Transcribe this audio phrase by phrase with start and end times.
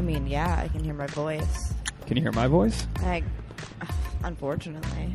[0.00, 1.74] I mean, yeah, I can hear my voice.
[2.06, 2.86] Can you hear my voice?
[3.00, 3.22] I,
[4.24, 5.14] unfortunately.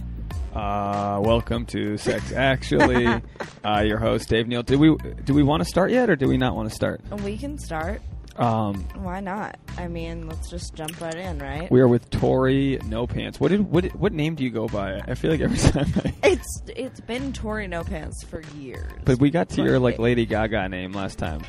[0.54, 3.08] Uh, welcome to Sex Actually.
[3.66, 4.62] uh, your host Dave Neal.
[4.62, 7.02] Do we do we want to start yet, or do we not want to start?
[7.24, 8.00] We can start.
[8.36, 9.58] Um, Why not?
[9.76, 11.72] I mean, let's just jump right in, right?
[11.72, 13.40] we are with Tori No Pants.
[13.40, 15.00] What did what what name do you go by?
[15.00, 18.92] I feel like every time, I, It's it's been Tori No Pants for years.
[19.04, 21.42] but we got to your like Lady Gaga name last time.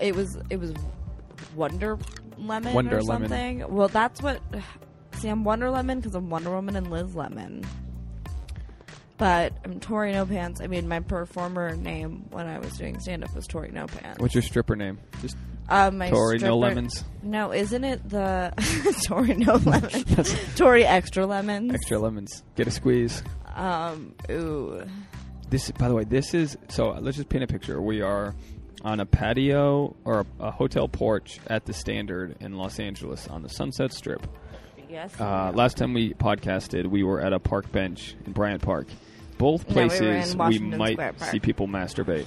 [0.00, 0.72] it was it was
[1.54, 1.98] Wonder
[2.46, 3.28] Lemon Wonder or Lemon.
[3.28, 3.74] something.
[3.74, 4.40] Well, that's what.
[5.14, 7.64] See, I'm Wonder Lemon because I'm Wonder Woman and Liz Lemon.
[9.18, 10.60] But I'm Tori No Pants.
[10.62, 14.18] I mean, my performer name when I was doing stand up was Tori No Pants.
[14.18, 14.98] What's your stripper name?
[15.20, 15.36] Just
[15.68, 17.04] um, my Tori stripper- No Lemons.
[17.22, 18.52] No, isn't it the
[19.06, 19.90] Tori No Lemon?
[20.56, 21.74] Tori Extra Lemons.
[21.74, 22.42] Extra lemons.
[22.56, 23.22] Get a squeeze.
[23.54, 24.14] Um.
[24.30, 24.82] Ooh.
[25.50, 26.90] This, by the way, this is so.
[26.92, 27.82] Let's just paint a picture.
[27.82, 28.34] We are
[28.82, 33.42] on a patio or a, a hotel porch at the Standard in Los Angeles on
[33.42, 34.26] the Sunset Strip.
[34.88, 35.18] Yes.
[35.20, 38.88] Uh, last time we podcasted, we were at a park bench in Bryant Park.
[39.38, 42.26] Both No, we places we, might see people masturbate.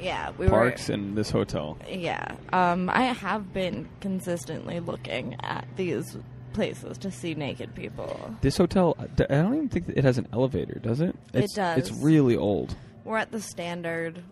[0.00, 0.30] yeah.
[0.38, 0.94] We Parks were.
[0.94, 1.78] and this hotel.
[1.88, 2.36] Yeah.
[2.52, 6.16] Um, I have been consistently looking at these
[6.52, 8.34] places to see naked people.
[8.42, 11.16] This hotel, I don't even think it has an elevator, does it?
[11.32, 11.78] It does.
[11.78, 12.76] It's really old.
[13.04, 14.22] We're at the Standard.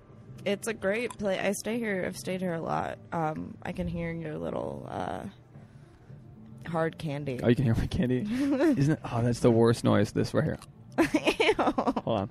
[0.44, 1.40] It's a great place.
[1.40, 2.04] I stay here.
[2.06, 2.98] I've stayed here a lot.
[3.12, 5.22] Um, I can hear your little uh,
[6.68, 7.40] hard candy.
[7.42, 8.20] Oh, you can hear my candy.
[8.30, 9.00] Isn't it?
[9.10, 10.12] Oh, that's the worst noise.
[10.12, 10.58] This right here.
[10.98, 11.54] Ew.
[11.58, 12.30] Hold on.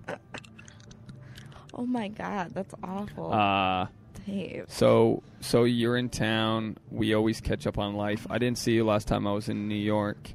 [1.74, 3.32] Oh my god, that's awful.
[3.32, 3.88] Uh,
[4.26, 4.66] Dave.
[4.68, 6.78] so so you're in town.
[6.90, 8.26] We always catch up on life.
[8.30, 10.32] I didn't see you last time I was in New York.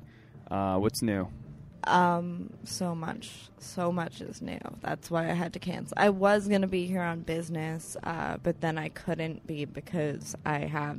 [0.50, 1.28] Uh, what's new?
[1.84, 4.60] Um, so much, so much is new.
[4.82, 5.94] That's why I had to cancel.
[5.96, 10.58] I was gonna be here on business, uh, but then I couldn't be because I
[10.60, 10.98] have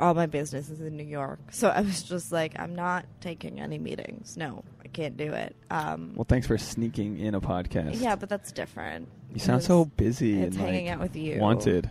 [0.00, 1.40] all my business is in New York.
[1.50, 4.36] So I was just like, I'm not taking any meetings.
[4.36, 5.56] No, I can't do it.
[5.70, 8.00] Um, Well, thanks for sneaking in a podcast.
[8.00, 9.08] yeah, but that's different.
[9.32, 11.40] you sound so busy It's and hanging like, out with you.
[11.40, 11.90] Wanted.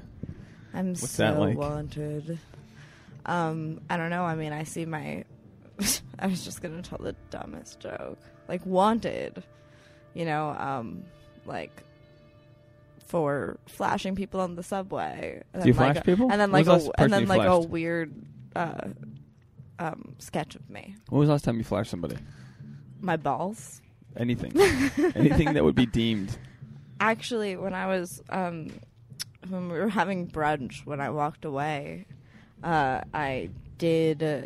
[0.73, 1.57] I'm What's so like?
[1.57, 2.39] wanted.
[3.25, 4.23] Um, I don't know.
[4.23, 5.25] I mean, I see my.
[6.19, 8.19] I was just gonna tell the dumbest joke.
[8.47, 9.43] Like wanted,
[10.13, 11.03] you know, um,
[11.45, 11.83] like
[13.05, 15.41] for flashing people on the subway.
[15.53, 16.31] And Do you like, flash people?
[16.31, 18.13] And then like a, and then like a weird
[18.55, 18.89] uh,
[19.79, 20.95] um, sketch of me.
[21.09, 22.17] When was the last time you flashed somebody?
[22.99, 23.81] My balls.
[24.15, 24.51] Anything.
[25.15, 26.37] Anything that would be deemed.
[26.99, 28.71] Actually, when I was um,
[29.47, 32.07] when we were having brunch, when I walked away,
[32.63, 34.41] uh, I did uh,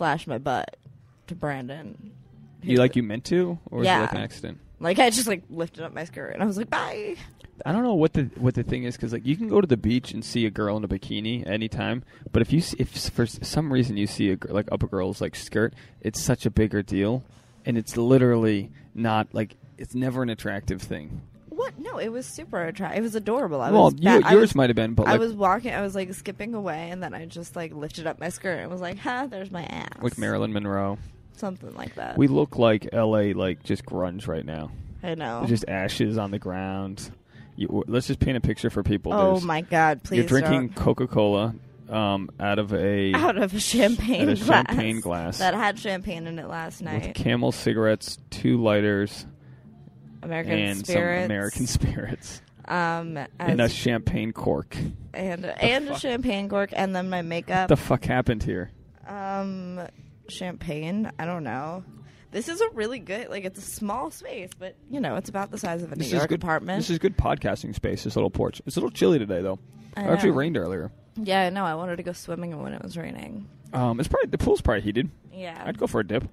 [0.00, 0.78] flash my butt
[1.26, 2.12] to Brandon.
[2.62, 4.58] You like you meant to, or was it like an accident?
[4.80, 7.16] Like I just like lifted up my skirt and I was like, "Bye."
[7.66, 9.66] I don't know what the what the thing is because like you can go to
[9.66, 12.02] the beach and see a girl in a bikini anytime,
[12.32, 15.20] but if you see, if for some reason you see a like up a girl's
[15.20, 17.22] like skirt, it's such a bigger deal,
[17.66, 21.20] and it's literally not like it's never an attractive thing.
[21.60, 21.78] What?
[21.78, 22.98] No, it was super attractive.
[22.98, 23.60] It was adorable.
[23.60, 25.74] I well, was you, yours was, might have been, but I was walking.
[25.74, 28.70] I was like skipping away, and then I just like lifted up my skirt and
[28.70, 29.26] was like, "Ha!
[29.26, 30.96] There's my ass." like Marilyn Monroe,
[31.36, 32.16] something like that.
[32.16, 33.34] we look like L.A.
[33.34, 34.70] like just grunge right now.
[35.02, 35.40] I know.
[35.40, 37.10] There's just ashes on the ground.
[37.56, 39.12] You, let's just paint a picture for people.
[39.12, 40.02] oh There's- my god!
[40.02, 40.70] Please You're drinking.
[40.70, 41.54] Coca Cola
[41.90, 44.66] um, out of a out of a champagne of glass.
[44.66, 47.14] champagne glass that had champagne in it last with night.
[47.14, 49.26] Camel cigarettes, two lighters,
[50.22, 51.22] American and spirits.
[51.22, 54.76] some American spirits, um, and a champagne cork.
[55.14, 57.70] and and a champagne cork, and then my makeup.
[57.70, 58.70] What the fuck happened here?
[59.08, 59.80] um,
[60.28, 61.10] champagne.
[61.18, 61.84] I don't know.
[62.32, 63.28] This is a really good.
[63.28, 66.04] Like it's a small space, but you know it's about the size of a New
[66.04, 66.42] This York good.
[66.42, 66.78] apartment.
[66.78, 68.04] This is good podcasting space.
[68.04, 68.62] This little porch.
[68.66, 69.58] It's a little chilly today, though.
[69.96, 70.92] I It actually rained earlier.
[71.16, 71.64] Yeah, I know.
[71.64, 73.48] I wanted to go swimming when it was raining.
[73.72, 75.10] Um, it's probably the pool's probably heated.
[75.32, 76.24] Yeah, I'd go for a dip.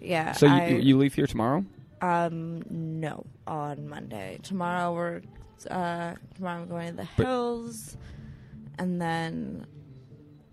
[0.00, 0.32] yeah.
[0.32, 1.64] So you, I- you leave here tomorrow?
[2.02, 4.38] Um, no, on Monday.
[4.42, 5.20] Tomorrow we're
[5.70, 7.96] uh tomorrow I'm going to the But- hills,
[8.78, 9.66] and then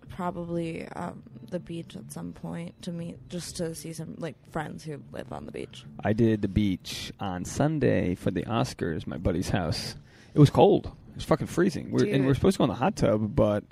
[0.09, 4.83] probably um the beach at some point to meet just to see some like friends
[4.83, 5.85] who live on the beach.
[6.03, 9.07] I did the beach on Sunday for the Oscars.
[9.07, 9.95] My buddy's house.
[10.33, 10.87] It was cold.
[11.09, 11.89] It was fucking freezing.
[11.91, 12.25] We're, and Dude.
[12.25, 13.63] we are supposed to go in the hot tub, but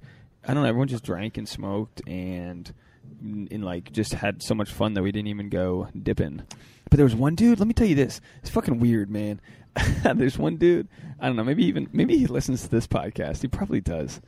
[0.47, 0.69] I don't know.
[0.69, 2.73] Everyone just drank and smoked and
[3.21, 6.43] and like just had so much fun that we didn't even go dipping.
[6.89, 7.59] But there was one dude.
[7.59, 8.21] Let me tell you this.
[8.41, 9.41] It's fucking weird, man.
[10.03, 10.87] There's one dude.
[11.19, 11.43] I don't know.
[11.43, 13.41] Maybe even maybe he listens to this podcast.
[13.41, 14.21] He probably does.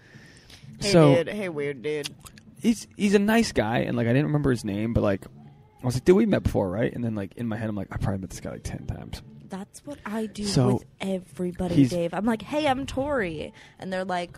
[0.80, 2.10] Hey so dude, hey weird dude.
[2.62, 5.26] he's he's a nice guy, and like I didn't remember his name, but like
[5.82, 7.76] I was like, "Dude, we met before, right?" And then like in my head, I'm
[7.76, 10.86] like, "I probably met this guy like ten times." That's what I do So, with
[11.00, 12.14] everybody, Dave.
[12.14, 14.38] I'm like, hey, I'm Tori, and they're like,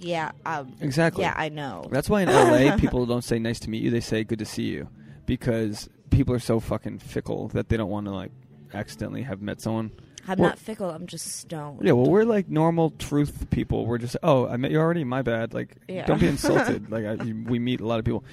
[0.00, 0.32] Yeah.
[0.44, 1.22] Um, Exactly.
[1.22, 1.84] Yeah, I know.
[1.90, 3.90] That's why in LA people don't say nice to meet you.
[3.90, 4.88] They say good to see you
[5.26, 8.30] because people are so fucking fickle that they don't want to like
[8.74, 9.90] accidentally have met someone.
[10.28, 10.90] I'm We're- not fickle.
[10.90, 11.80] I'm just stoned.
[11.82, 13.86] Yeah, well, we're like normal truth people.
[13.86, 15.04] We're just, oh, I met you already.
[15.04, 15.54] My bad.
[15.54, 16.04] Like, Yeah.
[16.06, 16.90] don't be insulted.
[16.90, 18.24] like, I, we meet a lot of people,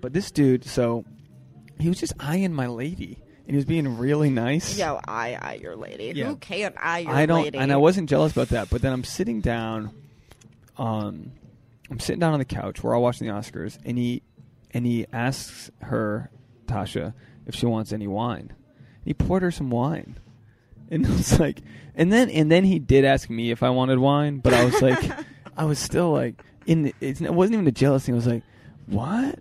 [0.00, 1.04] but this dude, so
[1.80, 4.78] he was just eyeing my lady, and he was being really nice.
[4.78, 6.12] Yo, I, I, your lady.
[6.14, 6.26] Yeah.
[6.26, 7.58] Who can't I, your I don't, lady?
[7.58, 8.70] and I wasn't jealous about that.
[8.70, 9.90] But then I'm sitting down,
[10.80, 11.32] um,
[11.90, 12.82] I'm sitting down on the couch.
[12.82, 14.22] We're all watching the Oscars, and he,
[14.72, 16.30] and he asks her,
[16.66, 17.12] Tasha,
[17.46, 18.48] if she wants any wine.
[18.50, 20.18] And He poured her some wine,
[20.90, 21.60] and I was like,
[21.94, 24.80] and then and then he did ask me if I wanted wine, but I was
[24.80, 25.10] like,
[25.56, 28.14] I was still like, in the, it wasn't even a jealous thing.
[28.14, 28.42] I was like,
[28.86, 29.38] what?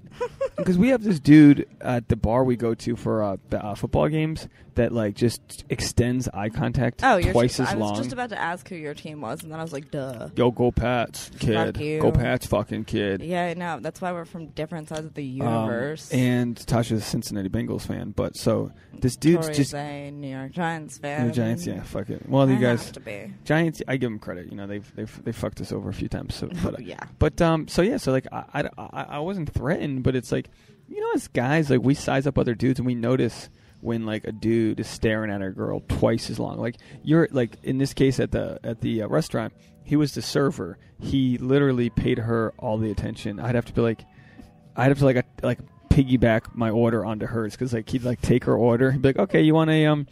[0.58, 3.76] Because we have this dude at the bar we go to for uh, b- uh,
[3.76, 4.48] football games
[4.80, 7.90] that like just extends eye contact Oh, you're twice as long.
[7.90, 9.92] I was just about to ask who your team was, and then I was like,
[9.92, 10.30] duh.
[10.36, 11.54] Yo, go Pats, kid.
[11.76, 12.00] Fuck you.
[12.02, 13.22] Go Pats, fucking kid.
[13.22, 13.80] Yeah, I know.
[13.82, 16.12] That's why we're from different sides of the Um, universe.
[16.12, 20.52] and Tasha's a Cincinnati Bengals fan, but so this dude's Tori's just a New York
[20.52, 21.28] Giants fan.
[21.28, 21.66] the Giants.
[21.66, 22.28] Yeah, fuck it.
[22.28, 23.34] Well, I you guys, have to be.
[23.46, 23.82] Giants.
[23.88, 24.48] I give them credit.
[24.50, 26.36] You know, they've they've they fucked us over a few times.
[26.36, 27.04] So, but uh, yeah.
[27.20, 30.50] But um, so yeah, so like I, I, I, I wasn't threatened, but it's like,
[30.88, 33.50] you know, as guys, like we size up other dudes and we notice
[33.82, 36.58] when like a dude is staring at a girl twice as long.
[36.58, 39.54] Like you're like in this case at the at the uh, restaurant,
[39.84, 40.78] he was the server.
[41.00, 43.40] He literally paid her all the attention.
[43.40, 44.06] I'd have to be like,
[44.76, 45.60] I'd have to like a, like
[45.90, 48.92] piggyback my order onto hers because like he'd like take her order.
[48.92, 50.08] He'd be like, okay, you want a um.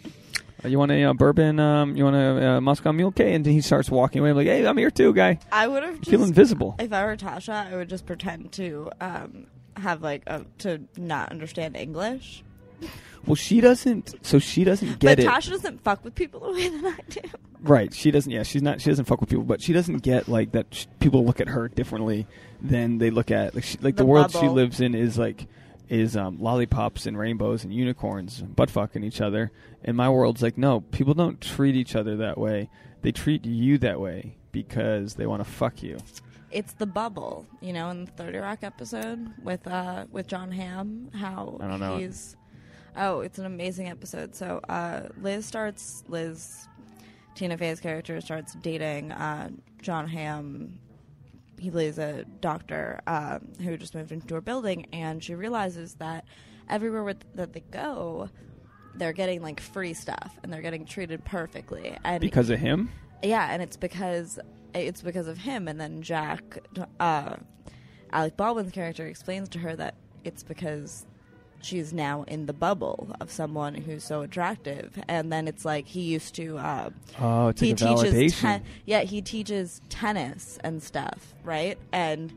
[0.65, 1.59] You want a uh, bourbon?
[1.59, 3.09] Um, you want a uh, Moscow Mule?
[3.09, 4.31] Okay, and then he starts walking away.
[4.31, 6.75] I'm like, "Hey, I'm here too, guy." I would have feel invisible.
[6.79, 11.29] if I were Tasha, I would just pretend to um have like a, to not
[11.29, 12.43] understand English.
[13.25, 14.25] Well, she doesn't.
[14.25, 15.27] So she doesn't get but it.
[15.27, 17.21] Tasha doesn't fuck with people the way that I do.
[17.61, 17.93] right.
[17.93, 18.31] She doesn't.
[18.31, 18.81] Yeah, she's not.
[18.81, 20.67] She doesn't fuck with people, but she doesn't get like that.
[20.73, 22.25] Sh- people look at her differently
[22.61, 25.47] than they look at like she, like the, The world she lives in is like
[25.89, 29.51] is um, lollipops and rainbows and unicorns butt fucking each other.
[29.83, 32.69] And my world's like no, people don't treat each other that way.
[33.01, 35.97] They treat you that way because they want to fuck you.
[36.49, 41.11] It's the bubble, you know, in the Thirty Rock episode with uh with Jon Hamm.
[41.13, 42.37] How I don't he's
[42.97, 44.35] oh, it's an amazing episode.
[44.35, 46.67] So uh, Liz starts Liz
[47.35, 49.49] Tina Fey's character starts dating uh,
[49.81, 50.79] Jon Hamm.
[51.59, 56.25] He plays a doctor um, who just moved into her building, and she realizes that
[56.69, 58.29] everywhere with, that they go,
[58.95, 61.97] they're getting like free stuff, and they're getting treated perfectly.
[62.03, 62.89] And Because of him?
[63.23, 64.39] yeah, and it's because
[64.75, 65.67] it's because of him.
[65.67, 66.59] And then Jack,
[66.99, 67.37] uh,
[68.11, 71.05] Alec Baldwin's character, explains to her that it's because
[71.61, 74.97] she's now in the bubble of someone who's so attractive.
[75.07, 76.57] And then it's like he used to.
[76.57, 76.89] Uh,
[77.19, 82.31] Oh, it's he like teaches ten- yeah he teaches tennis and stuff right and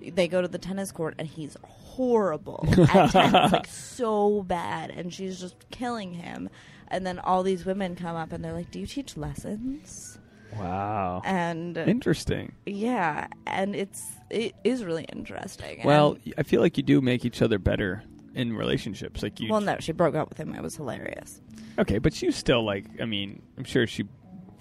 [0.00, 2.64] they go to the tennis court and he's horrible
[2.94, 6.48] at tennis like so bad and she's just killing him
[6.88, 10.18] and then all these women come up and they're like do you teach lessons
[10.56, 11.20] wow.
[11.24, 12.52] and Interesting.
[12.66, 17.24] yeah and it's it is really interesting Well, And- I feel like you do make
[17.24, 18.04] each other better
[18.34, 19.22] in relationships.
[19.22, 19.50] Like you.
[19.50, 21.40] well no she broke up with him it was hilarious
[21.80, 22.84] Okay, but she was still like.
[23.00, 24.04] I mean, I'm sure she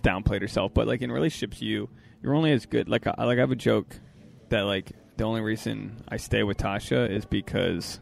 [0.04, 1.90] downplayed herself, but like in relationships, you
[2.22, 2.88] you're only as good.
[2.88, 4.00] Like, I, like I have a joke
[4.50, 8.00] that like the only reason I stay with Tasha is because,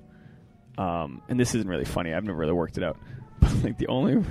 [0.78, 2.14] um, and this isn't really funny.
[2.14, 2.98] I've never really worked it out,
[3.40, 4.24] but like the only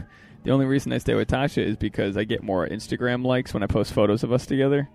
[0.45, 3.65] the only reason I stay with Tasha is because I get more Instagram likes when
[3.65, 4.89] I post photos of us together.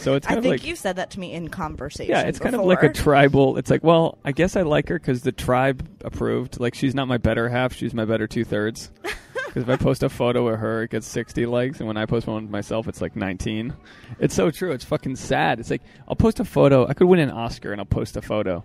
[0.00, 2.38] So it's i of think like you've said that to me in conversation yeah, it's
[2.38, 3.58] kind of like a tribal.
[3.58, 6.58] It's like, well, I guess I like her because the tribe approved.
[6.58, 8.90] Like, she's not my better half; she's my better two thirds.
[9.02, 12.06] Because if I post a photo of her, it gets sixty likes, and when I
[12.06, 13.74] post one of myself, it's like nineteen.
[14.18, 14.72] It's so true.
[14.72, 15.60] It's fucking sad.
[15.60, 16.86] It's like I'll post a photo.
[16.86, 18.64] I could win an Oscar, and I'll post a photo,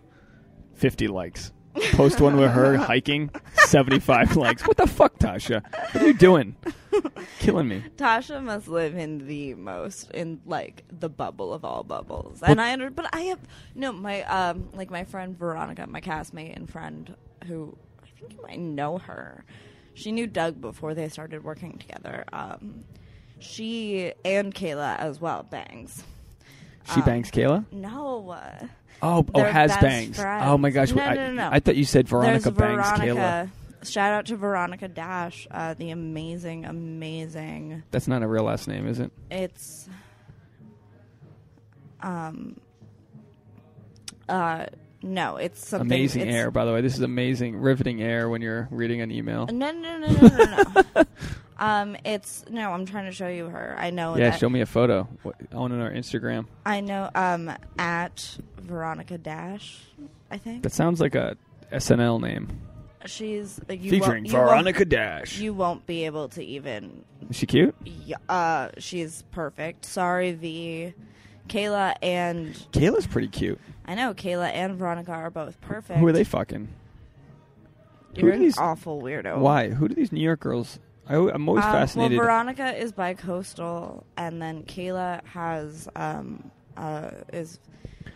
[0.73, 1.51] fifty likes.
[1.91, 3.29] Post one with her hiking,
[3.65, 4.65] seventy-five likes.
[4.65, 5.61] What the fuck, Tasha?
[5.93, 6.55] What are you doing?
[7.39, 7.83] Killing me.
[7.97, 12.73] Tasha must live in the most in like the bubble of all bubbles, and I
[12.73, 12.89] under.
[12.89, 13.39] But I have
[13.73, 17.15] no my um like my friend Veronica, my castmate and friend,
[17.47, 19.45] who I think you might know her.
[19.93, 22.25] She knew Doug before they started working together.
[22.33, 22.83] Um,
[23.39, 26.03] she and Kayla as well bangs.
[26.93, 27.65] She Um, bangs Kayla.
[27.71, 28.67] No, uh,
[29.01, 30.15] Oh, oh, has bangs.
[30.17, 30.43] friends.
[30.47, 30.91] Oh my gosh!
[30.91, 31.49] No, I, no, no, no.
[31.51, 33.49] I thought you said Veronica there's bangs Kayla.
[33.85, 37.83] Shout out to Veronica Dash, uh, the amazing, amazing.
[37.91, 39.11] That's not a real last name, is it?
[39.31, 39.89] It's
[42.01, 42.57] um
[44.27, 44.65] uh
[45.01, 46.81] no, it's something amazing it's, air, by the way.
[46.81, 49.45] This is amazing, riveting air when you're reading an email.
[49.47, 51.03] No, no, no, no, no, no.
[51.57, 52.71] Um, it's no.
[52.71, 53.75] I'm trying to show you her.
[53.77, 54.17] I know.
[54.17, 56.47] Yeah, show me a photo What- on our Instagram.
[56.65, 57.09] I know.
[57.15, 59.79] Um, at Veronica Dash,
[60.29, 61.37] I think That sounds like a
[61.71, 62.59] SNL name.
[63.05, 65.37] She's you Featuring won't, you won't- Veronica Dash.
[65.39, 67.03] You won't be able to even.
[67.29, 67.75] Is she cute?
[67.85, 69.85] y- Uh, she's perfect.
[69.85, 70.93] Sorry, V.
[71.47, 73.59] Kayla and Kayla's pretty cute.
[73.85, 75.99] I know Kayla and Veronica are both perfect.
[75.99, 76.67] Who are they fucking?
[78.15, 79.37] You're are an these- awful weirdo.
[79.39, 79.69] Why?
[79.69, 80.79] Who do these New York girls?
[81.07, 82.17] I, am always Um, fascinated.
[82.17, 87.59] Well, Veronica is bi-coastal, and then Kayla has um uh is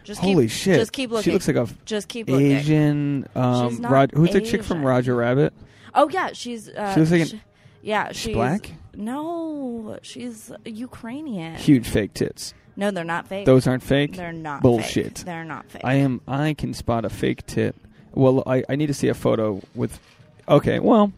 [0.03, 0.75] just Holy keep, shit!
[0.79, 1.23] Just keep looking.
[1.23, 2.51] She looks like a just keep looking.
[2.53, 3.27] Asian.
[3.35, 4.87] Um, She's not Rod- who's the chick from Asian.
[4.87, 5.53] Roger Rabbit?
[5.93, 6.69] Oh yeah, she's.
[6.69, 7.33] Uh, She looks like an- sh-
[7.81, 8.71] yeah, She's black.
[8.95, 11.55] No, she's Ukrainian.
[11.55, 12.53] Huge fake tits.
[12.75, 13.45] No, they're not fake.
[13.45, 14.15] Those aren't fake.
[14.15, 15.17] they're not bullshit.
[15.19, 15.25] Fake.
[15.25, 15.81] They're not fake.
[15.85, 16.21] I am.
[16.27, 17.75] I can spot a fake tit.
[18.13, 19.99] Well, I, I need to see a photo with.
[20.47, 21.11] Okay, well,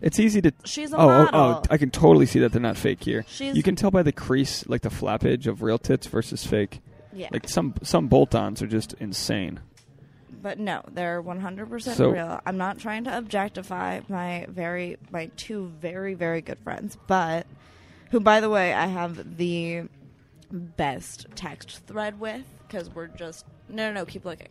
[0.00, 0.52] it's easy to.
[0.64, 1.40] She's a Oh, oh, model.
[1.40, 1.62] oh!
[1.70, 3.24] I can totally see that they're not fake here.
[3.28, 6.80] she's You can tell by the crease, like the flappage of real tits versus fake.
[7.12, 9.60] Yeah, Like some some bolt-ons are just insane.
[10.42, 12.40] but no, they're 100% So- real.
[12.46, 17.46] I'm not trying to objectify my very my two very very good friends, but
[18.10, 19.82] who by the way, I have the
[20.50, 24.48] best text thread with cuz we're just No, no, no, keep looking.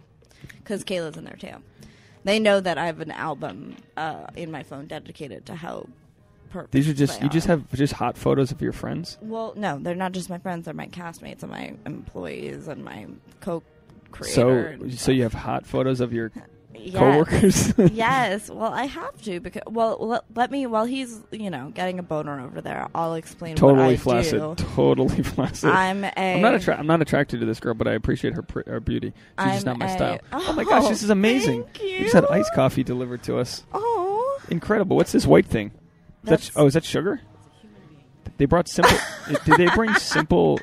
[0.63, 1.55] Cuz Kayla's in there too.
[2.23, 5.87] They know that I have an album uh, in my phone dedicated to how
[6.49, 9.17] perfect These are just you just have just hot photos of your friends.
[9.21, 10.65] Well, no, they're not just my friends.
[10.65, 13.07] They're my castmates and my employees and my
[13.41, 14.77] co-creator.
[14.81, 16.31] So so you have hot photos of your
[16.73, 16.95] yes.
[16.95, 17.73] coworkers.
[17.93, 18.49] yes.
[18.49, 22.03] Well, I have to because well, let, let me while he's you know getting a
[22.03, 24.39] boner over there, I'll explain what totally I flaccid.
[24.39, 24.55] do.
[24.75, 25.69] Totally flaccid.
[25.69, 26.11] I'm a.
[26.15, 28.79] I'm not attra- I'm not attracted to this girl, but I appreciate her pr- her
[28.79, 29.13] beauty.
[29.39, 30.19] She's just I'm not my a- style.
[30.33, 31.65] Oh, oh, my gosh, this is amazing.
[31.79, 33.63] We just had iced coffee delivered to us.
[33.73, 34.95] Oh, Incredible.
[34.95, 35.71] What's this white thing?
[36.23, 37.21] Is that That's- oh, is that sugar?
[38.37, 38.97] They brought simple.
[39.45, 40.59] did they bring simple?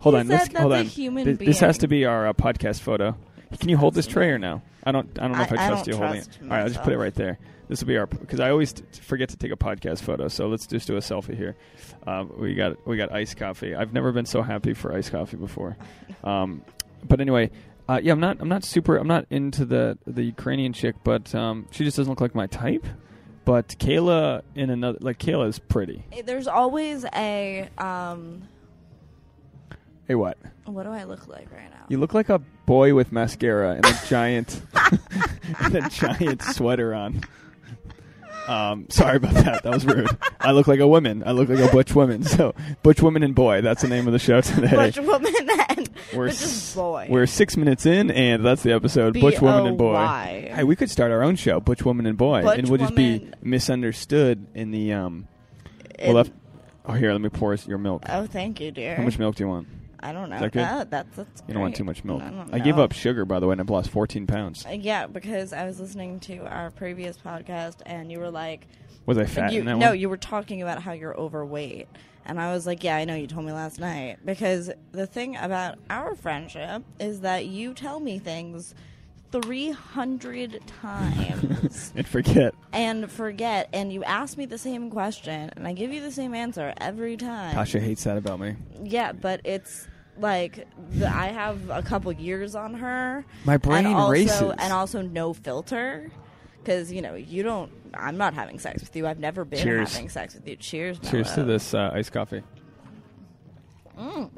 [0.00, 0.26] Hold He on.
[0.26, 0.84] said Let's that's hold a on.
[0.86, 1.80] human Th- this has being.
[1.80, 3.16] to be our uh, podcast photo.
[3.58, 4.62] Can you hold this tray or no?
[4.84, 5.08] I don't.
[5.18, 6.42] I don't know if I, I- I trust don't you holding trust it.
[6.44, 7.02] All right, I'll just put it myself.
[7.02, 7.38] right there.
[7.68, 10.28] This will be our because I always t- forget to take a podcast photo.
[10.28, 11.56] So let's just do a selfie here.
[12.06, 13.74] Um, we got we got iced coffee.
[13.74, 15.76] I've never been so happy for iced coffee before.
[16.24, 16.62] Um,
[17.04, 17.50] but anyway,
[17.88, 18.38] uh, yeah, I'm not.
[18.40, 18.96] I'm not super.
[18.96, 22.46] I'm not into the the Ukrainian chick, but um, she just doesn't look like my
[22.46, 22.84] type.
[23.46, 26.04] But Kayla in another like Kayla is pretty.
[26.26, 28.42] there's always a um.
[30.08, 30.36] Hey, what?
[30.64, 31.86] What do I look like right now?
[31.88, 34.60] You look like a boy with mascara and a giant,
[35.60, 37.22] and a giant sweater on.
[38.48, 39.64] Um, sorry about that.
[39.64, 40.08] That was rude.
[40.38, 41.24] I look like a woman.
[41.26, 42.22] I look like a butch woman.
[42.22, 43.60] So, butch woman and boy.
[43.60, 44.70] That's the name of the show today.
[44.70, 45.48] Butch woman and
[46.14, 47.06] we're Butch is boy.
[47.10, 49.14] we're six minutes in, and that's the episode.
[49.20, 49.92] Butch woman and boy.
[49.92, 50.52] B-O-Y.
[50.54, 52.94] Hey, we could start our own show, Butch woman and boy, Butch and we'll just
[52.94, 55.28] be Woman- misunderstood in the um.
[55.98, 56.30] We'll have,
[56.84, 58.02] oh, here, let me pour us your milk.
[58.08, 58.96] oh, thank you, dear.
[58.96, 59.66] How much milk do you want?
[59.98, 60.36] I don't know.
[60.36, 60.62] Is that good?
[60.62, 61.78] Uh, that's, that's You don't want great.
[61.78, 62.22] too much milk.
[62.22, 62.82] I, don't I gave know.
[62.84, 64.64] up sugar, by the way, and I've lost 14 pounds.
[64.66, 68.66] Uh, Yeah, because I was listening to our previous podcast, and you were like,
[69.06, 69.98] Was I fat you, in that no, one?
[69.98, 71.88] you were talking about how you're overweight,
[72.26, 74.18] and I was like, yeah, I know you told me last night.
[74.24, 78.74] Because the thing about our friendship is that you tell me things
[79.32, 82.54] three hundred times and forget.
[82.72, 86.34] and forget, and you ask me the same question, and I give you the same
[86.34, 87.54] answer every time.
[87.56, 88.56] Tasha hates that about me.
[88.82, 93.24] Yeah, but it's like the, I have a couple years on her.
[93.44, 94.54] My brain and also, races.
[94.58, 96.10] And also no filter.
[96.66, 97.70] Because, you know, you don't.
[97.94, 99.06] I'm not having sex with you.
[99.06, 99.92] I've never been Cheers.
[99.92, 100.56] having sex with you.
[100.56, 100.98] Cheers.
[100.98, 102.42] Cheers to this uh, iced coffee.
[103.96, 104.30] Mm.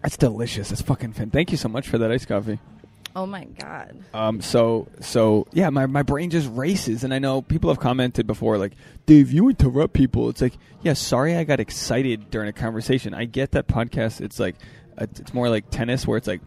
[0.00, 0.72] That's delicious.
[0.72, 1.28] It's fucking fan.
[1.28, 2.58] Thank you so much for that iced coffee.
[3.14, 4.02] Oh my God.
[4.14, 8.26] Um, so so yeah, my, my brain just races, and I know people have commented
[8.26, 8.72] before, like
[9.04, 10.30] Dave, you interrupt people.
[10.30, 13.12] It's like, yeah, sorry, I got excited during a conversation.
[13.12, 14.22] I get that podcast.
[14.22, 14.56] It's like,
[14.96, 16.40] it's more like tennis, where it's like,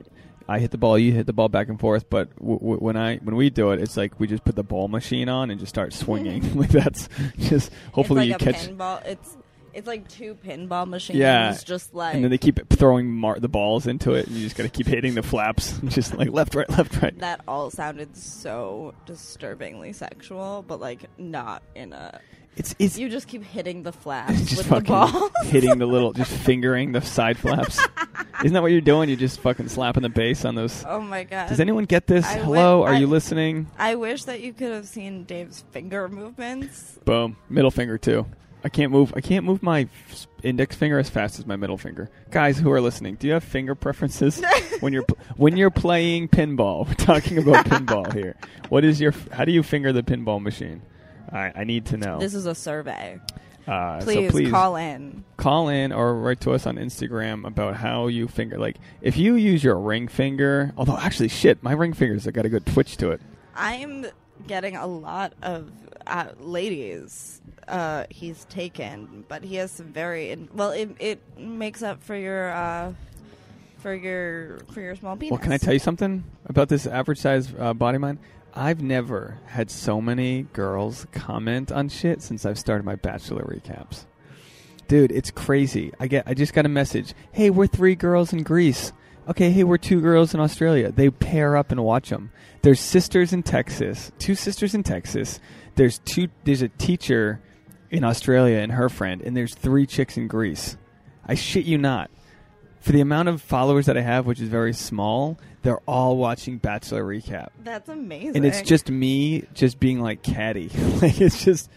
[0.47, 2.09] I hit the ball, you hit the ball back and forth.
[2.09, 4.63] But w- w- when I when we do it, it's like we just put the
[4.63, 6.55] ball machine on and just start swinging.
[6.59, 7.09] like that's
[7.39, 8.67] just hopefully it's you like catch.
[8.69, 9.05] pinball.
[9.05, 9.37] It's
[9.73, 11.19] it's like two pinball machines.
[11.19, 11.57] Yeah.
[11.65, 14.55] Just like and then they keep throwing mar- the balls into it, and you just
[14.55, 17.17] got to keep hitting the flaps, just like left, right, left, right.
[17.19, 22.19] that all sounded so disturbingly sexual, but like not in a.
[22.57, 25.29] It's it's You just keep hitting the flaps just with the ball.
[25.43, 27.77] hitting the little, just fingering the side flaps.
[28.43, 29.09] Isn't that what you're doing?
[29.09, 30.83] You're just fucking slapping the bass on those.
[30.87, 31.49] oh my god.
[31.49, 32.25] Does anyone get this?
[32.25, 33.67] I Hello, went- are I- you listening?
[33.77, 36.97] I wish that you could have seen Dave's finger movements.
[37.05, 38.25] Boom, middle finger too.
[38.63, 39.13] I can't move.
[39.15, 42.09] I can't move my f- index finger as fast as my middle finger.
[42.31, 44.41] Guys who are listening, do you have finger preferences
[44.79, 46.87] when you're pl- when you're playing pinball?
[46.87, 48.35] We're talking about pinball here.
[48.69, 49.11] What is your?
[49.11, 50.81] f- How do you finger the pinball machine?
[51.31, 52.17] I, I need to know.
[52.17, 53.19] This is a survey.
[53.67, 55.23] Uh, please, so please call in.
[55.37, 58.59] call in or write to us on Instagram about how you finger.
[58.59, 62.45] Like, if you use your ring finger, although actually, shit, my ring fingers have got
[62.45, 63.21] a good twitch to it.
[63.55, 64.05] I'm
[64.47, 65.71] getting a lot of
[66.05, 67.41] uh, ladies.
[67.67, 70.69] Uh, he's taken, but he has some very well.
[70.71, 72.93] It, it makes up for your uh,
[73.79, 75.31] for your for your small penis.
[75.31, 78.19] Well, can I tell you something about this average size uh, body mine?
[78.55, 84.05] I've never had so many girls comment on shit since I've started my bachelor recaps.
[84.87, 85.91] Dude, it's crazy.
[85.99, 87.13] I get I just got a message.
[87.31, 88.93] Hey, we're three girls in Greece.
[89.27, 90.91] Okay, hey, we're two girls in Australia.
[90.91, 92.31] They pair up and watch them.
[92.61, 95.39] There's sisters in Texas, two sisters in Texas.
[95.75, 96.29] There's two.
[96.43, 97.41] There's a teacher
[97.89, 100.77] in Australia and her friend, and there's three chicks in Greece.
[101.25, 102.09] I shit you not.
[102.85, 106.59] For the amount of followers that I have, which is very small, they're all watching
[106.59, 108.35] Bachelor recap, That's amazing.
[108.35, 110.69] and it's just me just being like catty.
[111.01, 111.67] like it's just,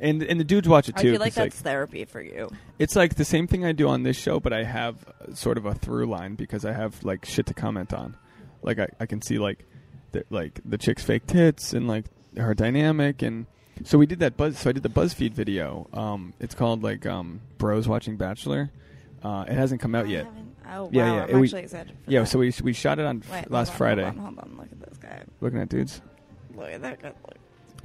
[0.00, 1.00] and and the dudes watch it too.
[1.00, 1.10] I too.
[1.12, 2.50] feel like 'cause, that's therapy for you.
[2.78, 5.56] it's like the same thing I do on this show, but I have uh, sort
[5.56, 8.18] of a through line because I have like shit to comment on.
[8.62, 9.64] Like I, I can see like
[10.12, 12.04] the, like the chick's fake tits and like
[12.36, 13.46] her dynamic and
[13.84, 15.88] so we did that buzz so I did the BuzzFeed video.
[15.94, 18.70] Um it's called like um Bros Watching Bachelor.
[19.22, 20.26] Uh it hasn't come out yet.
[20.26, 21.96] haven't- Oh wow, Yeah, yeah, I'm it- we- actually excited.
[22.06, 22.26] Yeah, that.
[22.28, 24.02] so we we shot it on Wait, last on, Friday.
[24.04, 25.22] Hold on, hold on, look at this guy.
[25.40, 26.00] Looking at dudes.
[26.54, 27.08] Look at that guy.
[27.08, 27.36] Look.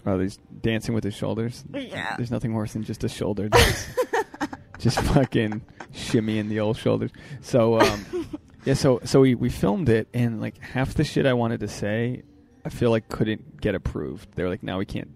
[0.05, 1.63] Oh, he's dancing with his shoulders.
[1.73, 2.15] Yeah.
[2.17, 3.87] There's nothing worse than just a shoulder dance.
[4.77, 5.61] just fucking
[5.93, 7.11] shimmying the old shoulders.
[7.41, 8.05] So um,
[8.65, 11.67] yeah, so so we we filmed it, and like half the shit I wanted to
[11.67, 12.23] say,
[12.63, 14.27] I feel like couldn't get approved.
[14.35, 15.09] They're like, now we can't.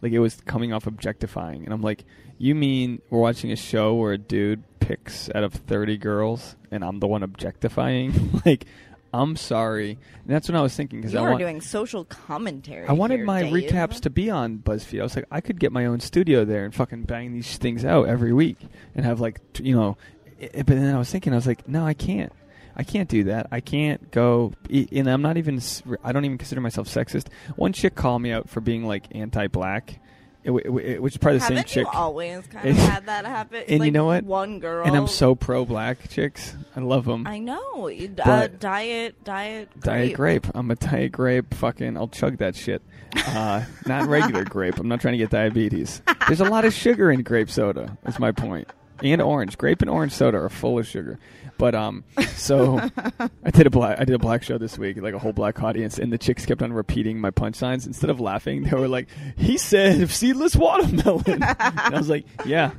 [0.00, 2.04] Like it was coming off objectifying, and I'm like,
[2.38, 6.84] you mean we're watching a show where a dude picks out of 30 girls, and
[6.84, 8.40] I'm the one objectifying?
[8.44, 8.66] like.
[9.14, 9.90] I'm sorry.
[9.90, 12.86] And that's what I was thinking because You I are want doing social commentary.
[12.88, 13.52] I wanted my Dave.
[13.52, 15.00] recaps to be on BuzzFeed.
[15.00, 17.84] I was like, I could get my own studio there and fucking bang these things
[17.84, 18.56] out every week
[18.94, 19.98] and have like, t- you know.
[20.40, 22.32] i- But then I was thinking, I was like, no, I can't.
[22.74, 23.48] I can't do that.
[23.52, 24.54] I can't go.
[24.70, 25.60] And I'm not even.
[26.02, 27.26] I don't even consider myself sexist.
[27.56, 30.00] One chick called me out for being like anti-black,
[30.44, 31.94] it, w- it, which is probably the Haven't same you chick.
[31.94, 33.62] always kind of had that happen?
[33.68, 34.24] And you know what?
[34.24, 34.86] One girl.
[34.86, 36.54] And I'm so pro-black chicks.
[36.76, 37.26] I love them.
[37.26, 37.88] I know.
[37.88, 40.46] You- Uh, diet, diet, Diet grape.
[40.54, 41.54] I'm a diet grape.
[41.54, 42.82] Fucking, I'll chug that shit.
[43.14, 44.78] Uh, not regular grape.
[44.78, 46.02] I'm not trying to get diabetes.
[46.26, 47.96] There's a lot of sugar in grape soda.
[48.02, 48.68] That's my point.
[49.02, 49.58] And orange.
[49.58, 51.18] Grape and orange soda are full of sugar.
[51.62, 52.02] But um,
[52.34, 52.80] so
[53.44, 55.62] I did a black I did a black show this week, like a whole black
[55.62, 57.86] audience, and the chicks kept on repeating my punchlines.
[57.86, 62.72] Instead of laughing, they were like, "He said seedless watermelon." and I was like, "Yeah,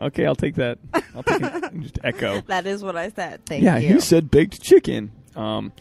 [0.00, 0.80] okay, I'll take that.
[1.14, 2.40] I'll take it." Just echo.
[2.48, 3.46] That is what I said.
[3.46, 3.94] Thank yeah, you.
[3.94, 5.12] he said baked chicken.
[5.36, 5.72] Um.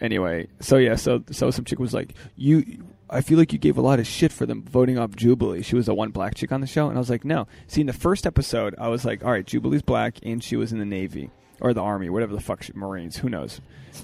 [0.00, 3.78] Anyway, so yeah, so so some chick was like, "You, I feel like you gave
[3.78, 6.50] a lot of shit for them voting off Jubilee." She was the one black chick
[6.50, 9.04] on the show, and I was like, "No." See, in the first episode, I was
[9.04, 11.30] like, "All right, Jubilee's black, and she was in the Navy
[11.64, 13.60] or the Army, whatever the fuck, she, Marines, who knows?"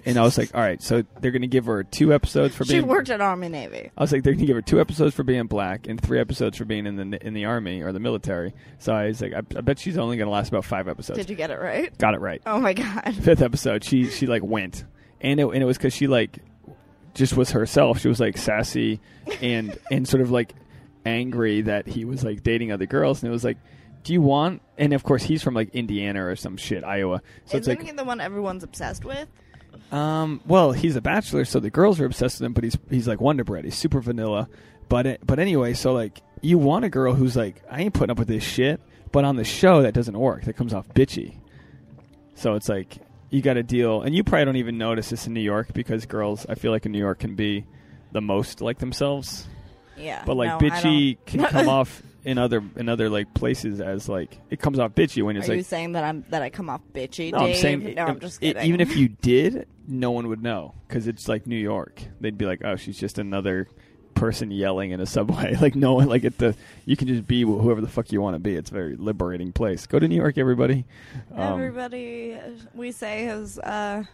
[0.07, 2.83] And I was like, "All right, so they're gonna give her two episodes for being.
[2.83, 3.91] she worked at Army Navy.
[3.97, 6.57] I was like, they're gonna give her two episodes for being black and three episodes
[6.57, 8.55] for being in the in the army or the military.
[8.79, 11.19] So I was like, I, I bet she's only gonna last about five episodes.
[11.19, 11.97] Did you get it right?
[11.99, 13.15] Got it right Oh my god.
[13.21, 14.85] fifth episode, she she like went,
[15.21, 16.39] and it and it was because she like
[17.15, 17.99] just was herself.
[18.01, 19.01] She was like sassy
[19.43, 20.55] and and sort of like
[21.05, 23.59] angry that he was like dating other girls, and it was like,
[24.05, 24.63] do you want?
[24.79, 27.23] And of course, he's from like Indiana or some shit, Iowa.
[27.47, 29.29] So Isn't it's he like, the one everyone's obsessed with?
[29.93, 33.09] um, well, he's a bachelor, so the girls are obsessed with him, but he's he's
[33.09, 33.65] like Wonder Bread.
[33.65, 34.49] He's super vanilla.
[34.89, 38.11] But it, but anyway, so like you want a girl who's like, I ain't putting
[38.11, 38.81] up with this shit.
[39.13, 40.45] But on the show, that doesn't work.
[40.45, 41.35] That comes off bitchy.
[42.37, 45.35] So it's like you got to deal, and you probably don't even notice this in
[45.35, 47.67] New York because girls, I feel like in New York can be
[48.13, 49.47] the most like themselves.
[49.97, 50.23] Yeah.
[50.25, 54.39] But like no, bitchy can come off in other in other like places as like
[54.51, 56.69] it comes off bitchy when it's Are like you saying that I'm that I come
[56.69, 57.33] off bitchy?
[57.33, 57.55] no, Dave?
[57.57, 58.63] I'm saying no, I'm just i- kidding.
[58.65, 62.03] even if you did, no one would know because it's like New York.
[62.21, 63.69] They'd be like, "Oh, she's just another
[64.15, 66.55] person yelling in a subway." like no one, like at the
[66.85, 68.55] you can just be whoever the fuck you want to be.
[68.55, 69.87] It's a very liberating place.
[69.87, 70.85] Go to New York, everybody.
[71.35, 72.39] Um, Everybody,
[72.75, 73.59] we say has.
[73.59, 74.05] Uh,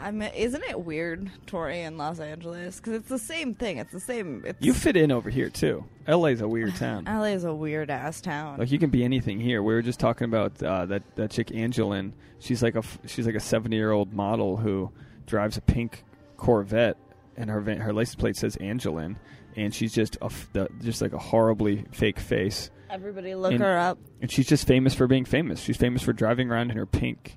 [0.00, 0.22] I'm.
[0.22, 2.76] Isn't it weird, Tori in Los Angeles?
[2.76, 3.78] Because it's the same thing.
[3.78, 4.42] It's the same.
[4.46, 5.84] It's, you fit in over here too.
[6.06, 7.04] LA's a weird town.
[7.04, 8.58] LA is a weird ass town.
[8.58, 9.62] Like you can be anything here.
[9.62, 12.12] We were just talking about uh, that that chick Angelyne.
[12.38, 14.90] She's like a f- she's like a seventy year old model who
[15.26, 16.04] drives a pink
[16.36, 16.96] Corvette,
[17.36, 19.16] and her van, her license plate says Angelyne,
[19.56, 23.60] and she's just a f- the, just like a horribly fake face, Everybody, look in-
[23.60, 23.98] her up.
[24.22, 25.60] and she's just famous for being famous.
[25.60, 27.36] She's famous for driving around in her pink,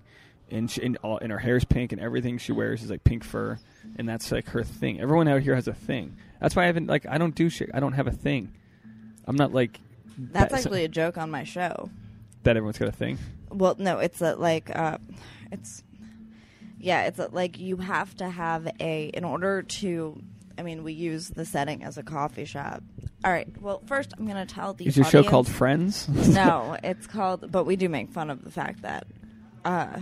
[0.52, 3.24] and she, and, all, and her hair's pink, and everything she wears is like pink
[3.24, 3.58] fur,
[3.98, 5.00] and that's like her thing.
[5.02, 6.18] Everyone out here has a thing.
[6.40, 7.70] That's why I haven't like I don't do shit.
[7.74, 8.52] I don't have a thing.
[9.26, 9.80] I'm not like
[10.18, 11.90] That's that- actually a joke on my show.
[12.44, 13.18] that everyone's got a thing.
[13.50, 14.98] Well, no, it's a, like uh,
[15.52, 15.84] it's
[16.80, 20.22] yeah, it's like you have to have a in order to.
[20.58, 22.84] I mean, we use the setting as a coffee shop.
[23.24, 23.48] All right.
[23.62, 26.08] Well, first I'm going to tell the Is your show audience- called Friends?
[26.10, 27.52] no, it's called.
[27.52, 29.08] But we do make fun of the fact that
[29.66, 29.98] uh,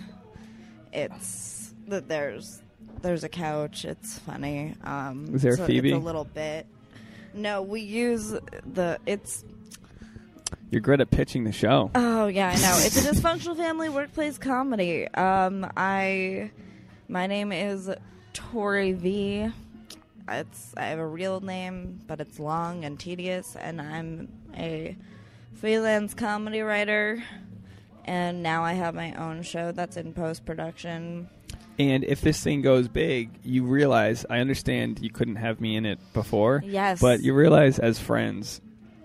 [0.91, 2.61] it's that there's
[3.01, 3.85] there's a couch.
[3.85, 4.75] It's funny.
[4.83, 5.89] Um, Is there so Phoebe?
[5.89, 6.65] It's a little bit.
[7.33, 8.99] No, we use the.
[9.05, 9.43] It's
[10.71, 11.91] You're great at pitching the show.
[11.95, 12.75] oh yeah, I know.
[12.79, 15.07] It's a dysfunctional family workplace comedy.
[15.13, 16.51] Um, I
[17.07, 17.89] my name is
[18.33, 19.49] Tori V.
[20.27, 24.95] It's I have a real name, but it's long and tedious, and I'm a
[25.55, 27.23] freelance comedy writer.
[28.05, 31.29] And now I have my own show that's in post production.
[31.77, 35.85] And if this thing goes big, you realize I understand you couldn't have me in
[35.85, 36.61] it before.
[36.65, 38.59] Yes, But you realize as friends,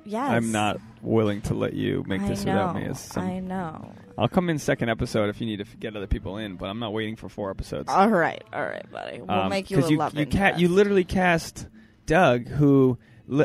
[0.05, 2.53] yes, I'm not willing to let you make I this know.
[2.53, 2.85] without me.
[2.87, 3.93] As some, I know.
[4.19, 6.67] I'll come in second episode if you need to f- get other people in, but
[6.67, 7.89] I'm not waiting for four episodes.
[7.91, 9.21] All right, all right, buddy.
[9.21, 11.67] We'll Um, make you a you, you, ca- you literally cast
[12.07, 12.99] Doug, who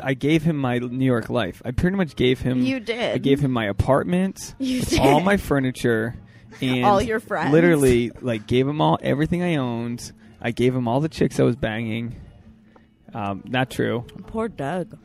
[0.04, 1.62] I gave him my New York life.
[1.63, 2.62] I pretty much gave him.
[2.62, 3.15] You did.
[3.15, 5.00] I gave him my apartment, You did.
[5.00, 6.15] all my furniture,
[6.62, 7.52] and All your friends.
[7.54, 10.12] Literally, like gave him all everything I owned.
[10.42, 12.15] I gave him all the chicks I was banging.
[13.13, 14.06] Um, not true.
[14.28, 14.98] Poor Doug.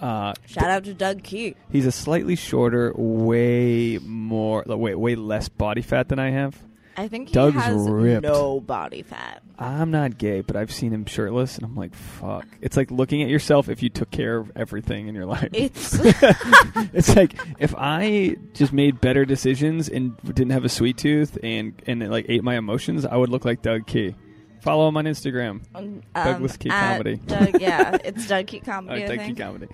[0.00, 1.54] Uh, Shout out to Doug Key.
[1.72, 6.62] he's a slightly shorter, way more, like, way way less body fat than I have.
[6.96, 8.22] I think he Doug's has ripped.
[8.22, 9.42] no body fat.
[9.58, 12.46] I'm not gay, but I've seen him shirtless, and I'm like, fuck.
[12.60, 15.48] It's like looking at yourself if you took care of everything in your life.
[15.52, 15.98] It's
[16.92, 21.74] it's like if I just made better decisions and didn't have a sweet tooth and
[21.86, 24.14] and it, like ate my emotions, I would look like Doug Key.
[24.60, 25.62] Follow him on Instagram.
[25.74, 27.16] um, Douglas Key Comedy.
[27.26, 29.06] Doug, yeah, it's Doug Key comedy.
[29.06, 29.34] Doug Key.
[29.34, 29.68] Comedy.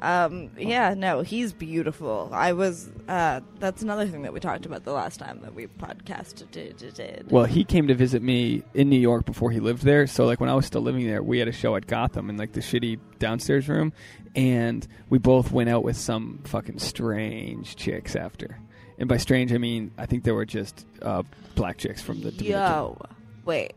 [0.00, 2.30] Um, yeah, no, he's beautiful.
[2.32, 2.88] I was.
[3.08, 6.50] Uh, that's another thing that we talked about the last time that we podcasted.
[6.50, 7.30] Did.
[7.30, 10.06] Well, he came to visit me in New York before he lived there.
[10.06, 12.36] So like when I was still living there, we had a show at Gotham in
[12.36, 13.92] like the shitty downstairs room,
[14.36, 18.60] and we both went out with some fucking strange chicks after.
[18.98, 22.30] And by strange, I mean I think they were just uh, black chicks from the
[22.30, 22.52] Dominican.
[22.52, 23.00] Yo,
[23.44, 23.72] wait,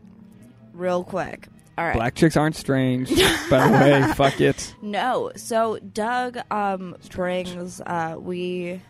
[0.72, 1.48] real quick.
[1.82, 1.94] All right.
[1.96, 3.08] Black chicks aren't strange.
[3.50, 4.72] by the way, fuck it.
[4.80, 8.80] No, so Doug um brings uh we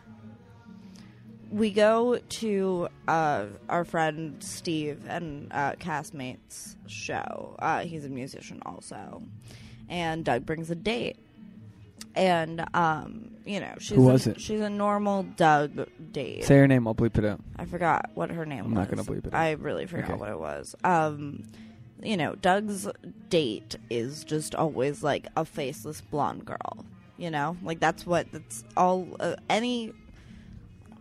[1.50, 7.56] we go to uh our friend Steve and uh castmates show.
[7.58, 9.22] Uh he's a musician also.
[9.88, 11.16] And Doug brings a date.
[12.14, 14.40] And um you know, she's Who was a, it?
[14.42, 16.44] she's a normal Doug date.
[16.44, 16.86] Say her name.
[16.86, 17.40] I'll bleep it out.
[17.56, 18.88] I forgot what her name I'm was.
[18.88, 19.34] not gonna bleep it.
[19.34, 20.20] I really forgot Okay.
[20.20, 20.74] what it was.
[20.84, 21.44] Um,
[22.02, 22.88] you know, Doug's
[23.30, 26.84] date is just always like a faceless blonde girl.
[27.18, 29.06] You know, like that's what that's all.
[29.20, 29.92] Uh, any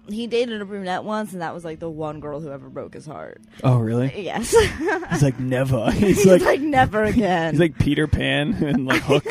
[0.09, 2.93] he dated a brunette once, and that was like the one girl who ever broke
[2.93, 3.41] his heart.
[3.63, 4.11] Oh, really?
[4.23, 4.51] Yes,
[5.11, 5.89] He's like never.
[5.91, 7.53] He's, he's like, like, never again.
[7.53, 9.25] he's like Peter Pan and like Hook.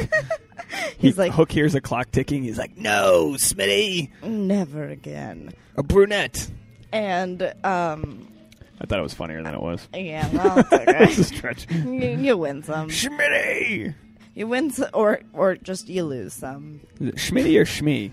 [0.98, 2.42] He's He- like- Hook hears a clock ticking.
[2.42, 5.52] He's like, "No, Smitty, never again.
[5.76, 6.50] a brunette."
[6.92, 8.26] And um,
[8.80, 9.86] I thought it was funnier than it was.
[9.94, 11.12] yeah, well, it's it's a okay.
[11.22, 11.70] stretch.
[11.70, 12.88] you, you win some.
[12.88, 13.94] Schmitty.
[14.34, 16.80] You win, some, or or just you lose some.
[17.00, 18.10] Is it Schmitty or Schmee?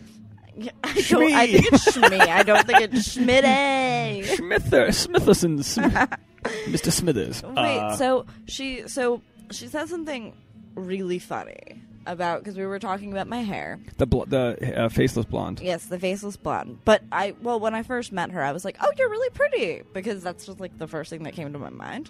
[0.83, 2.19] I, don't, I think it's Schmee.
[2.19, 4.25] I don't think it's Schmitty.
[4.35, 5.81] Schmither, Smitherson, Sm-
[6.71, 6.91] Mr.
[6.91, 7.43] Smithers.
[7.43, 10.33] Wait, Uh, so she so she said something
[10.75, 13.79] really funny about because we were talking about my hair.
[13.97, 15.59] the bl- the uh, faceless blonde.
[15.61, 16.79] Yes, the faceless blonde.
[16.85, 19.83] But I well, when I first met her, I was like, "Oh, you're really pretty,"
[19.93, 22.09] because that's just like the first thing that came to my mind.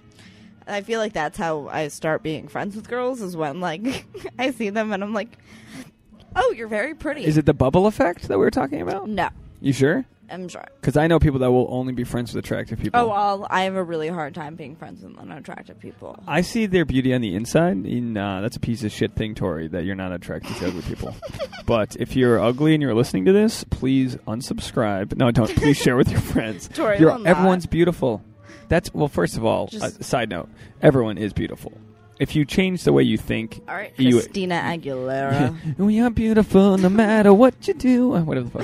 [0.65, 4.05] And I feel like that's how I start being friends with girls is when like
[4.39, 5.37] I see them and I'm like,
[6.35, 9.07] "Oh, you're very pretty." Is it the bubble effect that we were talking about?
[9.09, 9.29] No,
[9.61, 10.05] You sure?
[10.29, 10.65] I'm sure.
[10.81, 12.99] Because I know people that will only be friends with attractive people.
[12.99, 16.21] Oh, well, I have a really hard time being friends with unattractive people.
[16.27, 17.85] I see their beauty on the inside.
[17.85, 20.81] In uh, that's a piece of shit thing, Tori, that you're not attracted to ugly
[20.81, 21.15] people.
[21.65, 25.15] but if you're ugly and you're listening to this, please unsubscribe.
[25.17, 25.53] No, don't.
[25.55, 26.67] Please share with your friends.
[26.73, 28.21] Tori You're- everyone's beautiful.
[28.67, 29.07] That's well.
[29.07, 30.49] First of all, uh, side note:
[30.81, 31.71] everyone is beautiful.
[32.19, 35.77] If you change the way you think, All right, you- Christina Aguilera.
[35.77, 38.15] we are beautiful no matter what you do.
[38.15, 38.49] Uh, Whatever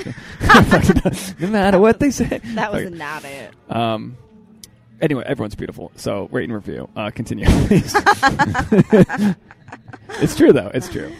[1.10, 1.38] fuck.
[1.40, 2.40] no matter what they say.
[2.54, 2.94] that was Okay.
[2.96, 3.52] not it.
[3.70, 4.16] Um.
[5.00, 5.92] Anyway, everyone's beautiful.
[5.96, 6.88] So rate and review.
[6.96, 7.94] Uh, continue, please.
[10.20, 10.70] it's true though.
[10.72, 11.12] It's true.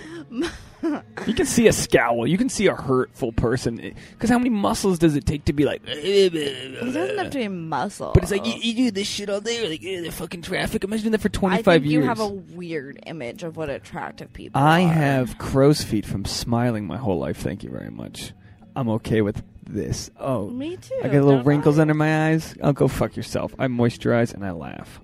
[1.26, 2.26] You can see a scowl.
[2.26, 3.76] You can see a hurtful person.
[4.12, 5.86] Because how many muscles does it take to be like?
[5.88, 8.10] He doesn't have to be muscle.
[8.12, 9.66] But it's like you, you do this shit all day.
[9.68, 10.84] Like eh, the fucking traffic.
[10.84, 12.02] Imagine that for twenty five years.
[12.02, 14.88] you have a weird image of what attractive people I are.
[14.88, 17.38] have crow's feet from smiling my whole life.
[17.38, 18.32] Thank you very much.
[18.76, 20.10] I'm okay with this.
[20.18, 21.00] Oh, Me too.
[21.02, 21.82] I got little wrinkles I?
[21.82, 22.54] under my eyes.
[22.62, 23.54] I'll go fuck yourself.
[23.58, 25.00] I moisturize and I laugh.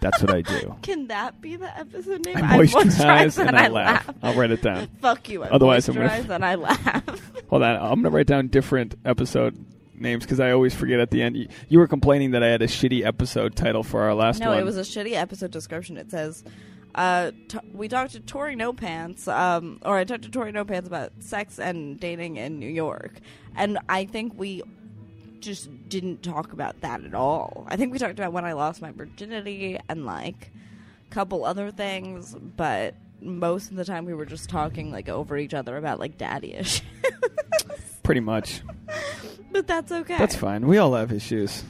[0.00, 0.76] That's what I do.
[0.82, 2.36] Can that be the episode name?
[2.38, 4.08] I moisturize and I laugh.
[4.22, 4.88] I'll write it down.
[5.00, 5.44] Fuck you.
[5.44, 7.32] I Otherwise, I'm gonna- moisturize and I laugh.
[7.50, 9.56] Hold on, I'm gonna write down different episode
[9.94, 11.36] names because I always forget at the end.
[11.36, 14.50] You, you were complaining that I had a shitty episode title for our last no,
[14.50, 14.58] one.
[14.58, 15.96] it was a shitty episode description.
[15.96, 16.42] It says,
[16.94, 20.64] uh, t- "We talked to Tori No Pants, um, or I talked to Tori No
[20.64, 23.20] Pants about sex and dating in New York,"
[23.54, 24.62] and I think we
[25.40, 27.66] just didn't talk about that at all.
[27.68, 30.50] I think we talked about when I lost my virginity and like
[31.10, 35.36] a couple other things, but most of the time we were just talking like over
[35.36, 36.82] each other about like daddy issues.
[38.02, 38.62] pretty much.
[39.52, 40.18] but that's okay.
[40.18, 40.66] That's fine.
[40.66, 41.62] We all have issues.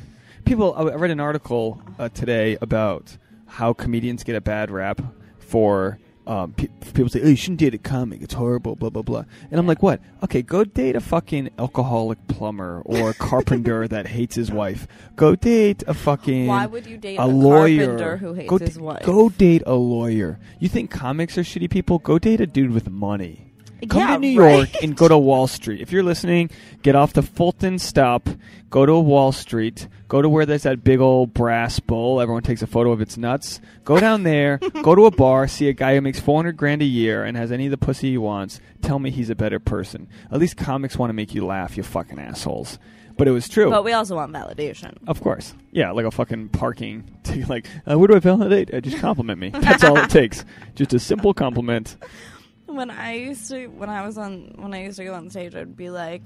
[0.44, 5.00] People, I read an article uh, today about how comedians get a bad rap
[5.38, 5.98] for
[6.30, 9.24] um, pe- people say, "Oh, you shouldn't date a comic; it's horrible." Blah blah blah.
[9.50, 10.00] And I'm like, "What?
[10.22, 14.86] Okay, go date a fucking alcoholic plumber or a carpenter that hates his wife.
[15.16, 18.58] Go date a fucking Why would you date a, a, lawyer carpenter who hates go
[18.58, 19.02] his wife?
[19.04, 20.38] Go date a lawyer.
[20.60, 21.98] You think comics are shitty people?
[21.98, 23.49] Go date a dude with money.
[23.88, 24.56] Come Yeah, to New right.
[24.56, 25.80] York and go to Wall Street.
[25.80, 26.50] If you're listening,
[26.82, 28.28] get off the Fulton stop,
[28.70, 32.20] go to Wall Street, go to where there's that big old brass bowl.
[32.20, 33.60] Everyone takes a photo of its nuts.
[33.84, 36.86] Go down there, go to a bar, see a guy who makes 400 grand a
[36.86, 38.60] year and has any of the pussy he wants.
[38.82, 40.08] Tell me he's a better person.
[40.30, 42.78] At least comics want to make you laugh, you fucking assholes.
[43.16, 43.68] But it was true.
[43.68, 44.96] But we also want validation.
[45.06, 45.52] Of course.
[45.72, 47.04] Yeah, like a fucking parking.
[47.24, 48.72] To like, uh, where do I validate?
[48.72, 49.50] Uh, just compliment me.
[49.50, 50.42] That's all it takes.
[50.74, 51.96] Just a simple compliment.
[52.74, 55.54] When I used to, when I was on, when I used to go on stage,
[55.54, 56.22] I'd be like,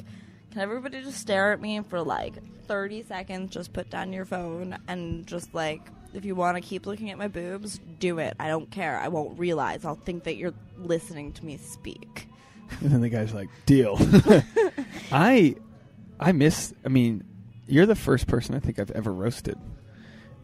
[0.51, 2.35] "Can everybody just stare at me for like
[2.67, 3.53] 30 seconds?
[3.53, 5.81] Just put down your phone and just like,
[6.13, 8.35] if you want to keep looking at my boobs, do it.
[8.39, 8.99] I don't care.
[8.99, 9.85] I won't realize.
[9.85, 12.29] I'll think that you're listening to me speak."
[12.81, 13.99] And then the guy's like, "Deal."
[15.13, 15.57] I,
[16.21, 16.75] I miss.
[16.85, 17.25] I mean,
[17.67, 19.59] you're the first person I think I've ever roasted.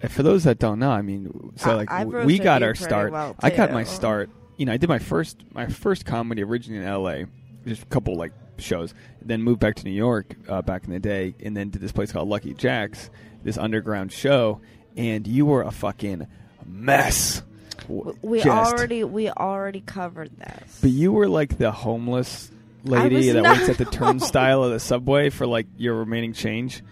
[0.08, 3.12] For those that don't know, I mean, so like I've we got our start.
[3.12, 4.30] well, I got my start.
[4.60, 7.24] You know, I did my first my first comedy originally in L.A.
[7.66, 8.92] Just a couple like shows.
[9.22, 11.92] Then moved back to New York uh, back in the day, and then did this
[11.92, 13.08] place called Lucky Jack's,
[13.42, 14.60] this underground show.
[14.98, 16.26] And you were a fucking
[16.66, 17.42] mess.
[17.88, 20.78] We just- already, we already covered this.
[20.82, 22.50] But you were like the homeless
[22.84, 26.82] lady that waits at the turnstile of the subway for like your remaining change.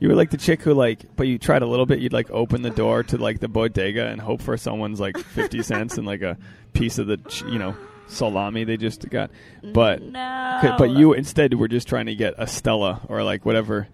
[0.00, 2.00] You were like the chick who like, but you tried a little bit.
[2.00, 5.62] You'd like open the door to like the bodega and hope for someone's like fifty
[5.70, 6.38] cents and like a
[6.72, 7.76] piece of the ch- you know
[8.08, 9.30] salami they just got.
[9.62, 13.88] But no, but you instead were just trying to get a Stella or like whatever.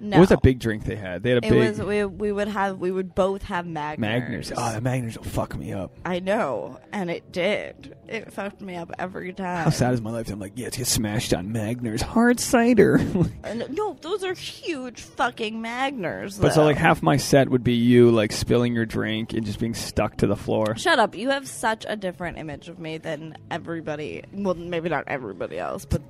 [0.00, 0.16] No.
[0.16, 1.22] What was that big drink they had?
[1.22, 3.98] They had a It big was we we would have we would both have Magners.
[3.98, 4.52] Magners.
[4.56, 5.92] Oh, the Magners will fuck me up.
[6.04, 7.96] I know, and it did.
[8.06, 9.64] It fucked me up every time.
[9.64, 10.28] How sad is my life?
[10.30, 13.00] I'm like, yeah, let's get smashed on Magners hard cider.
[13.44, 16.40] And no, those are huge fucking Magners.
[16.40, 19.58] But so like half my set would be you like spilling your drink and just
[19.58, 20.76] being stuck to the floor.
[20.76, 21.14] Shut up!
[21.14, 24.24] You have such a different image of me than everybody.
[24.32, 26.02] Well, maybe not everybody else, but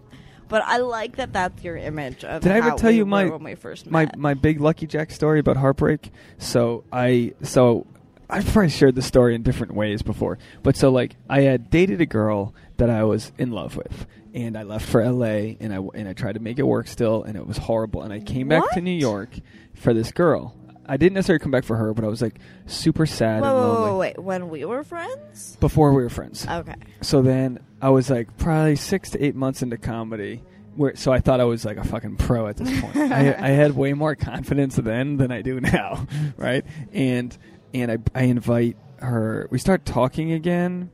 [0.48, 1.32] but I like that.
[1.32, 2.42] That's your image of.
[2.42, 4.18] Did I ever tell we you my when we first my met.
[4.18, 6.10] my big Lucky Jack story about heartbreak?
[6.38, 7.86] So I so
[8.30, 12.00] I've probably shared the story in different ways before, but so like I had dated
[12.00, 15.56] a girl that I was in love with, and I left for L.A.
[15.60, 18.02] and I and I tried to make it work still, and it was horrible.
[18.02, 19.30] And I came back to New York
[19.74, 20.54] for this girl.
[20.88, 23.56] I didn't necessarily come back for her, but I was like super sad Whoa, and
[23.56, 24.18] whoa, lonely whoa, wait!
[24.18, 25.56] When we were friends?
[25.60, 26.46] before we were friends.
[26.48, 26.74] Okay.
[27.02, 30.42] So then I was like probably six to eight months into comedy.
[30.76, 32.96] Where, so I thought I was like a fucking pro at this point.
[32.96, 36.64] I, I had way more confidence then than I do now, right?
[36.92, 37.36] And
[37.74, 39.48] and I I invite her.
[39.50, 40.90] We start talking again,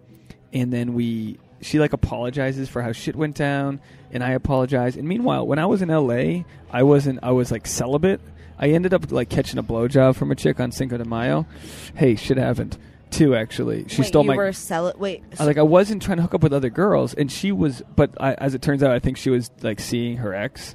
[0.52, 3.80] and then we she like apologizes for how shit went down,
[4.10, 4.96] and I apologize.
[4.96, 7.20] And meanwhile, when I was in L.A., I wasn't.
[7.22, 8.20] I was like celibate.
[8.58, 11.46] I ended up like catching a blowjob from a chick on Cinco de Mayo.
[11.94, 12.78] Hey, shit happened.
[13.10, 13.86] Two actually.
[13.88, 15.22] She wait, stole you my were sell Wait.
[15.38, 17.82] I, like I wasn't trying to hook up with other girls, and she was.
[17.94, 20.74] But I, as it turns out, I think she was like seeing her ex.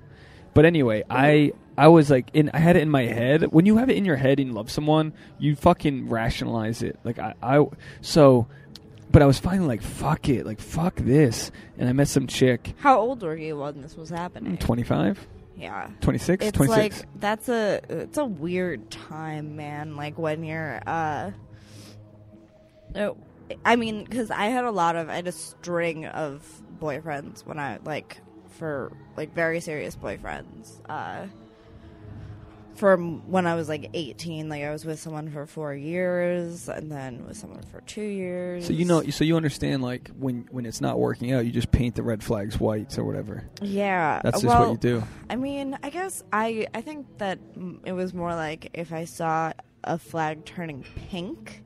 [0.54, 2.50] But anyway, I I was like in.
[2.54, 3.52] I had it in my head.
[3.52, 6.98] When you have it in your head and you love someone, you fucking rationalize it.
[7.04, 7.65] Like I, I
[8.02, 8.48] so.
[9.12, 12.76] But I was finally like, fuck it, like fuck this, and I met some chick,
[12.78, 14.56] How old were you when this was happening?
[14.58, 15.28] 25,
[15.60, 15.89] Yeah.
[16.02, 17.00] 26, It's 26.
[17.00, 19.95] like that's a it's a weird time, man.
[19.98, 21.32] Like when you're uh
[22.95, 23.17] no,
[23.65, 26.43] I mean cuz I had a lot of I had a string of
[26.80, 31.28] boyfriends when I like for like very serious boyfriends uh
[32.80, 34.48] from when I was like 18.
[34.48, 38.65] Like I was with someone for four years, and then with someone for two years.
[38.65, 41.72] So you know, so you understand like when when it's not working out, you just
[41.72, 43.44] paint the red flags white or whatever.
[43.62, 45.04] Yeah, That's just well, what you do.
[45.30, 47.39] I mean, I guess I I think that
[47.84, 49.52] it was more like if I saw
[49.84, 51.62] a flag turning pink,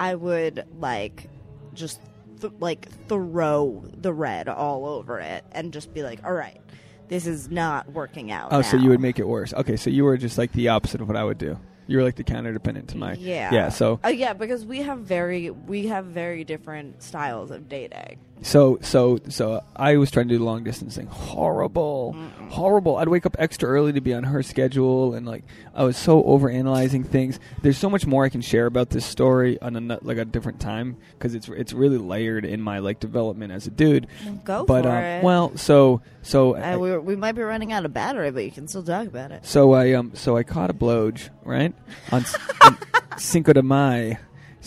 [0.00, 1.28] I would like
[1.74, 2.00] just
[2.40, 6.60] th- like throw the red all over it and just be like, "All right,
[7.08, 9.52] this is not working out." Oh, so you would make it worse.
[9.54, 11.58] Okay, so you were just like the opposite of what I would do.
[11.86, 13.68] You were like the counter dependent to my yeah yeah.
[13.70, 18.18] So oh yeah because we have very we have very different styles of dating.
[18.42, 21.06] So so so I was trying to do long distance thing.
[21.06, 22.14] Horrible,
[22.48, 22.96] horrible.
[22.96, 26.22] I'd wake up extra early to be on her schedule, and like I was so
[26.24, 27.38] over analyzing things.
[27.62, 30.60] There's so much more I can share about this story on a like a different
[30.60, 34.06] time because it's it's really layered in my like development as a dude.
[34.44, 35.24] Go but for um, it.
[35.24, 38.68] well, so so uh, we we might be running out of battery, but you can
[38.68, 39.44] still talk about it.
[39.46, 41.74] So I um so I caught a blowj right
[42.12, 42.24] on,
[42.62, 42.78] on
[43.18, 44.16] Cinco de Mayo,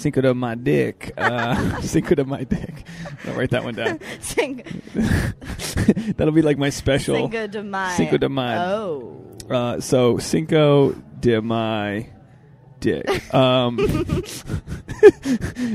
[0.01, 2.87] Cinco de my dick, uh, Cinco de my dick.
[3.27, 3.99] I'll write that one down.
[4.19, 4.63] Sing,
[6.17, 7.15] That'll be like my special.
[7.15, 7.93] Cinco de my.
[7.95, 8.59] Cinco de Mayo.
[8.59, 9.55] Oh.
[9.55, 12.09] Uh, so Cinco de my
[12.79, 13.31] dick.
[13.31, 13.77] Um,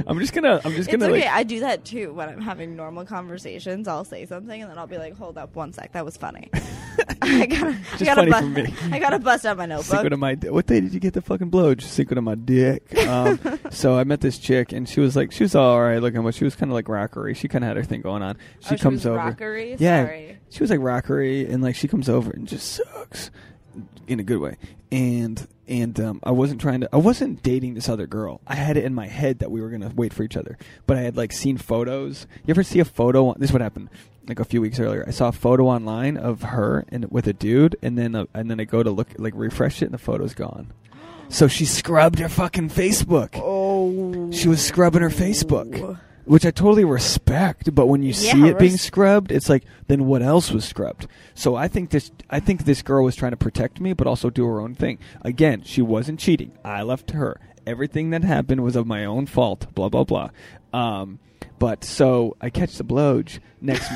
[0.08, 1.20] I'm just gonna I'm just gonna It's okay.
[1.20, 3.86] like I do that too when I'm having normal conversations.
[3.86, 5.92] I'll say something and then I'll be like, "Hold up, one sec.
[5.92, 6.50] That was funny."
[7.22, 8.74] I gotta, I Just gotta funny bust, for me.
[8.96, 9.86] I gotta bust out my notebook.
[9.86, 11.82] Cinco de my di- what day did you get the fucking blowj?
[11.82, 12.96] Cinco de my dick.
[13.06, 13.38] Um,
[13.70, 16.34] so I met this chick and she was like she was all right looking, but
[16.34, 17.34] she was kind of like rockery.
[17.34, 18.36] She kind of had her thing going on.
[18.60, 19.16] She oh, comes was over.
[19.16, 19.76] Rockery?
[19.78, 20.04] Yeah.
[20.04, 20.38] Sorry.
[20.50, 23.30] she was like rockery and like she comes over and just sucks
[24.06, 24.56] in a good way
[24.92, 28.40] and and um, i wasn't trying to i wasn't dating this other girl.
[28.46, 30.58] I had it in my head that we were gonna wait for each other.
[30.86, 32.26] But i had like seen photos.
[32.44, 33.90] You ever see a photo this is what happened
[34.28, 35.04] like a few weeks earlier.
[35.06, 38.50] I saw a photo online of her and with a dude and then uh, and
[38.50, 40.72] then i go to look like refresh it and the photo's gone.
[41.28, 43.30] So she scrubbed her fucking facebook.
[43.34, 44.30] Oh.
[44.30, 47.74] she was scrubbing her Facebook, which I totally respect.
[47.74, 51.06] But when you see Yeah, it being scrubbed, it's like, then what else was scrubbed?
[51.34, 54.28] So I think this, I think this girl was trying to protect me, but also
[54.30, 54.98] do her own thing.
[55.22, 56.52] Again, she wasn't cheating.
[56.64, 57.40] I left her.
[57.66, 59.72] Everything that happened was of my own fault.
[59.74, 60.30] Blah blah blah.
[60.72, 61.18] Um,
[61.58, 63.90] but so I catch the blowj next.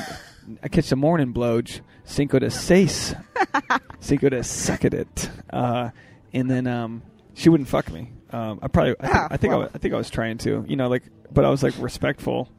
[0.61, 1.81] I catch the morning blowj.
[2.03, 3.15] Cinco de seis.
[4.01, 5.29] Cinco de suck it.
[5.49, 5.91] Uh,
[6.33, 8.11] and then um, she wouldn't fuck me.
[8.33, 9.65] Um, I probably, I think, Ah, I, think I, well.
[9.67, 12.49] wa- I think I was trying to, you know, like, but I was like respectful.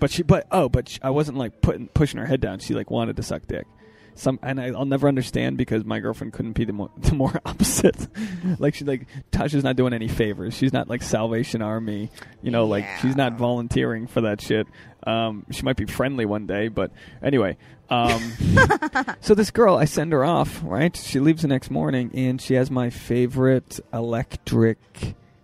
[0.00, 2.58] But she, but oh, but sh I wasn't like putting pushing her head down.
[2.58, 3.66] She like wanted to suck dick.
[4.16, 7.32] Some and I, I'll never understand because my girlfriend couldn't be the more the more
[7.46, 7.96] opposite.
[8.58, 10.54] like she like Tasha's not doing any favors.
[10.54, 12.10] She's not like Salvation Army.
[12.42, 14.66] You know, like she's not volunteering for that shit.
[15.06, 16.90] Um, she might be friendly one day, but
[17.22, 17.56] anyway.
[17.90, 18.32] Um,
[19.20, 20.60] so this girl, I send her off.
[20.64, 24.78] Right, she leaves the next morning, and she has my favorite electric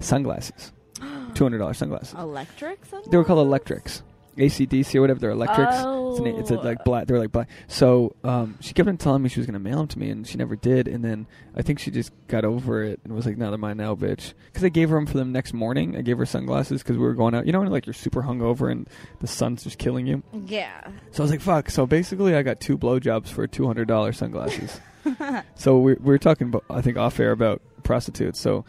[0.00, 0.72] sunglasses.
[1.35, 2.14] Two hundred dollars sunglasses.
[2.18, 2.81] Electric?
[3.11, 4.03] They were called electrics.
[4.40, 5.20] ACDC or whatever.
[5.20, 5.76] They're electrics.
[5.76, 6.62] It's, an, it's a, Oh.
[6.62, 7.07] like black.
[7.07, 7.48] They're like black.
[7.68, 10.11] So um, she kept on telling me she was going to mail them to me,
[10.11, 10.88] and she never did.
[10.88, 13.76] And then I think she just got over it and was like, "No, they're mine
[13.76, 15.96] now, bitch." Because I gave her them for them next morning.
[15.96, 17.46] I gave her sunglasses because we were going out.
[17.46, 18.88] You know when like you're super hungover and
[19.20, 20.22] the sun's just killing you.
[20.46, 20.88] Yeah.
[21.12, 24.18] So I was like, "Fuck." So basically, I got two blowjobs for two hundred dollars
[24.18, 24.81] sunglasses.
[25.55, 28.38] so we, we were talking, about, I think, off air about prostitutes.
[28.38, 28.64] So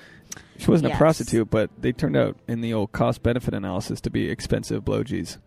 [0.62, 4.10] she wasn't a prostitute, but they turned out in the old cost benefit analysis to
[4.10, 5.38] be expensive blowgies.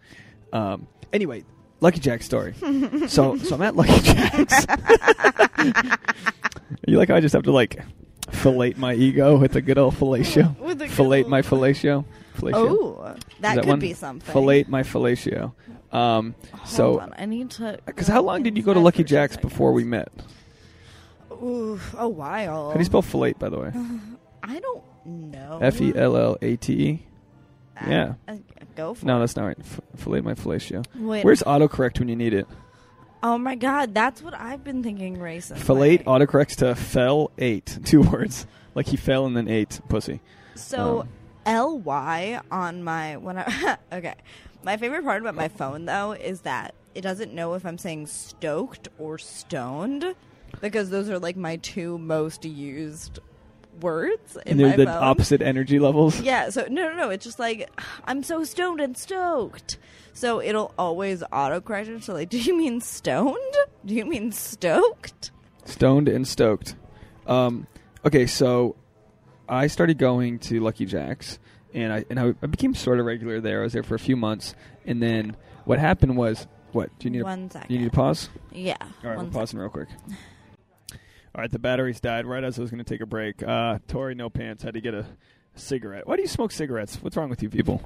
[0.53, 1.44] Um, anyway,
[1.81, 2.55] Lucky Jack story.
[3.07, 4.66] so so I'm at Lucky Jack's.
[6.87, 7.81] you like I just have to like
[8.31, 10.59] fillet my ego with a good old fellatio?
[10.64, 12.05] With a Fillet old- my fellatio.
[12.37, 12.55] Fellatio.
[12.55, 13.79] Oh, that, that could one?
[13.79, 14.33] be something.
[14.33, 15.53] Fillet my fellatio.
[15.92, 17.79] Um, Hold so on, I need to.
[17.87, 20.09] because how long did you go to Lucky Jack's before we met?
[21.31, 22.68] Ooh, a while.
[22.68, 23.72] How do you spell fillet, by the way?
[24.42, 25.59] I don't know.
[25.62, 27.07] F e l l a t e.
[27.77, 28.14] Uh, Yeah.
[28.29, 28.37] uh,
[28.77, 29.21] go for No, it.
[29.21, 29.57] that's not right.
[29.61, 30.85] F- fillet my fellatio.
[30.97, 31.25] Wait.
[31.25, 32.47] Where's autocorrect when you need it?
[33.23, 35.62] Oh my god, that's what I've been thinking recently.
[35.62, 37.79] Fillet autocorrects to fell eight.
[37.85, 38.47] Two words.
[38.75, 40.21] Like he fell and then ate pussy.
[40.55, 41.09] So Um,
[41.47, 44.14] L Y on my when I okay.
[44.62, 48.07] My favorite part about my phone though is that it doesn't know if I'm saying
[48.07, 50.14] stoked or stoned
[50.61, 53.19] because those are like my two most used
[53.81, 55.02] words in And they're my the phone.
[55.02, 56.20] opposite energy levels.
[56.20, 57.10] Yeah, so no, no, no.
[57.10, 57.70] It's just like
[58.04, 59.79] I'm so stoned and stoked.
[60.12, 62.04] So it'll always autocorrect it.
[62.04, 63.37] So like, do you mean stoned?
[63.85, 65.31] Do you mean stoked?
[65.64, 66.77] Stoned and stoked.
[67.27, 67.66] Um,
[68.04, 68.77] okay, so
[69.48, 71.38] I started going to Lucky Jack's,
[71.72, 73.60] and I and I, I became sort of regular there.
[73.60, 74.54] I was there for a few months,
[74.87, 76.90] and then what happened was, what?
[76.98, 77.68] Do you need a, One second.
[77.68, 78.29] do you need to pause?
[78.52, 78.77] Yeah.
[78.81, 79.88] All right, we're pausing real quick.
[81.35, 83.43] All right, the batteries died right as I was going to take a break.
[83.43, 85.05] Uh, Tori, no pants, had to get a
[85.57, 86.07] cigarette.
[86.07, 86.97] Why do you smoke cigarettes?
[87.03, 87.83] What's wrong with you people?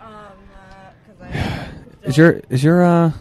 [0.00, 1.68] Um, uh, I
[2.02, 3.12] Is your is your uh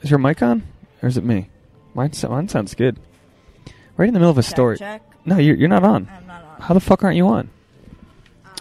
[0.00, 0.62] is your mic on
[1.02, 1.50] or is it me?
[1.94, 2.98] Mine, mine sounds good.
[3.98, 4.78] Right in the middle of a check, story.
[4.78, 5.02] Check.
[5.26, 6.08] No, you're you're not on.
[6.10, 6.60] I'm not on.
[6.60, 7.50] How the fuck aren't you on?
[8.46, 8.52] Um,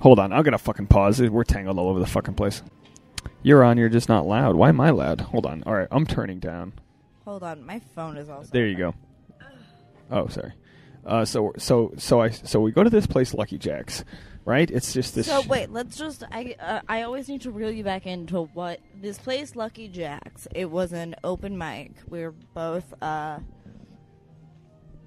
[0.00, 1.20] Hold on, I'm gonna fucking pause.
[1.20, 2.62] We're tangled all over the fucking place.
[3.42, 3.76] You're on.
[3.76, 4.56] You're just not loud.
[4.56, 5.20] Why am I loud?
[5.20, 5.62] Hold on.
[5.64, 6.72] All right, I'm turning down.
[7.26, 8.48] Hold on, my phone is also.
[8.50, 8.94] There you go.
[10.10, 10.52] Oh, sorry.
[11.04, 14.04] Uh, so so so I so we go to this place, Lucky Jack's,
[14.44, 14.68] right?
[14.70, 15.26] It's just this.
[15.26, 16.22] So wait, let's just.
[16.32, 20.48] I uh, I always need to reel you back into what this place, Lucky Jack's.
[20.54, 21.92] It was an open mic.
[22.08, 22.92] We were both.
[23.02, 23.38] uh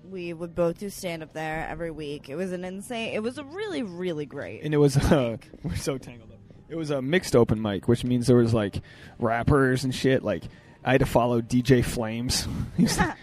[0.04, 2.30] We would both do stand up there every week.
[2.30, 3.14] It was an insane.
[3.14, 4.64] It was a really really great.
[4.64, 6.40] and it was uh, we're so tangled up.
[6.70, 8.82] It was a mixed open mic, which means there was like
[9.18, 10.24] rappers and shit.
[10.24, 10.44] Like
[10.84, 12.48] I had to follow DJ Flames.
[12.78, 13.16] He's like,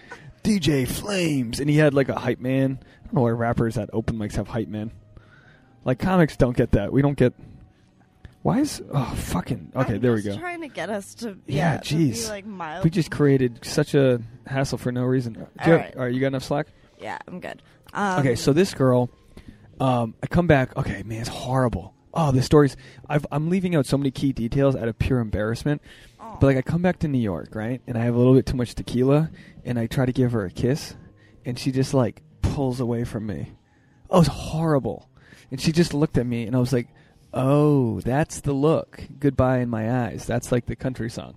[0.45, 2.79] DJ Flames, and he had like a hype man.
[2.83, 4.93] I don't know why rappers at open mics have hype man.
[5.85, 6.93] Like comics don't get that.
[6.93, 7.33] We don't get.
[8.43, 9.95] Why is oh fucking okay?
[9.95, 10.37] I'm there we go.
[10.37, 12.29] Trying to get us to Yeah, jeez.
[12.29, 12.85] like mild.
[12.85, 15.33] We just created such a hassle for no reason.
[15.33, 15.97] Do you All have- right.
[15.97, 16.67] all right, you got enough slack?
[17.01, 17.61] yeah, I'm good.
[17.93, 19.11] Um, okay, so this girl,
[19.81, 20.77] um, I come back.
[20.77, 21.93] Okay, man, it's horrible.
[22.15, 22.77] Oh, the stories.
[23.09, 25.83] I've, I'm leaving out so many key details out of pure embarrassment.
[26.27, 26.39] Oh.
[26.41, 28.47] But like, I come back to New York, right, and I have a little bit
[28.47, 29.31] too much tequila,
[29.65, 30.95] and I try to give her a kiss,
[31.45, 33.53] and she just like pulls away from me.
[34.11, 35.09] Oh, it's horrible.
[35.51, 36.89] And she just looked at me, and I was like,
[37.33, 39.03] "Oh, that's the look.
[39.21, 41.37] Goodbye in my eyes." That's like the country song.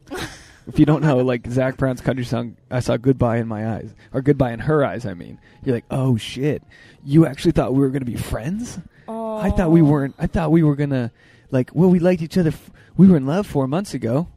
[0.67, 3.93] if you don't know, like Zac Brown's country song, I saw "Goodbye in my eyes"
[4.11, 6.63] or "Goodbye in her eyes." I mean, you're like, "Oh shit,
[7.03, 9.37] you actually thought we were gonna be friends?" oh.
[9.37, 9.85] I thought we oh.
[9.85, 10.15] weren't.
[10.17, 11.11] I thought we were gonna
[11.51, 11.71] like.
[11.73, 12.49] Well, we liked each other.
[12.49, 14.27] F- we were in love four months ago.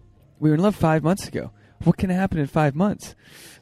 [0.43, 1.53] We were in love five months ago.
[1.85, 3.15] What can happen in five months?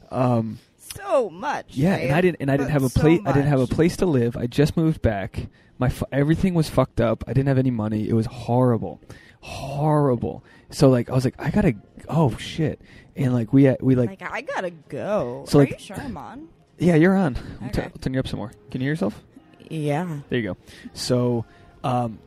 [0.09, 1.67] Um, so much.
[1.69, 2.11] yeah, and.
[2.11, 2.37] I didn't.
[2.41, 3.21] And I didn't have a so place.
[3.25, 4.35] I didn't have a place to live.
[4.35, 5.47] I just moved back.
[5.77, 7.23] My fu- everything was fucked up.
[7.27, 8.09] I didn't have any money.
[8.09, 8.99] It was horrible,
[9.41, 10.43] horrible.
[10.71, 11.75] So like, I was like, I gotta.
[12.09, 12.81] Oh shit!
[13.15, 15.45] And like, we we like, Like, I gotta go.
[15.47, 16.47] So, Are like- you sure I'm on?
[16.79, 17.37] yeah, you're on.
[17.61, 17.81] I'll, Okay.
[17.83, 18.51] t- I'll turn you up some more.
[18.71, 19.21] Can you hear yourself?
[19.69, 20.19] Yeah.
[20.29, 20.57] There you go.
[20.93, 21.45] So,
[21.83, 22.19] um,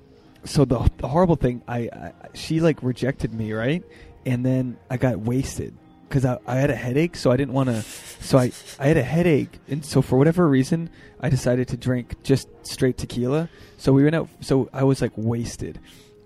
[0.45, 3.83] so the, the horrible thing, I, I she like rejected me, right?
[4.27, 5.75] And then I got wasted
[6.09, 7.83] because I, I had a headache, so I didn't want to.
[7.83, 10.89] So I I had a headache, and so for whatever reason,
[11.21, 13.49] I decided to drink just straight tequila.
[13.77, 14.29] So we went out.
[14.41, 15.79] So I was like wasted,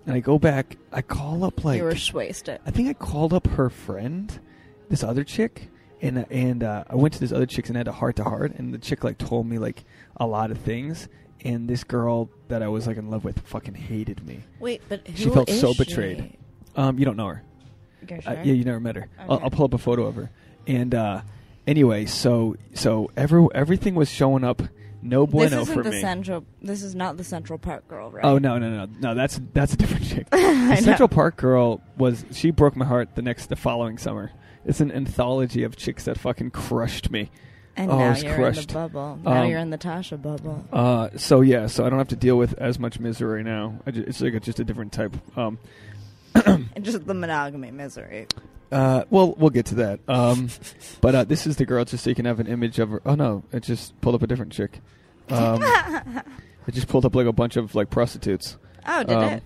[0.05, 0.77] and I go back.
[0.93, 2.59] I call up like you were wasted.
[2.65, 4.39] I think I called up her friend,
[4.89, 5.69] this other chick,
[6.01, 8.53] and and uh, I went to this other chick's and had a heart to heart,
[8.57, 9.83] and the chick like told me like
[10.17, 11.09] a lot of things,
[11.43, 14.39] and this girl that I was like in love with fucking hated me.
[14.59, 15.83] Wait, but who She felt so she?
[15.83, 16.37] betrayed.
[16.75, 17.43] Um, you don't know her.
[18.09, 19.07] Uh, yeah, you never met her.
[19.19, 20.29] I'll, I'll pull up a photo of her.
[20.67, 21.21] And uh,
[21.67, 24.61] anyway, so so every everything was showing up
[25.01, 26.01] no this bueno isn't for the me.
[26.01, 26.45] central.
[26.61, 28.23] This is not the Central Park girl, right?
[28.25, 29.15] Oh no no no no!
[29.15, 30.27] That's that's a different chick.
[30.69, 30.81] The know.
[30.81, 34.31] Central Park girl was she broke my heart the next the following summer.
[34.65, 37.31] It's an anthology of chicks that fucking crushed me.
[37.75, 38.61] And Oh, now you're crushed.
[38.61, 39.19] in the bubble.
[39.23, 40.65] Now Um, you're in the Tasha bubble.
[40.71, 43.79] Uh, so yeah, so I don't have to deal with as much misery now.
[43.89, 45.15] Ju- it's like a, just a different type.
[45.37, 45.57] Um,
[46.45, 48.27] and just the monogamy misery.
[48.71, 49.99] uh, well, we'll get to that.
[50.07, 50.49] Um,
[51.01, 53.01] but uh, this is the girl, just so you can have an image of her.
[53.05, 54.79] Oh no, it just pulled up a different chick.
[55.29, 55.61] Um,
[56.67, 58.57] it just pulled up like a bunch of like prostitutes.
[58.87, 59.43] oh, did Um, it?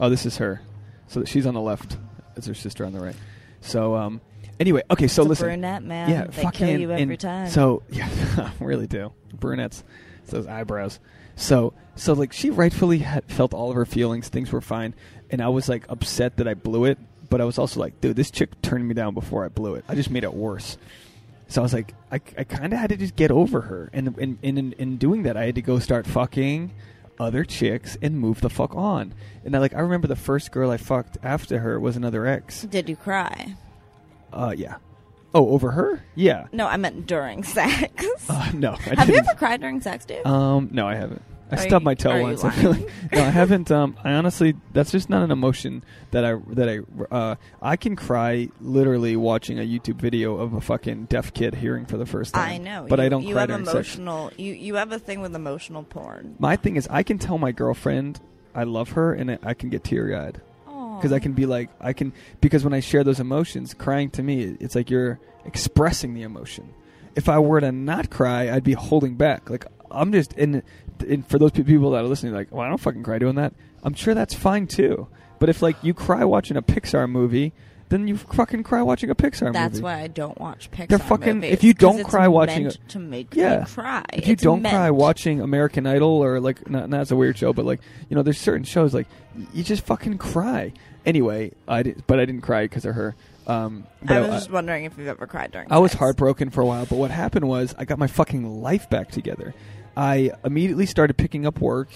[0.00, 0.60] Oh, this is her.
[1.08, 1.98] So she's on the left.
[2.36, 3.16] It's her sister on the right.
[3.60, 4.20] So um,
[4.58, 5.06] anyway, okay.
[5.06, 5.46] So It's listen.
[5.46, 6.10] brunette man.
[6.10, 7.48] Yeah, they fucking kill you every time.
[7.48, 9.84] So yeah, really do brunettes.
[10.22, 11.00] It's those eyebrows.
[11.36, 14.28] So so like she rightfully had felt all of her feelings.
[14.28, 14.94] Things were fine,
[15.34, 16.96] and I was like upset that I blew it.
[17.28, 19.84] But I was also like, dude, this chick turned me down before I blew it.
[19.88, 20.78] I just made it worse.
[21.48, 24.16] So I was like, I, I kind of had to just get over her, and
[24.18, 26.70] and, and in, in doing that, I had to go start fucking
[27.18, 29.14] other chicks and move the fuck on.
[29.44, 32.62] And I like I remember the first girl I fucked after her was another ex.
[32.62, 33.54] did you cry?
[34.32, 34.76] Uh, yeah.
[35.34, 36.04] Oh, over her?
[36.14, 36.46] Yeah.
[36.52, 38.30] No, I meant during sex.
[38.30, 38.72] Uh, no.
[38.72, 39.28] I Have you didn't.
[39.28, 40.24] ever cried during sex, dude?
[40.24, 41.22] Um, no, I haven't.
[41.50, 42.42] I stubbed you- my toe once.
[42.44, 43.70] I feel like no, I haven't.
[43.70, 46.80] Um, I honestly, that's just not an emotion that I that I.
[47.14, 51.86] Uh, I can cry literally watching a YouTube video of a fucking deaf kid hearing
[51.86, 52.48] for the first time.
[52.50, 53.68] I know, but you, I don't You cry have sex.
[53.72, 54.30] emotional.
[54.36, 56.34] You you have a thing with emotional porn.
[56.38, 58.20] My thing is, I can tell my girlfriend
[58.54, 60.40] I love her, and I- I can get teary eyed
[60.96, 64.22] because I can be like, I can because when I share those emotions, crying to
[64.22, 66.72] me, it's like you're expressing the emotion.
[67.16, 69.50] If I were to not cry, I'd be holding back.
[69.50, 70.62] Like I'm just in.
[71.08, 73.52] And for those people that are listening, like, well, I don't fucking cry doing that.
[73.82, 75.08] I'm sure that's fine too.
[75.38, 77.52] But if like you cry watching a Pixar movie,
[77.90, 79.52] then you fucking cry watching a Pixar movie.
[79.52, 80.88] That's why I don't watch Pixar.
[80.88, 83.60] They're fucking- movies, if you don't cry watching meant a- to make Yeah.
[83.60, 84.04] me cry.
[84.14, 87.52] if you It's don't cry watching American Idol or like not that's a weird show,
[87.52, 89.06] but like you know, there's certain shows like
[89.52, 90.72] you just fucking cry.
[91.04, 93.14] Anyway, I did, but I didn't cry because of her.
[93.46, 95.70] Um, but I was just wondering if you've ever cried during.
[95.70, 98.88] I was heartbroken for a while, but what happened was I got my fucking life
[98.88, 99.52] back together.
[99.96, 101.88] I immediately started picking up work.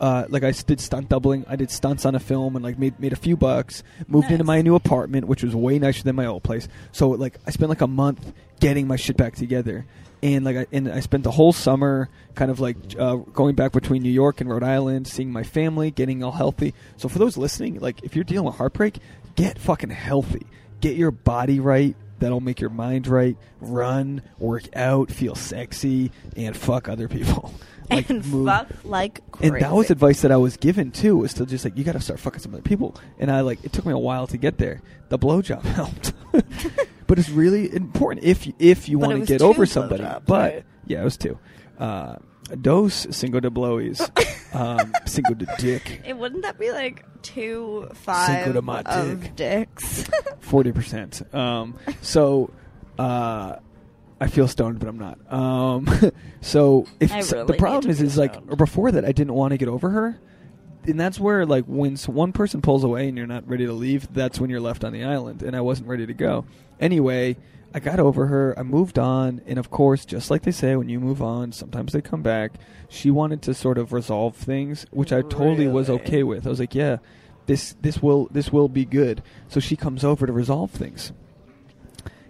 [0.00, 1.44] Uh, like I did stunt doubling.
[1.48, 3.82] I did stunts on a film and like made made a few bucks.
[4.08, 6.68] Moved into my new apartment, which was way nicer than my old place.
[6.92, 9.86] So like I spent like a month getting my shit back together,
[10.22, 13.72] and like I, and I spent the whole summer kind of like uh, going back
[13.72, 16.74] between New York and Rhode Island, seeing my family, getting all healthy.
[16.96, 18.98] So for those listening, like if you're dealing with heartbreak,
[19.36, 20.46] get fucking healthy.
[20.80, 21.94] Get your body right.
[22.20, 23.36] That'll make your mind right.
[23.60, 27.52] Run, work out, feel sexy, and fuck other people.
[27.90, 29.52] Like, and move- fuck like crazy.
[29.56, 31.18] and that was advice that I was given too.
[31.18, 32.96] Was to just like you got to start fucking some other people.
[33.18, 34.80] And I like it took me a while to get there.
[35.10, 36.14] The blowjob helped,
[37.06, 40.02] but it's really important if you, if you want to get over somebody.
[40.02, 40.64] blowjobs, But right?
[40.86, 41.38] yeah, it was two.
[41.78, 42.16] Uh,
[42.62, 44.00] dos single de blowies,
[44.54, 49.20] um, cinco de dick, It wouldn't that be like two five Cinco de my of
[49.20, 49.36] dick.
[49.36, 50.08] dicks?
[50.40, 51.22] forty percent.
[51.34, 52.50] Um, so.
[52.98, 53.56] Uh,
[54.20, 55.18] I feel stoned, but I'm not.
[55.30, 55.88] Um,
[56.40, 58.56] so if I so- really the need problem to is, be is like stoned.
[58.56, 60.18] before that, I didn't want to get over her,
[60.86, 63.72] and that's where like when s- one person pulls away and you're not ready to
[63.72, 66.46] leave, that's when you're left on the island, and I wasn't ready to go.
[66.78, 67.36] Anyway,
[67.74, 68.56] I got over her.
[68.56, 71.92] I moved on, and of course, just like they say, when you move on, sometimes
[71.92, 72.52] they come back.
[72.88, 76.00] She wanted to sort of resolve things, which I totally was Really?
[76.02, 76.46] okay with.
[76.46, 76.98] I was like, yeah,
[77.46, 79.22] this this will this will be good.
[79.48, 81.12] So she comes over to resolve things.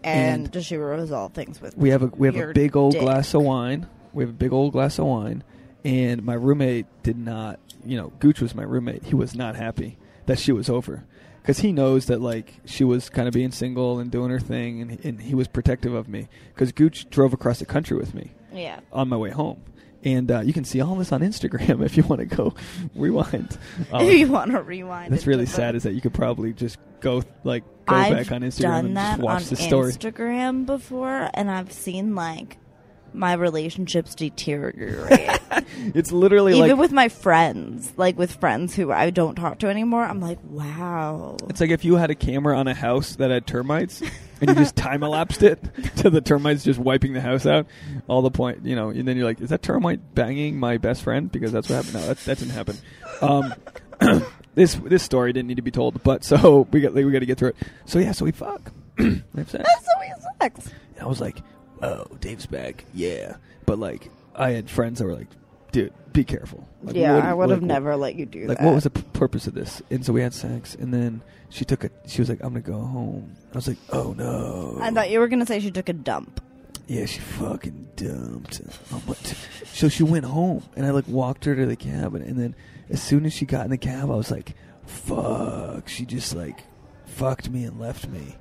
[0.02, 1.76] and, And- does she resolve things with?
[1.76, 3.02] We have a we have Your a big old dick.
[3.02, 3.86] glass of wine.
[4.12, 5.42] We have a big old glass of wine,
[5.84, 7.58] and my roommate did not.
[7.84, 9.04] You know, Gooch was my roommate.
[9.04, 11.04] He was not happy that she was over
[11.44, 14.80] because he knows that like she was kind of being single and doing her thing,
[14.80, 18.30] and and he was protective of me because Gooch drove across the country with me
[18.52, 18.80] Yeah.
[18.92, 19.62] on my way home.
[20.06, 22.54] And uh, you can see all this on Instagram if you want to go
[22.94, 23.56] rewind.
[23.92, 25.12] Um, if you want to rewind.
[25.12, 25.74] that's really the- sad.
[25.74, 28.96] Is that you could probably just go like go I've back on Instagram done and
[28.96, 29.92] that just watch on the story.
[29.92, 32.58] Instagram before, and I've seen like
[33.14, 35.30] my relationships deteriorate.
[35.94, 39.68] It's literally Even like with my friends, like with friends who I don't talk to
[39.68, 41.36] anymore, I'm like, wow.
[41.48, 44.02] It's like if you had a camera on a house that had termites
[44.40, 45.58] and you just time elapsed it
[45.96, 47.66] to the termites just wiping the house out.
[48.08, 51.02] All the point, you know, and then you're like, is that termite banging my best
[51.02, 51.30] friend?
[51.30, 51.94] Because that's what happened.
[51.94, 52.76] No, that, that didn't happen.
[53.20, 53.54] Um,
[54.54, 57.26] this this story didn't need to be told, but so we got we got to
[57.26, 57.56] get through it.
[57.86, 58.72] So yeah, so we fuck.
[58.98, 59.20] we.
[59.34, 59.58] That's so
[59.98, 60.70] many sex.
[61.00, 61.38] I was like,
[61.84, 62.84] oh, Dave's back.
[62.94, 63.36] Yeah.
[63.66, 65.28] But like, I had friends that were like,
[65.72, 66.68] dude, be careful.
[66.82, 68.48] Like, yeah, what- I would have like, never let you do that.
[68.48, 68.64] like that.
[68.66, 71.64] what was the p- purpose of this and so we had sex and then she
[71.64, 74.90] took a she was like i'm gonna go home i was like oh no I
[74.90, 76.40] thought you were gonna say she took a dump.
[76.86, 78.60] yeah she fucking dumped
[78.92, 79.16] I'm like-
[79.72, 82.54] so she went home and i like walked her to the cabin and then
[82.90, 84.54] as soon as she got in the cab i was like
[84.86, 86.64] fuck she just like
[87.06, 88.36] fucked me and left me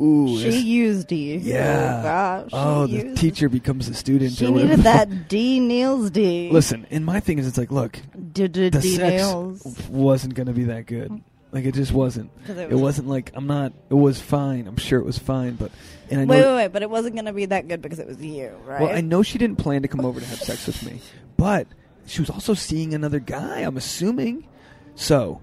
[0.00, 1.36] ooh she used you.
[1.36, 2.50] Oh, yeah Oh, gosh.
[2.52, 6.50] oh the used- teacher becomes a student She needed that D Neal's D.
[6.50, 7.98] listen and my thing is it's like look
[8.32, 9.88] D D the sex Neal's.
[9.88, 11.20] wasn't gonna be that good
[11.52, 13.72] like it just wasn't 'Cause It wasn't like I'm not.
[13.88, 14.66] It was fine.
[14.66, 15.70] I'm sure it was fine, but
[16.10, 16.30] and I know.
[16.34, 16.72] Wait, wait, wait!
[16.72, 18.80] But it wasn't gonna be that good because it was you, right?
[18.80, 21.00] Well, I know she didn't plan to come over to have sex with me,
[21.36, 21.68] but
[22.06, 23.60] she was also seeing another guy.
[23.60, 24.48] I'm assuming.
[24.96, 25.42] So,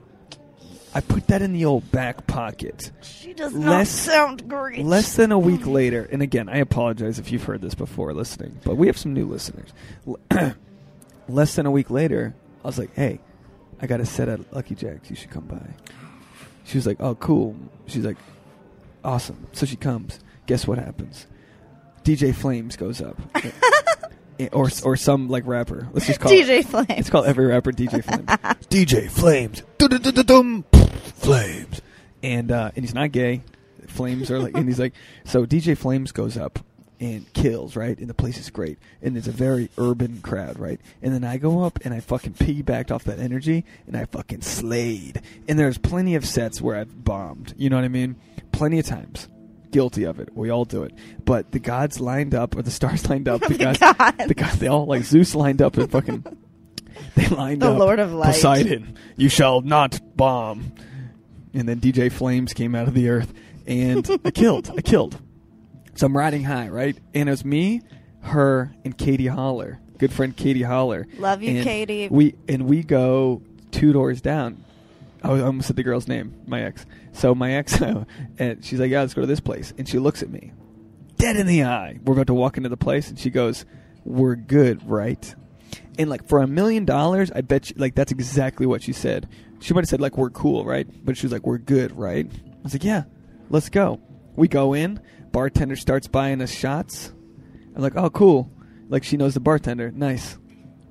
[0.94, 2.92] I put that in the old back pocket.
[3.02, 4.84] she does less- not sound great.
[4.86, 8.60] Less than a week later, and again, I apologize if you've heard this before listening,
[8.66, 9.70] but we have some new listeners.
[11.30, 13.20] Less than a week later, I was like, "Hey,
[13.82, 15.10] I got a set at Lucky Jack's.
[15.10, 15.62] You should come by."
[16.66, 18.18] She was like, "Oh, cool." She's like,
[19.04, 20.20] "Awesome." So she comes.
[20.46, 21.28] Guess what happens?
[22.04, 23.16] DJ Flames goes up,
[24.50, 25.88] or or some like rapper.
[25.94, 26.46] Let's just call it.
[26.46, 26.90] DJ Flames.
[26.90, 28.26] Let's call every rapper DJ Flames.
[28.70, 29.64] DJ Flames.
[29.78, 30.66] Dum-dum-dum-dum.
[31.16, 31.82] Flames.
[32.24, 33.42] And uh, and he's not gay.
[33.88, 34.94] Flames are like, and he's like,
[35.26, 36.60] so DJ Flames goes up
[37.02, 37.98] and kills, right?
[37.98, 38.78] And the place is great.
[39.02, 40.80] And it's a very urban crowd, right?
[41.02, 44.42] And then I go up and I fucking piggybacked off that energy and I fucking
[44.42, 45.22] slayed.
[45.48, 47.56] And there's plenty of sets where I've bombed.
[47.58, 48.16] You know what I mean?
[48.52, 49.28] Plenty of times.
[49.72, 50.30] Guilty of it.
[50.36, 50.94] We all do it.
[51.26, 53.42] But the gods lined up, or the stars lined up.
[53.42, 53.80] The, gods,
[54.28, 56.26] the gods, they all like Zeus lined up and fucking.
[57.16, 57.74] They lined The up.
[57.74, 58.28] The Lord of Light.
[58.34, 60.72] Poseidon, you shall not bomb.
[61.54, 63.34] And then DJ Flames came out of the earth,
[63.66, 64.72] and I killed.
[64.78, 65.20] I killed.
[65.96, 66.96] So I'm riding high, right?
[67.14, 67.82] And it was me,
[68.22, 71.08] her, and Katie Holler, good friend Katie Holler.
[71.18, 72.08] Love you, And Katie.
[72.10, 73.42] We and we go
[73.72, 74.64] two doors down.
[75.24, 76.86] I almost said the girl's name, my ex.
[77.14, 77.80] So my ex,
[78.40, 80.54] and she's like, "Yeah, let's go to this place." And she looks at me,
[81.18, 82.00] dead in the eye.
[82.04, 83.66] We're about to walk into the place, and she goes,
[84.04, 85.36] "We're good, right?"
[86.00, 89.28] And like for a million dollars, I bet you, like that's exactly what she said.
[89.60, 92.26] She might have said like, "We're cool, right?" But she was like, "We're good, right?"
[92.26, 93.04] I was like, "Yeah,
[93.50, 94.00] let's go."
[94.36, 95.00] We go in.
[95.32, 97.14] Bartender starts buying us shots.
[97.76, 98.52] I'm like, "Oh, cool!"
[98.90, 99.92] Like she knows the bartender.
[99.92, 100.38] Nice,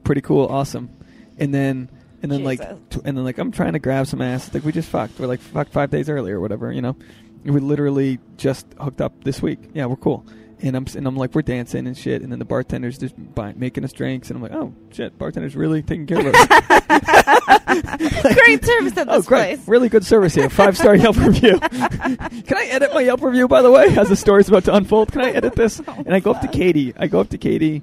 [0.04, 0.90] pretty cool, awesome.
[1.38, 1.90] And then
[2.22, 2.60] and then like
[2.90, 4.52] t- and then like I'm trying to grab some ass.
[4.52, 5.18] Like we just fucked.
[5.18, 6.96] We're like fucked five days earlier or whatever, you know.
[7.44, 9.58] And we literally just hooked up this week.
[9.72, 10.26] Yeah, we're cool.
[10.62, 12.22] And I'm and I'm like we're dancing and shit.
[12.22, 14.30] And then the bartender's just buy, making us drinks.
[14.30, 17.50] And I'm like, oh shit, bartender's really taking care of us.
[17.70, 19.56] Great service at oh, this great!
[19.56, 19.68] place.
[19.68, 20.50] Really good service here.
[20.50, 21.58] Five star Yelp review.
[21.60, 23.96] Can I edit my Yelp review by the way?
[23.96, 25.80] As the story's about to unfold, can I edit this?
[25.86, 26.48] Oh, and I go up to.
[26.48, 26.92] Katie.
[26.96, 27.82] I go up to Katie.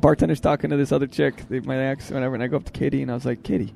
[0.00, 2.34] Bartender's talking to this other chick, my ex, whatever.
[2.34, 3.74] And I go up to Katie and I was like, Katie,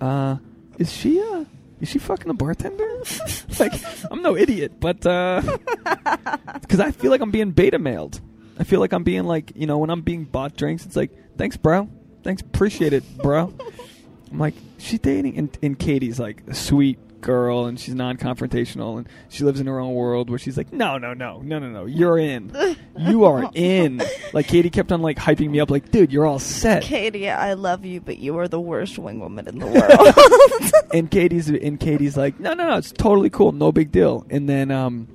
[0.00, 0.36] uh,
[0.78, 1.44] is she uh,
[1.80, 3.02] is she fucking the bartender?
[3.58, 3.72] like,
[4.10, 5.00] I'm no idiot, but
[6.60, 8.20] because I feel like I'm being beta mailed.
[8.58, 11.10] I feel like I'm being like, you know, when I'm being bought drinks, it's like,
[11.36, 11.88] thanks, bro.
[12.22, 13.52] Thanks, appreciate it, bro.
[14.30, 19.08] I'm like, she's dating, and, and Katie's like a sweet girl, and she's non-confrontational, and
[19.30, 21.86] she lives in her own world where she's like, no, no, no, no, no, no,
[21.86, 22.54] you're in,
[22.98, 24.02] you are in.
[24.32, 26.82] Like Katie kept on like hyping me up, like, dude, you're all set.
[26.82, 29.66] Katie, I love you, but you are the worst wing woman in the
[30.76, 30.86] world.
[30.92, 34.26] and Katie's and Katie's like, no, no, no, it's totally cool, no big deal.
[34.28, 35.08] And then um,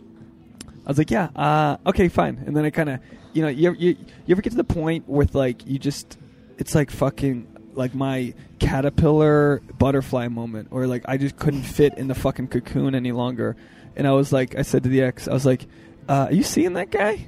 [0.85, 2.43] I was like, yeah, uh, okay, fine.
[2.45, 2.99] And then I kind of,
[3.33, 3.89] you know, you, you
[4.25, 6.17] you ever get to the point with like you just,
[6.57, 12.07] it's like fucking like my caterpillar butterfly moment, or like I just couldn't fit in
[12.07, 13.55] the fucking cocoon any longer.
[13.95, 15.65] And I was like, I said to the ex, I was like,
[16.07, 17.25] uh, are you seeing that guy?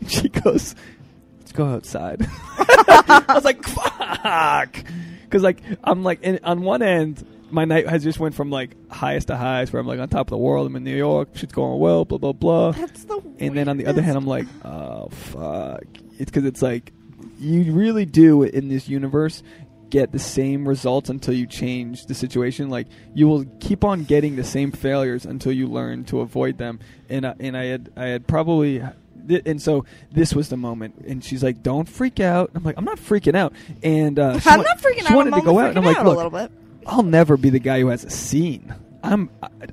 [0.00, 0.74] And she goes,
[1.38, 2.26] let's go outside.
[2.58, 4.76] I was like, fuck.
[5.22, 8.76] Because, like, I'm like, in, on one end, my night has just went from, like,
[8.90, 10.66] highest to highs, where I'm, like, on top of the world.
[10.66, 11.30] I'm in New York.
[11.34, 12.70] Shit's going well, blah, blah, blah.
[12.72, 15.84] That's the And then on the other hand, I'm like, oh, fuck.
[16.18, 16.92] It's because it's like,
[17.38, 19.42] you really do in this universe
[19.90, 22.70] get the same results until you change the situation.
[22.70, 26.80] Like you will keep on getting the same failures until you learn to avoid them.
[27.08, 28.82] And uh, and I had I had probably.
[29.46, 32.84] And so this was the moment, and she's like, "Don't freak out." I'm like, "I'm
[32.84, 35.16] not freaking out." And uh, I'm not freaking she out.
[35.16, 36.52] wanted I'm to go out, and I'm like, out a "Look, little bit.
[36.86, 38.74] I'll never be the guy who has a scene.
[39.02, 39.30] I'm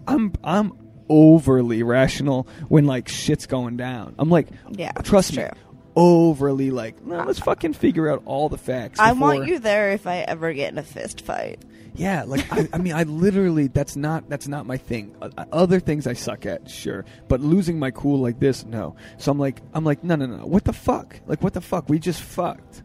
[0.08, 0.72] I'm I'm
[1.10, 4.16] overly rational when like shit's going down.
[4.18, 5.52] I'm like, Yeah, trust me, true.
[5.96, 9.00] Overly like, no, let's fucking figure out all the facts.
[9.00, 11.64] I want you there if I ever get in a fist fight.
[11.94, 15.16] Yeah, like I, I mean, I literally that's not that's not my thing.
[15.22, 18.96] Uh, uh, other things I suck at, sure, but losing my cool like this, no.
[19.18, 20.46] So I'm like, I'm like, no, no, no.
[20.46, 21.20] What the fuck?
[21.28, 21.90] Like, what the fuck?
[21.90, 22.84] We just fucked.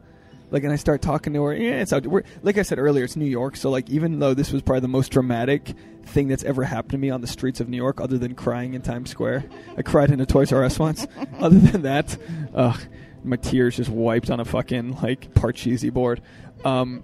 [0.50, 1.54] Like, and I start talking to her.
[1.54, 2.06] Yeah, it's out.
[2.06, 3.56] We're, like I said earlier, it's New York.
[3.56, 5.74] So like, even though this was probably the most dramatic
[6.04, 8.74] thing that's ever happened to me on the streets of New York, other than crying
[8.74, 9.44] in Times Square,
[9.76, 11.06] I cried in a Toys R Us once.
[11.40, 12.16] other than that,
[12.54, 12.76] uh,
[13.24, 16.22] my tears just wiped on a fucking like Parcheesi board.
[16.64, 17.02] Um,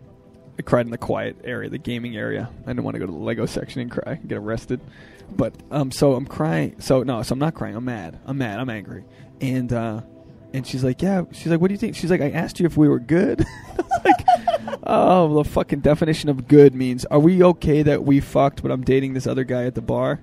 [0.59, 2.49] I cried in the quiet area, the gaming area.
[2.62, 4.80] I didn't want to go to the Lego section and cry, and get arrested.
[5.30, 6.76] But um, so I'm crying.
[6.78, 7.74] So no, so I'm not crying.
[7.74, 8.20] I'm mad.
[8.26, 8.61] I'm mad.
[8.61, 9.05] I'm angry.
[9.40, 10.03] And uh,
[10.53, 11.22] and she's like, yeah.
[11.32, 11.96] She's like, what do you think?
[11.96, 13.44] She's like, I asked you if we were good.
[13.78, 14.26] I like,
[14.84, 18.82] oh, the fucking definition of good means are we okay that we fucked, but I'm
[18.82, 20.20] dating this other guy at the bar?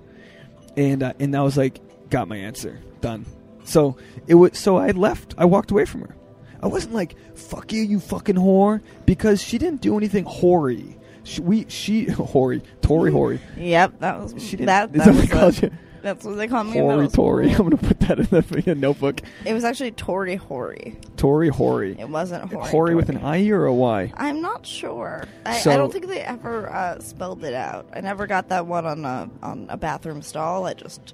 [0.78, 3.26] And uh, and I was like, got my answer, done.
[3.64, 4.58] So it was.
[4.58, 5.36] So I left.
[5.38, 6.16] I walked away from her.
[6.62, 10.98] I wasn't like "fuck you, you fucking whore," because she didn't do anything hoary.
[11.24, 13.40] She, we she hoary Tori hoary.
[13.58, 14.68] Yep, that was She didn't.
[14.68, 15.72] that that was what
[16.02, 16.16] they called the- you?
[16.16, 16.78] That's what they call me.
[16.78, 17.48] in middle Tori.
[17.50, 17.70] I'm school.
[17.70, 19.22] gonna put that in the in notebook.
[19.46, 20.98] It was actually Tori Hori.
[21.18, 21.96] Tori Hori.
[22.00, 22.68] It wasn't Hori.
[22.70, 24.12] Hoary with an I or a Y.
[24.16, 25.26] I'm not sure.
[25.46, 27.88] I, So- I don't think they ever uh, spelled it out.
[27.94, 30.66] I never got that one on a on a bathroom stall.
[30.66, 31.14] I just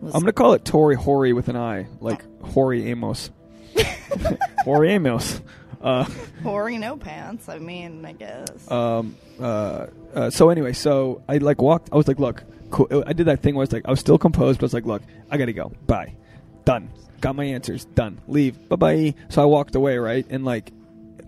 [0.00, 0.14] was.
[0.14, 3.30] I'm gonna call it Tori Hori with an I, like Hori Amos.
[4.64, 5.40] Hori Amos.
[5.80, 6.04] Uh,
[6.42, 7.48] Hoary no pants.
[7.48, 8.70] I mean, I guess.
[8.70, 11.88] um, uh, uh, so anyway, so I like walked.
[11.90, 13.04] I was like, look, cool.
[13.06, 14.74] I did that thing where I was like, I was still composed, but I was
[14.74, 15.72] like, look, I gotta go.
[15.86, 16.14] Bye.
[16.64, 16.90] Done.
[17.20, 17.84] Got my answers.
[17.84, 18.20] Done.
[18.28, 18.68] Leave.
[18.68, 19.14] Bye bye.
[19.28, 20.26] So I walked away, right?
[20.30, 20.72] And like,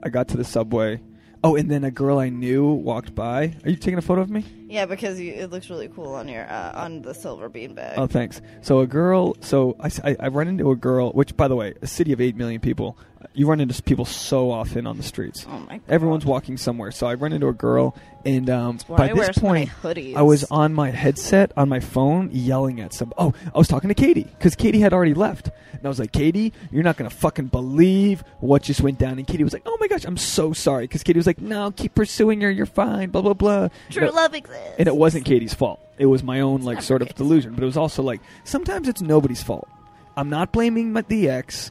[0.02, 1.00] I got to the subway.
[1.44, 3.54] Oh, and then a girl I knew walked by.
[3.64, 4.44] Are you taking a photo of me?
[4.72, 7.94] Yeah, because you, it looks really cool on your uh, on the silver beanbag.
[7.98, 8.40] Oh, thanks.
[8.62, 9.36] So a girl.
[9.40, 11.10] So I, I, I run into a girl.
[11.12, 12.96] Which, by the way, a city of eight million people.
[13.34, 15.46] You run into people so often on the streets.
[15.48, 15.82] Oh my god.
[15.88, 16.90] Everyone's walking somewhere.
[16.90, 17.94] So I run into a girl,
[18.24, 19.70] and um, by I this so point.
[19.84, 23.12] I was on my headset on my phone yelling at some.
[23.16, 26.12] Oh, I was talking to Katie because Katie had already left, and I was like,
[26.12, 29.76] "Katie, you're not gonna fucking believe what just went down." And Katie was like, "Oh
[29.80, 32.50] my gosh, I'm so sorry." Because Katie was like, "No, keep pursuing her.
[32.50, 33.68] You're fine." Blah blah blah.
[33.90, 34.61] True No- love exists.
[34.66, 34.74] Is.
[34.78, 35.80] and it wasn't Katie's fault.
[35.98, 37.54] It was my own like sort of delusion.
[37.54, 39.68] But it was also like sometimes it's nobody's fault.
[40.16, 41.70] I'm not blaming my, the ex,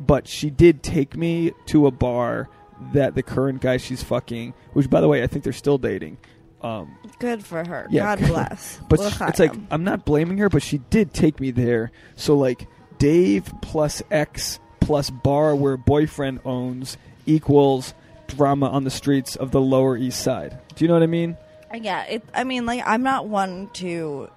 [0.00, 2.48] but she did take me to a bar
[2.92, 6.18] that the current guy she's fucking, which by the way I think they're still dating.
[6.62, 7.86] Um, Good for her.
[7.90, 8.16] Yeah.
[8.16, 8.80] God bless.
[8.88, 11.92] but sh- it's like I'm not blaming her, but she did take me there.
[12.16, 12.66] So like
[12.98, 17.94] Dave plus X plus bar where boyfriend owns equals
[18.26, 20.58] drama on the streets of the Lower East Side.
[20.74, 21.36] Do you know what I mean?
[21.74, 24.30] Yeah, it, I mean, like, I'm not one to.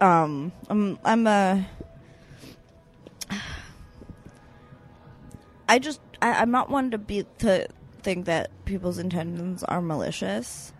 [0.00, 1.66] Um, I'm, I'm a.
[5.68, 7.68] I just, I, I'm not one to be to
[8.02, 10.72] think that people's intentions are malicious,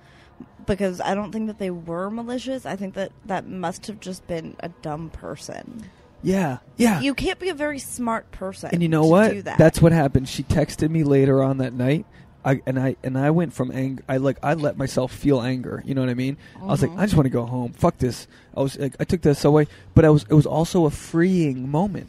[0.66, 2.66] because I don't think that they were malicious.
[2.66, 5.88] I think that that must have just been a dumb person.
[6.22, 7.00] Yeah, yeah.
[7.00, 8.70] You can't be a very smart person.
[8.72, 9.30] and you know to what?
[9.32, 9.58] Do that.
[9.58, 10.28] That's what happened.
[10.28, 12.06] She texted me later on that night.
[12.46, 14.04] I, and I and I went from anger.
[14.08, 15.82] I like I let myself feel anger.
[15.84, 16.36] You know what I mean?
[16.62, 16.98] I was like, Mhm.
[17.00, 17.72] I just want to go home.
[17.72, 18.28] Fuck this.
[18.56, 21.68] I was like, I took the subway, but I was it was also a freeing
[21.68, 22.08] moment.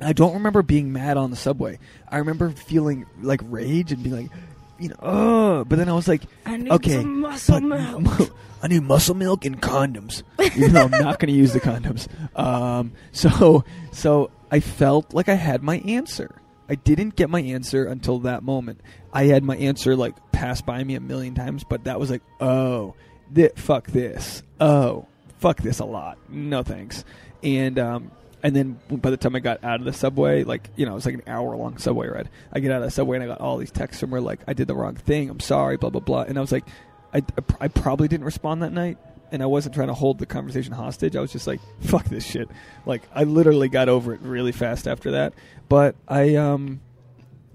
[0.00, 1.78] I don't remember being mad on the subway.
[2.08, 4.30] I remember feeling like rage and being like,
[4.78, 5.64] you know, oh.
[5.64, 8.30] But then I was like, I need okay, some muscle milk.
[8.62, 10.22] I need muscle milk and condoms.
[10.54, 12.08] Even though I'm not going to use the condoms.
[12.38, 16.34] Um, so, so I felt like I had my answer.
[16.68, 18.80] I didn't get my answer until that moment.
[19.16, 22.20] I had my answer like pass by me a million times, but that was like,
[22.38, 22.94] oh,
[23.32, 24.42] thi- fuck this.
[24.60, 25.06] Oh,
[25.38, 26.18] fuck this a lot.
[26.28, 27.02] No thanks.
[27.42, 28.10] And um,
[28.42, 30.96] and then by the time I got out of the subway, like you know, it
[30.96, 32.28] was like an hour long subway ride.
[32.52, 34.40] I get out of the subway and I got all these texts from her like,
[34.46, 35.30] I did the wrong thing.
[35.30, 35.78] I'm sorry.
[35.78, 36.22] Blah blah blah.
[36.22, 36.66] And I was like,
[37.14, 37.22] I
[37.58, 38.98] I probably didn't respond that night.
[39.32, 41.16] And I wasn't trying to hold the conversation hostage.
[41.16, 42.50] I was just like, "Fuck this shit."
[42.84, 45.32] Like I literally got over it really fast after that.
[45.70, 46.80] But I, um,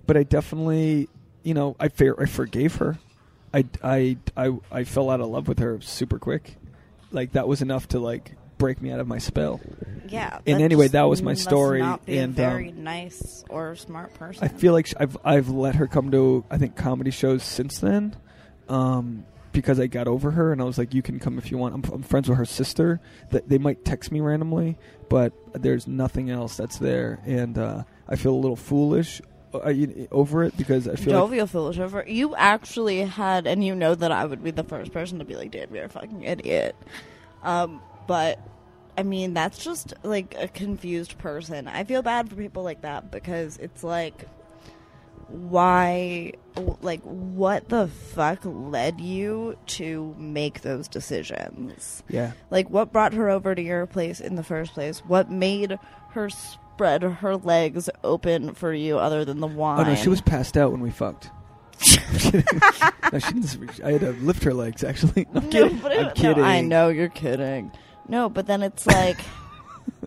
[0.07, 1.07] but I definitely,
[1.43, 2.97] you know, I fair I forgave her.
[3.53, 6.55] I, I, I, I fell out of love with her super quick.
[7.11, 9.59] Like that was enough to like break me out of my spell.
[10.07, 10.39] Yeah.
[10.45, 14.43] And anyway, that was my story, and, a very um, nice or smart person.
[14.43, 18.15] I feel like I've I've let her come to I think comedy shows since then,
[18.69, 21.57] um, because I got over her and I was like, you can come if you
[21.57, 21.73] want.
[21.73, 23.01] I'm, I'm friends with her sister.
[23.31, 24.77] That they might text me randomly,
[25.09, 29.21] but there's nothing else that's there, and uh, I feel a little foolish
[29.53, 32.03] uh, you- over it because I feel Don't like feel foolish over.
[32.07, 35.35] You actually had, and you know that I would be the first person to be
[35.35, 36.75] like, "Damn, you're a fucking idiot."
[37.43, 38.39] Um, but
[38.97, 41.67] I mean, that's just like a confused person.
[41.67, 44.27] I feel bad for people like that because it's like,
[45.27, 46.33] why,
[46.81, 52.03] like, what the fuck led you to make those decisions?
[52.09, 52.33] yeah.
[52.49, 54.99] Like, what brought her over to your place in the first place?
[54.99, 55.77] What made
[56.09, 56.29] her
[56.81, 59.79] spread her legs open for you other than the wine?
[59.79, 61.29] Oh no, she was passed out when we fucked.
[63.13, 64.83] no, she didn't, I had to lift her legs.
[64.83, 65.77] Actually, I'm No, kidding.
[65.77, 66.43] but it- I'm no, kidding.
[66.43, 67.71] I know you're kidding.
[68.07, 69.19] No, but then it's like,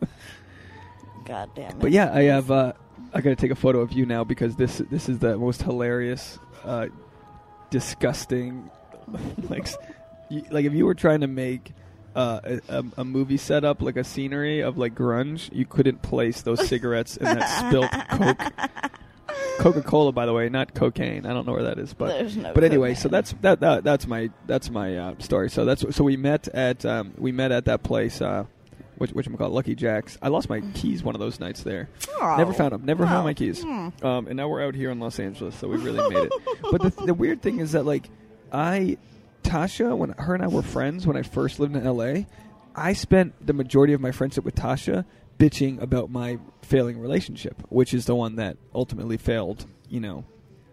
[1.25, 1.79] God damn it.
[1.79, 2.51] But yeah, I have.
[2.51, 2.73] Uh,
[3.13, 5.63] I got to take a photo of you now because this this is the most
[5.63, 6.89] hilarious, uh,
[7.71, 8.69] disgusting,
[9.49, 9.69] like,
[10.51, 11.73] like if you were trying to make.
[12.15, 16.65] Uh, a, a, movie setup like a scenery of like grunge, you couldn't place those
[16.69, 21.27] cigarettes in that spilt Coke, Coca Cola, by the way, not cocaine.
[21.27, 24.07] I don't know where that is, but no but anyway, so that's that, that that's
[24.07, 25.51] my that's my uh, story.
[25.51, 28.45] So that's so we met at um, we met at that place, uh,
[28.97, 30.19] which which we call Lucky Jacks.
[30.23, 31.89] I lost my keys one of those nights there.
[32.21, 32.35] Oh.
[32.37, 32.85] Never found them.
[32.85, 33.09] Never Oh.
[33.09, 33.63] found my keys.
[33.63, 33.89] Hmm.
[34.03, 36.33] Um, and now we're out here in Los Angeles, so we really made it.
[36.71, 38.09] But the, the weird thing is that like
[38.53, 38.99] I,
[39.45, 42.27] Tasha, when her and I were friends when I first lived in L.A.,
[42.75, 45.05] I spent the majority of my friendship with Tasha
[45.39, 49.67] bitching about my failing relationship, which is the one that ultimately failed.
[49.89, 50.25] You know,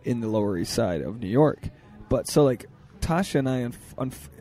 [0.03, 1.69] in the Lower East Side of New York.
[2.09, 2.65] But so like
[2.99, 3.69] Tasha and I,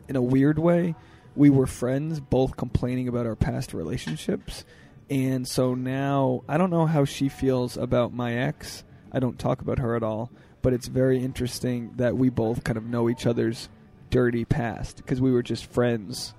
[0.07, 0.95] in a weird way,
[1.35, 4.65] we were friends, both complaining about our past relationships.
[5.09, 8.83] And so now I don't know how she feels about my ex.
[9.11, 12.77] I don't talk about her at all, but it's very interesting that we both kind
[12.77, 13.69] of know each other's
[14.11, 16.35] dirty past because we were just friends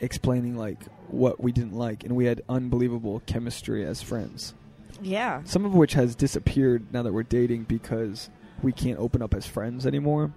[0.00, 0.78] explaining like
[1.08, 4.54] what we didn't like and we had unbelievable chemistry as friends.
[5.02, 5.42] Yeah.
[5.44, 8.30] Some of which has disappeared now that we're dating because
[8.62, 10.32] we can't open up as friends anymore.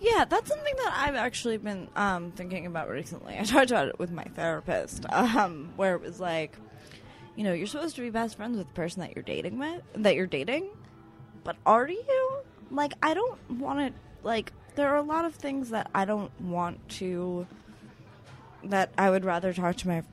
[0.00, 3.36] Yeah, that's something that I've actually been um, thinking about recently.
[3.38, 6.56] I talked about it with my therapist, um, where it was like,
[7.36, 9.82] you know, you're supposed to be best friends with the person that you're dating with,
[9.94, 10.68] that you're dating,
[11.44, 12.40] but are you?
[12.70, 13.92] Like, I don't want to.
[14.22, 17.46] Like, there are a lot of things that I don't want to.
[18.64, 20.04] That I would rather talk to my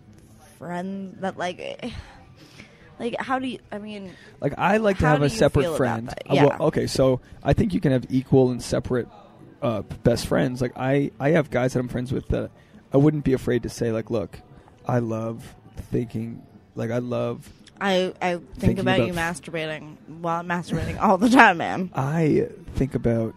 [0.58, 1.22] friends.
[1.22, 1.92] That like,
[3.00, 3.60] like, how do you?
[3.72, 4.12] I mean,
[4.42, 6.10] Like I like to have a separate friend.
[6.10, 6.58] Uh, well, Yeah.
[6.62, 9.08] okay, so I think you can have equal and separate
[9.62, 10.62] uh, best friends.
[10.62, 12.50] Like I, I have guys that I'm friends with that
[12.92, 14.40] I wouldn't be afraid to say like, look,
[14.88, 15.56] I love
[15.92, 16.42] thinking,
[16.74, 17.48] like I love,
[17.80, 21.92] I I think about, about you masturbating while masturbating all the time, man.
[21.94, 23.36] I think about.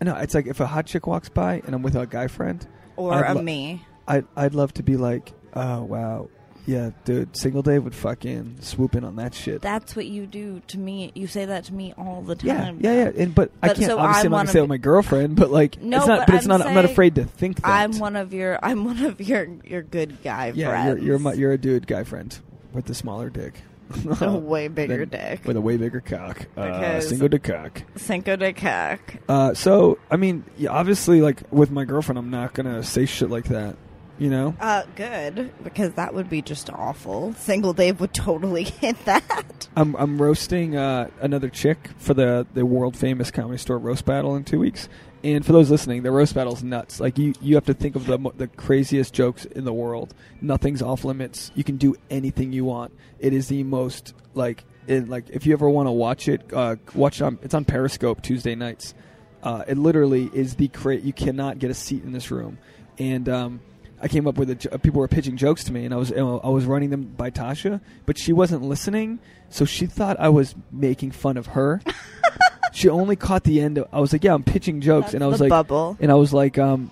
[0.00, 2.66] No, it's like if a hot chick walks by and I'm with a guy friend,
[2.96, 3.84] Or I'd a lo- me.
[4.08, 6.28] I'd I'd love to be like, oh wow,
[6.66, 9.60] yeah, dude, single Dave would fucking swoop in on that shit.
[9.62, 11.10] That's what you do to me.
[11.14, 12.78] You say that to me all the yeah, time.
[12.80, 13.22] yeah, yeah.
[13.22, 14.76] And but, I But can't so obviously I'm I'm not gonna say it with my
[14.78, 16.18] girlfriend, but like No, it's not.
[16.20, 16.66] but But, it's I'm not.
[16.66, 17.66] I'm not saying afraid to think that.
[17.68, 18.58] I'm one of your.
[18.62, 20.98] I'm one of your your good guy yeah, friends.
[21.02, 22.38] you're you're, my, you're a dude guy friend
[22.72, 23.54] with the smaller dick.
[24.20, 25.44] a way bigger dick.
[25.44, 26.46] with a way bigger cock.
[26.56, 27.82] Uh, Because- single dick cock.
[27.96, 29.22] Cinco de cac.
[29.28, 33.30] Uh, so I mean, yeah, obviously, like with my girlfriend, I'm not gonna say shit
[33.30, 33.76] like that.
[34.18, 37.32] You know, Uh, good because that would be just awful.
[37.38, 39.68] Single Dave would totally hit that.
[39.74, 44.36] I'm I'm roasting uh, another chick for the the world famous comedy store roast battle
[44.36, 44.90] in two weeks.
[45.22, 46.98] And for those listening, the roast battle's nuts.
[46.98, 50.14] Like you, you have to think of the the craziest jokes in the world.
[50.40, 51.52] Nothing's off limits.
[51.54, 52.92] You can do anything you want.
[53.18, 56.76] It is the most like it, like if you ever want to watch it, uh,
[56.94, 57.38] watch it on.
[57.42, 58.94] It's on Periscope Tuesday nights.
[59.42, 62.58] Uh, it literally is the cra You cannot get a seat in this room.
[62.98, 63.60] And um,
[64.00, 64.54] I came up with a.
[64.54, 67.30] jo- People were pitching jokes to me, and I was I was running them by
[67.30, 69.18] Tasha, but she wasn't listening,
[69.50, 71.82] so she thought I was making fun of her.
[72.72, 73.78] she only caught the end.
[73.78, 75.96] Of, I was like, "Yeah, I'm pitching jokes," That's and I was the like, bubble.
[76.00, 76.90] and I was like, um,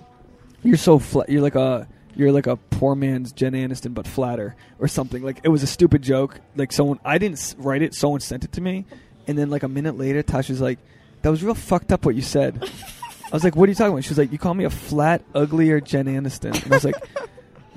[0.63, 1.29] "You're so flat.
[1.29, 5.41] You're like a you're like a poor man's Jen Aniston, but flatter, or something." Like
[5.45, 6.41] it was a stupid joke.
[6.57, 7.95] Like someone I didn't s- write it.
[7.95, 8.85] Someone sent it to me,
[9.27, 10.79] and then like a minute later, Tasha's like,
[11.23, 12.63] "That was real fucked up what you said."
[13.31, 14.71] I was like, "What are you talking about?" She was like, "You call me a
[14.71, 16.97] flat, uglier Jen Aniston," and I was like.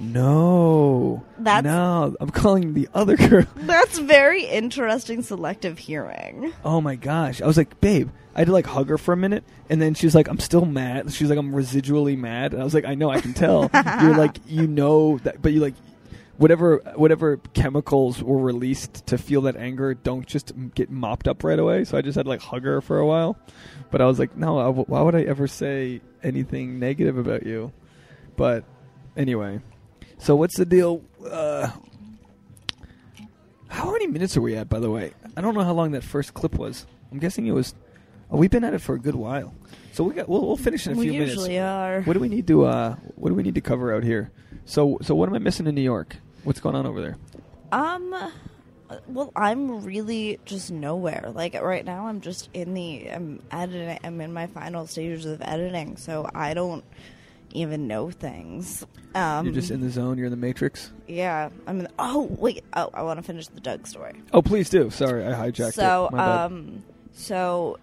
[0.01, 2.15] No, That's- no.
[2.19, 3.45] I'm calling the other girl.
[3.55, 6.53] That's very interesting selective hearing.
[6.65, 7.41] Oh my gosh!
[7.41, 8.09] I was like, babe.
[8.33, 10.39] I had to like hug her for a minute, and then she was like, "I'm
[10.39, 13.33] still mad." She's like, "I'm residually mad," and I was like, "I know, I can
[13.33, 13.69] tell."
[14.01, 15.73] You're like, you know that, but you like,
[16.37, 21.43] whatever, whatever chemicals were released to feel that anger, don't just m- get mopped up
[21.43, 21.83] right away.
[21.83, 23.37] So I just had to like hug her for a while,
[23.91, 27.73] but I was like, no, w- why would I ever say anything negative about you?
[28.37, 28.63] But
[29.17, 29.59] anyway,
[30.21, 31.03] so what's the deal?
[31.27, 31.71] Uh,
[33.67, 35.13] how many minutes are we at, by the way?
[35.35, 36.85] I don't know how long that first clip was.
[37.11, 37.73] I'm guessing it was.
[38.29, 39.53] Oh, we've been at it for a good while,
[39.93, 40.29] so we got.
[40.29, 41.31] We'll, we'll finish in a we few minutes.
[41.31, 42.01] We usually are.
[42.03, 42.65] What do we need to?
[42.65, 44.31] Uh, what do we need to cover out here?
[44.65, 46.15] So, so what am I missing in New York?
[46.43, 47.17] What's going on over there?
[47.71, 48.15] Um,
[49.07, 51.31] well, I'm really just nowhere.
[51.33, 53.99] Like right now, I'm just in the I'm editing.
[54.03, 56.83] I'm in my final stages of editing, so I don't
[57.53, 58.85] even know things.
[59.15, 60.17] Um, You're just in the zone.
[60.17, 60.91] You're in the matrix.
[61.07, 61.49] yeah.
[61.67, 62.63] i'm mean, oh wait.
[62.73, 64.21] Oh, I want to finish the Doug story.
[64.33, 64.89] Oh, please do.
[64.89, 66.11] Sorry, I hijacked so, it.
[66.13, 66.45] My bad.
[66.45, 66.83] um,
[67.13, 67.77] so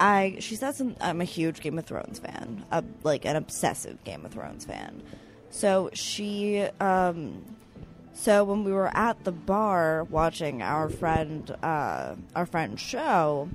[0.00, 4.02] I she says I'm, I'm a huge Game of Thrones fan, uh, like an obsessive
[4.04, 5.02] Game of Thrones fan.
[5.50, 7.44] So she, um,
[8.12, 13.48] so when we were at the bar watching our friend, uh, our friend's show,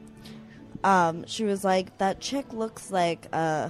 [0.83, 3.69] um, she was like, "That chick looks like uh,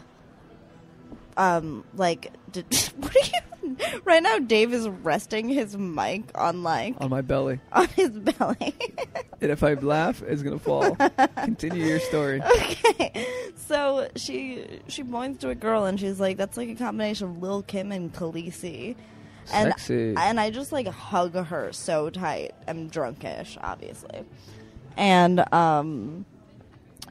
[1.39, 2.65] um, like did,
[2.97, 3.31] what are you?"
[4.03, 8.75] Right now, Dave is resting his mic on like on my belly, on his belly.
[9.41, 10.95] and if I laugh, it's gonna fall.
[11.43, 12.41] Continue your story.
[12.41, 13.25] okay.
[13.55, 17.41] So she she points to a girl and she's like, "That's like a combination of
[17.41, 18.95] Lil Kim and Khaleesi."
[19.53, 20.13] And Sexy.
[20.17, 22.53] and I just like hug her so tight.
[22.67, 24.25] I'm drunkish, obviously,
[24.97, 26.25] and um,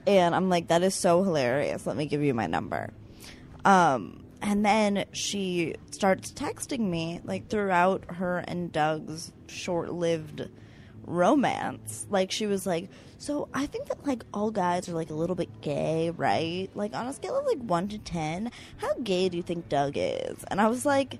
[0.07, 1.87] and I'm like, "That is so hilarious.
[1.87, 2.91] Let me give you my number."
[3.69, 10.49] Um, and then she starts texting me like throughout her and Doug's short-lived
[11.07, 12.07] romance.
[12.09, 12.89] Like she was like,
[13.19, 16.69] "So I think that like all guys are like a little bit gay, right?
[16.75, 19.95] Like on a scale of like 1 to 10, how gay do you think Doug
[19.97, 21.19] is?" And I was like,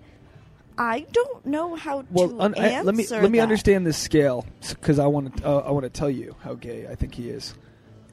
[0.79, 3.43] "I don't know how Well, to un- I- let me let me that.
[3.43, 6.87] understand this scale because I want to uh, I want to tell you how gay
[6.89, 7.55] I think he is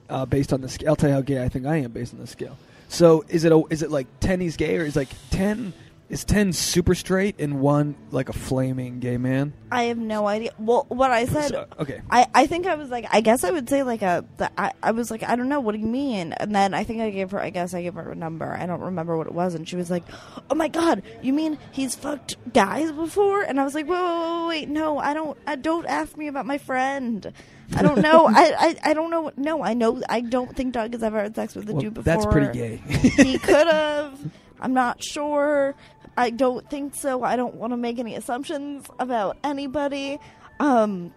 [0.10, 0.90] uh, based on the scale.
[0.90, 2.58] I'll tell you how gay I think I am based on the scale.
[2.96, 5.74] So is it a, is it like ten he's gay or is like ten
[6.08, 9.52] is ten super straight and one like a flaming gay man?
[9.70, 10.52] I have no idea.
[10.58, 12.02] Well, what I said So- okay.
[12.10, 14.72] I, I think I was like I guess I would say like a the, I,
[14.82, 17.10] I was like I don't know what do you mean and then I think I
[17.10, 19.56] gave her I guess I gave her a number I don't remember what it was
[19.56, 20.04] and she was like
[20.50, 24.40] oh my god you mean he's fucked guys before and I was like whoa whoa,
[24.44, 27.34] whoa wait no I don't I don't ask me about my friend
[27.76, 28.54] I don't know I,
[28.84, 31.56] I I don't know no I know I don't think Doug has ever had sex
[31.56, 32.78] with a Well, dude before that's pretty gay.
[32.78, 34.20] he could have
[34.62, 35.74] I'm not sure
[36.18, 40.20] I don't think so I don't want to make any assumptions about anybody
[40.60, 41.14] um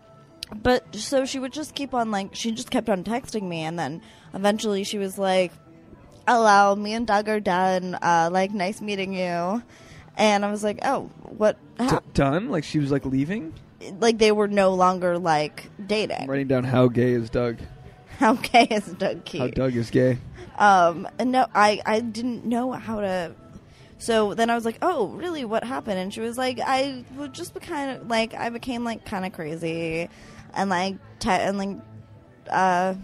[0.62, 3.78] but so she would just keep on like she just kept on texting me and
[3.78, 4.01] then
[4.34, 5.53] eventually she was like
[6.26, 7.94] "Hello, me and Doug are done.
[8.03, 9.62] Uh, like, nice meeting you."
[10.16, 11.57] And I was like, "Oh, what?
[11.78, 12.51] D- done?
[12.51, 13.55] Like she was like leaving?
[14.01, 16.26] Like they were no longer like I'm dating?
[16.26, 17.59] writing down how gay is Doug.
[18.18, 19.41] How gay is Doug Keith?
[19.41, 20.18] How Doug is gay.
[20.59, 23.33] Um, and no, I, I didn't know how to.
[23.99, 25.45] So then I was like, "Oh, really?
[25.45, 28.83] What happened?" And she was like, "I would just be kind of like I became
[28.83, 30.09] like kind of crazy,
[30.53, 31.76] and like te- and like,
[32.51, 32.95] uh,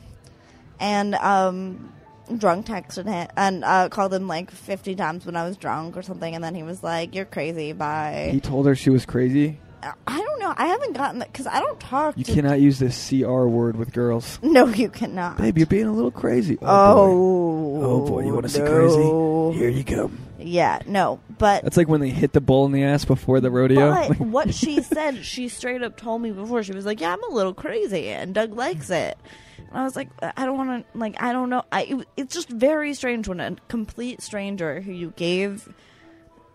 [0.81, 1.93] and um,
[2.37, 6.03] drunk texted him and uh, called him like fifty times when I was drunk or
[6.03, 8.31] something, and then he was like, "You're crazy." Bye.
[8.33, 9.61] He told her she was crazy.
[10.07, 10.55] I don't know.
[10.57, 12.17] I haven't gotten that because I don't talk.
[12.17, 14.39] You to cannot use this CR word with girls.
[14.55, 15.39] No, you cannot.
[15.39, 16.55] Babe, you're being a little crazy.
[16.57, 16.67] boy.
[16.69, 19.59] Oh, Oh boy, oh, you want to see crazy?
[19.59, 20.11] Here you go.
[20.39, 23.51] Yeah, no, but That's like when they hit the bull in the ass before the
[23.51, 23.91] rodeo.
[23.91, 26.63] But what she said, she straight up told me before.
[26.63, 29.19] She was like, "Yeah, I'm a little crazy," and Doug likes it.
[29.59, 30.99] And I was like, "I don't want to.
[30.99, 31.65] Like, I don't know.
[31.73, 31.83] I.
[31.83, 35.73] It, it's just very strange when a complete stranger who you gave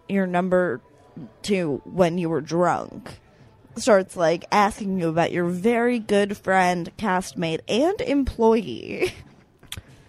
[0.08, 0.82] your number
[1.43, 3.20] to when you were drunk
[3.76, 9.14] starts like asking you about your very good friend, castmate, and employee."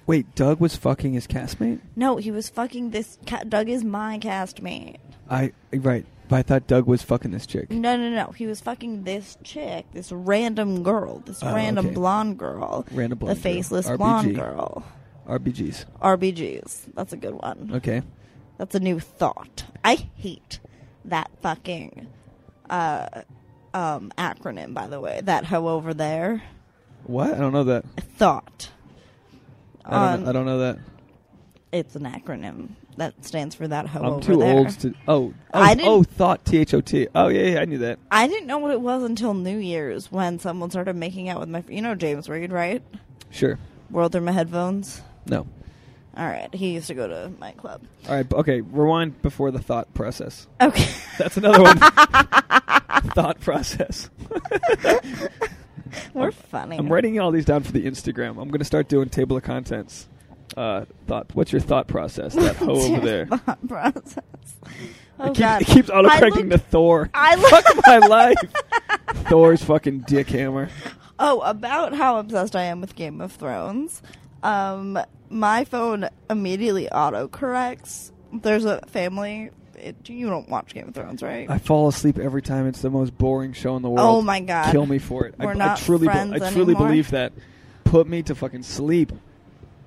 [0.06, 1.78] Wait, Doug was fucking his castmate?
[1.94, 3.16] No, he was fucking this.
[3.26, 4.96] Ca- Doug is my castmate.
[5.30, 7.70] I right, but I thought Doug was fucking this chick.
[7.70, 8.32] No, no, no.
[8.32, 11.94] He was fucking this chick, this random girl, this Oh, random okay.
[11.94, 13.98] blonde girl, Random blonde the faceless RBG.
[13.98, 14.84] blonde girl.
[15.28, 15.84] RBGs.
[16.02, 16.92] RBGs.
[16.94, 17.70] That's a good one.
[17.74, 18.02] Okay.
[18.58, 19.64] That's a new thought.
[19.84, 20.58] I hate
[21.06, 22.06] that fucking
[22.68, 23.22] uh,
[23.74, 24.74] um, acronym.
[24.74, 26.42] By the way, that hoe over there.
[27.04, 27.32] What?
[27.34, 27.84] I don't know that.
[28.16, 28.70] Thought.
[29.84, 30.78] I don't, On- know, I don't know that.
[31.72, 34.54] It's an acronym that stands for that hoe I'm over too there.
[34.56, 34.92] old to.
[35.06, 37.06] Oh, oh, I didn't- oh, thought T H O T.
[37.14, 37.98] Oh yeah, yeah, I knew that.
[38.10, 41.48] I didn't know what it was until New Year's when someone started making out with
[41.48, 41.62] my.
[41.68, 42.82] You know James Reed, right?
[43.30, 43.58] Sure.
[43.88, 45.00] World through my headphones.
[45.26, 45.46] No.
[46.16, 47.82] All right, he used to go to my club.
[48.08, 48.30] All right.
[48.32, 48.60] Okay.
[48.62, 50.46] Rewind before the thought process.
[50.60, 50.88] Okay.
[51.18, 51.78] That's another one.
[53.14, 54.10] thought process.
[56.14, 56.78] We're funny.
[56.78, 58.30] I'm writing all these down for the Instagram.
[58.40, 60.08] I'm going to start doing table of contents.
[60.56, 61.34] Uh, thought.
[61.34, 62.34] What's your thought process?
[62.34, 63.26] That hoe What's over your there.
[63.26, 64.24] Thought process.
[65.18, 67.10] Oh it, keeps, it keeps autocorrecting looked- to Thor.
[67.14, 68.36] I look- Fuck my life.
[69.28, 70.68] Thor's fucking dick hammer.
[71.18, 74.02] Oh, about how obsessed I am with Game of Thrones.
[74.42, 78.12] Um, my phone immediately autocorrects.
[78.32, 79.50] There's a family.
[79.76, 81.48] It, you don't watch Game of Thrones, right?
[81.50, 82.66] I fall asleep every time.
[82.66, 84.06] It's the most boring show in the world.
[84.06, 84.72] oh my God.
[84.72, 85.34] Kill me for it.
[85.38, 86.88] We're I not truly, be- I truly anymore?
[86.88, 87.32] believe that.
[87.84, 89.12] Put me to fucking sleep.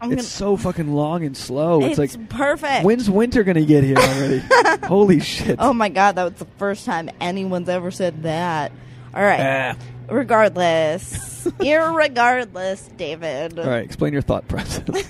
[0.02, 1.86] I'm it's so fucking long and slow.
[1.86, 2.84] It's, it's like, perfect.
[2.84, 4.40] when's winter gonna get here already?
[4.86, 5.56] Holy shit!
[5.60, 8.74] Oh my God, that was the first time anyone's ever said that.
[9.16, 9.40] All right.
[9.40, 9.76] Ah.
[10.10, 13.58] Regardless, irregardless, David.
[13.60, 14.84] All right, explain your thought process.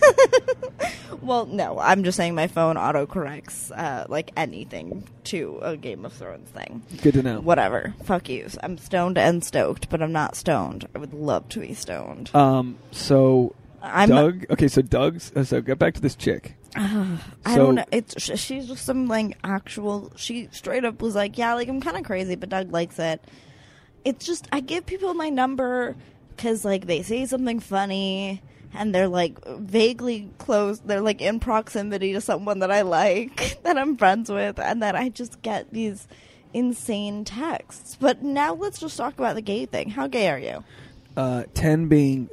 [1.21, 6.11] Well, no, I'm just saying my phone autocorrects uh, like anything to a Game of
[6.11, 6.83] Thrones thing.
[7.01, 7.39] Good to know.
[7.39, 7.93] Whatever.
[8.03, 8.49] Fuck you.
[8.61, 10.85] I'm stoned and stoked, but I'm not stoned.
[10.93, 12.29] I would love to be stoned.
[12.35, 12.77] Um.
[12.91, 14.09] So I'm.
[14.09, 14.45] Doug.
[14.49, 14.67] Okay.
[14.67, 15.31] So Doug's.
[15.33, 16.55] Uh, so get back to this chick.
[16.75, 17.85] I So- don't know.
[17.93, 20.11] It's sh- she's just some like actual.
[20.17, 23.23] She straight up was like, "Yeah, like I'm kind of crazy, but Doug likes it."
[24.05, 25.95] It's just I give people my number
[26.29, 28.41] because like they say something funny
[28.73, 30.79] and they're like vaguely close.
[30.79, 34.95] They're like in proximity to someone that I like that I'm friends with, and then
[34.95, 36.07] I just get these
[36.53, 37.97] insane texts.
[37.99, 39.89] But now let's just talk about the gay thing.
[39.89, 40.63] How gay are you?
[41.15, 42.29] Uh, ten being.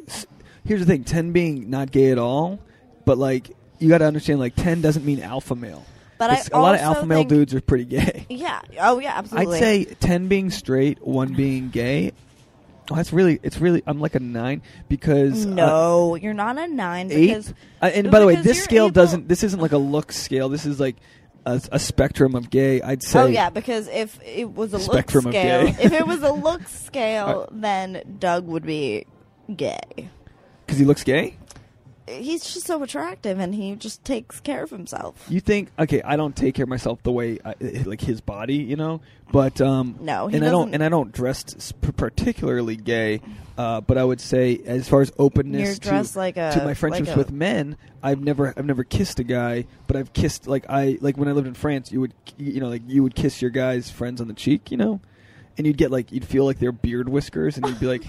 [0.65, 1.05] Here's the thing.
[1.05, 2.59] Ten being not gay at all,
[3.05, 5.85] but like you got to understand, like ten doesn't mean alpha male.
[6.21, 8.27] But I a lot of alpha male dudes are pretty gay.
[8.29, 8.61] Yeah.
[8.79, 9.15] Oh yeah.
[9.17, 9.57] Absolutely.
[9.57, 12.13] I'd say ten being straight, one being gay.
[12.91, 13.41] Oh, that's really.
[13.43, 13.83] It's really.
[13.87, 16.15] I'm like a nine because uh, no.
[16.17, 17.29] you're not a nine eight.
[17.29, 19.29] because Uh, and by the way, this scale able- doesn't.
[19.29, 20.51] This isn't like a look scale.
[20.51, 20.97] This is like
[21.47, 22.83] a, a spectrum of gay.
[22.83, 23.21] I'd say.
[23.21, 25.77] Oh yeah, because if it was a look Spectrum of scale, gay.
[25.83, 29.07] if it was a look scale, then Doug would be
[29.57, 30.11] gay.
[30.67, 31.39] because he looks gay.
[32.19, 35.27] He's just so attractive, and he just takes care of himself.
[35.29, 35.71] You think?
[35.79, 37.55] Okay, I don't take care of myself the way I,
[37.85, 39.01] like his body, you know.
[39.33, 43.21] But um, No, he and I don't, and I don't dress particularly gay.
[43.57, 47.09] Uh, but I would say, as far as openness to, like a to my friendships
[47.09, 50.65] like a- with men, I've never, I've never kissed a guy, but I've kissed like
[50.69, 51.93] I like when I lived in France.
[51.93, 54.79] You would, you know, like you would kiss your guys' friends on the cheek, you
[54.79, 55.01] know,
[55.59, 58.03] and you'd get like you'd feel like their beard whiskers, and you'd be like,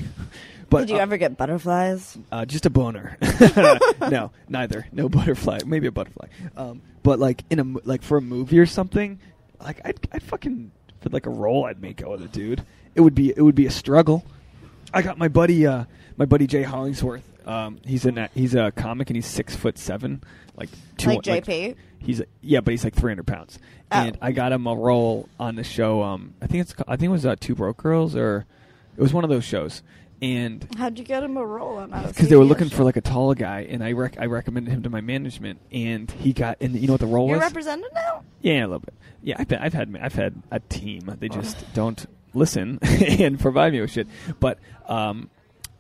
[0.72, 2.18] but Did you uh, ever get butterflies?
[2.32, 3.18] uh, just a boner.
[4.10, 4.88] no, neither.
[4.92, 5.60] No butterfly.
[5.66, 6.28] Maybe a butterfly.
[6.58, 9.20] Um, but like in a like for a movie or something,
[9.64, 12.64] like I'd, I'd fucking for like a role I'd make out with a dude.
[12.96, 14.26] It would be it would be a struggle.
[14.94, 15.86] I got my buddy uh,
[16.18, 20.24] my buddy Jay Hollingsworth Um, he's a he's a comic and he's six foot seven,
[20.56, 21.76] like two, like JP.
[22.00, 23.60] he's yeah, but he's like three hundred pounds.
[23.92, 23.98] Oh.
[23.98, 26.02] And I got him a role on the show.
[26.02, 28.46] Um, I think it's I think it was uh, Two Broke Girls or
[28.98, 29.82] it was one of those shows.
[30.22, 32.08] And How'd you get him a role on that?
[32.10, 34.84] because they were looking for like a tall guy, and I rec- I recommended him
[34.84, 37.46] to my management, and he got and you know what the role You're was?
[37.46, 38.24] represented now.
[38.42, 38.94] Yeah, a little bit.
[39.24, 41.16] Yeah, I've, been, I've had I've had a team.
[41.20, 42.06] They just don't
[42.36, 44.08] listen and provide me with shit.
[44.40, 45.30] But um,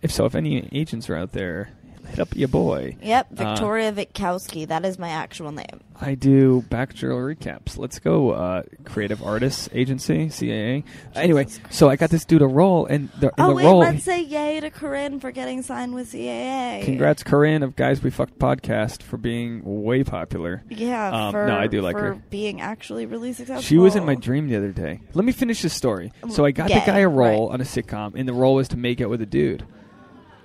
[0.01, 1.69] if so, if any agents are out there,
[2.11, 2.95] hit up your boy.
[3.01, 4.67] Yep, Uh, Victoria Vitkowski.
[4.67, 5.81] That is my actual name.
[6.03, 7.77] I do Bachelor recaps.
[7.77, 10.83] Let's go, uh, creative artists agency, CAA.
[11.15, 13.79] Anyway, so I got this dude a role, and the, in oh the wait, role.
[13.79, 16.83] let's say yay to Corinne for getting signed with CAA.
[16.85, 20.63] Congrats, Corinne of Guys We Fucked podcast for being way popular.
[20.69, 22.23] Yeah, Um, for, no, I do like for her.
[22.31, 23.61] being actually really successful.
[23.61, 25.01] She was in my dream the other day.
[25.13, 26.11] Let me finish this story.
[26.29, 27.53] So I got the guy a role right.
[27.53, 29.65] on a sitcom, and the role was to make out with a dude,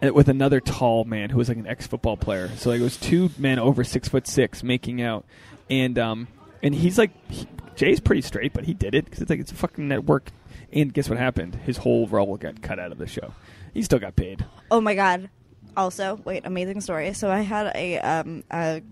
[0.01, 2.51] with another tall man who was like an ex football player.
[2.57, 5.25] So like it was two men over six foot six making out,
[5.71, 6.29] and um
[6.63, 9.53] and he's like he, Jay's pretty straight, but he did it because it's like it's
[9.53, 10.31] a fucking network.
[10.73, 11.55] And guess what happened?
[11.55, 13.33] His whole role got cut out of the show.
[13.73, 14.45] He still got paid.
[14.71, 15.31] Oh my god.
[15.77, 17.13] Also, wait, amazing story.
[17.13, 18.83] So I had a um a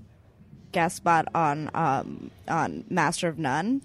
[0.72, 3.82] guest spot on um on Master of None.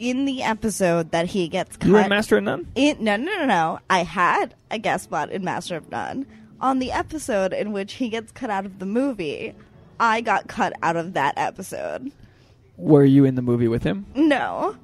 [0.00, 2.66] In the episode that he gets cut You were in Master of None.
[2.74, 3.80] in, no, no, no, no.
[3.90, 6.24] I had a guest spot in Master of None.
[6.58, 9.54] On the episode in which he gets cut out of the movie,
[10.00, 12.12] I got cut out of that episode.
[12.78, 14.06] Were you in the movie with him?
[14.14, 14.74] No.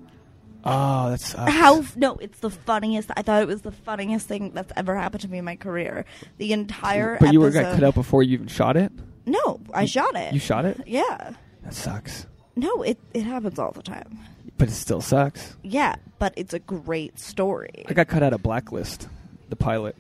[0.65, 1.83] Oh, that's How?
[1.97, 3.11] No, it's the funniest.
[3.17, 6.05] I thought it was the funniest thing that's ever happened to me in my career.
[6.37, 8.93] The entire But you were got cut out before you even shot it.
[9.25, 10.35] No, I shot it.
[10.35, 10.79] You shot it.
[10.87, 11.33] Yeah.
[11.63, 12.27] That sucks.
[12.57, 14.19] No, it it happens all the time.
[14.59, 15.55] But it still sucks.
[15.63, 17.85] Yeah, but it's a great story.
[17.89, 19.09] I got cut out of Blacklist,
[19.51, 19.95] the pilot.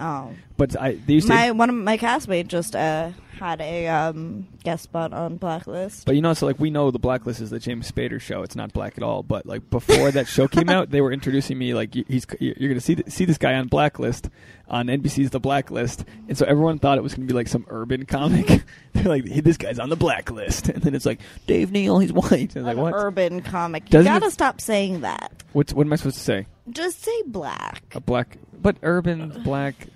[0.00, 1.32] Oh, But I they used to.
[1.34, 3.10] my one of my castmates just uh,
[3.42, 6.06] had a um, guest spot on Blacklist.
[6.06, 8.42] but you know, so like we know the Blacklist is the James Spader show.
[8.42, 9.22] It's not black at all.
[9.22, 12.80] But like before that show came out, they were introducing me like he's you're gonna
[12.80, 14.28] see th- see this guy on Blacklist
[14.68, 18.06] on NBC's The Blacklist, and so everyone thought it was gonna be like some urban
[18.06, 18.64] comic.
[18.92, 22.12] They're like, hey, this guy's on the Blacklist, and then it's like Dave Neal, he's
[22.12, 22.54] white.
[22.56, 22.94] And like what?
[22.94, 23.86] urban comic.
[23.88, 25.42] Doesn't you gotta it- stop saying that.
[25.52, 26.46] What's what am I supposed to say?
[26.70, 27.82] Just say black.
[27.94, 29.88] A black, but urban black.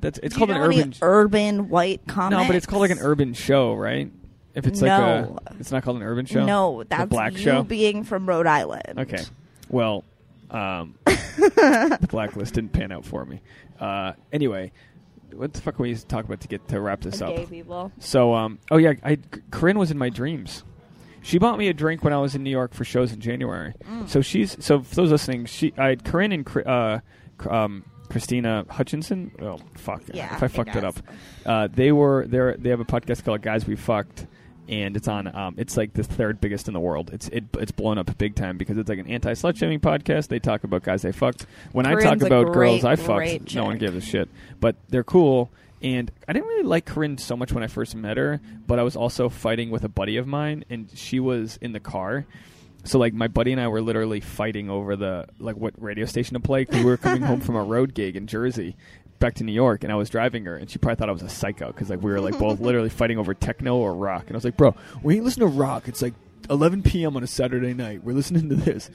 [0.00, 0.94] That's it's Do called you an know any urban.
[1.02, 2.38] urban white comic.
[2.38, 4.10] No, but it's called like an urban show, right?
[4.54, 5.38] If it's like No.
[5.46, 6.44] a, it's not called an urban show.
[6.44, 7.62] No, The that's black you show.
[7.62, 8.98] being from Rhode Island.
[8.98, 9.22] Okay,
[9.68, 10.04] well,
[10.50, 13.40] um, the blacklist didn't pan out for me.
[13.78, 14.72] Uh, anyway,
[15.32, 17.36] what the fuck were we to talk about to get to wrap this up?
[17.36, 17.92] Gay people.
[18.00, 19.18] So, um, oh yeah, I
[19.50, 20.64] Corinne was in my dreams.
[21.22, 23.74] She bought me a drink when I was in New York for shows in January.
[23.84, 24.08] Mm.
[24.08, 27.00] So she's so for those listening, she I Corinne and uh,
[27.48, 29.32] um, Krystyna Hutchinson.
[29.40, 30.84] Oh fuck, Yeah, if I fucked it guess.
[30.84, 30.98] up.
[31.44, 34.26] Uh, they were they they have a podcast called Guys We Fucked.
[34.68, 35.34] And it's on.
[35.34, 37.08] Um, it's like the third biggest in the world.
[37.14, 40.28] It's it, it's blown up big time because it's like an anti slut shaming podcast.
[40.28, 41.46] They talk about guys they fucked.
[41.72, 44.28] When I talk about girls I fucked, great no one gives a shit.
[44.60, 45.50] But they're cool.
[45.80, 48.82] And I didn't really like Corinne so much when I first met her, but I
[48.82, 52.26] was also fighting with a buddy of mine, and she was in the car.
[52.84, 56.34] So like my buddy and I were literally fighting over the like what radio station
[56.34, 58.76] to play because we were coming home from a road gig in Jersey,
[59.18, 61.22] back to New York, and I was driving her, and she probably thought I was
[61.22, 64.32] a psycho because like we were like both literally fighting over techno or rock, and
[64.32, 65.88] I was like, bro, we ain't listening to rock.
[65.88, 66.14] It's like
[66.50, 67.16] 11 p.m.
[67.16, 68.02] on a Saturday night.
[68.04, 68.90] We're listening to this.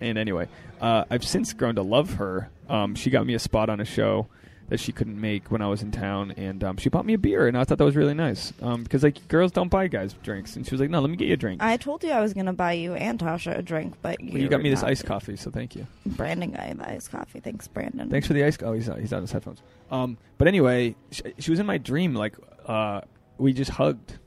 [0.00, 0.48] And anyway,
[0.80, 2.50] uh, I've since grown to love her.
[2.68, 4.26] Um, she got me a spot on a show
[4.70, 7.18] that she couldn't make when I was in town, and um, she bought me a
[7.18, 10.14] beer, and I thought that was really nice um, because like girls don't buy guys
[10.22, 12.10] drinks, and she was like, "No, let me get you a drink." I told you
[12.10, 14.70] I was gonna buy you and Tasha a drink, but you, Well, you got me
[14.70, 15.86] this iced coffee, so thank you.
[16.06, 17.40] Brandon got the iced coffee.
[17.40, 18.08] Thanks, Brandon.
[18.08, 18.56] Thanks for the ice.
[18.62, 19.60] Oh, he's not, he's on his headphones.
[19.90, 22.14] Um, but anyway, she, she was in my dream.
[22.14, 22.36] Like,
[22.66, 23.02] uh,
[23.38, 24.18] we just hugged.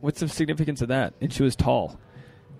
[0.00, 1.14] What's the significance of that?
[1.22, 1.98] And she was tall,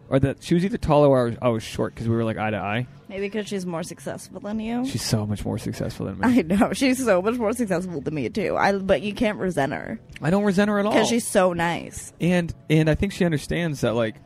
[0.09, 2.25] or that she was either taller or I was, I was short because we were
[2.25, 2.87] like eye to eye.
[3.09, 4.85] Maybe because she's more successful than you.
[4.87, 6.39] She's so much more successful than me.
[6.39, 8.57] I know she's so much more successful than me too.
[8.57, 10.93] I but you can't resent her I don't resent her at all.
[10.93, 12.13] because she's so nice.
[12.21, 14.17] and and I think she understands that like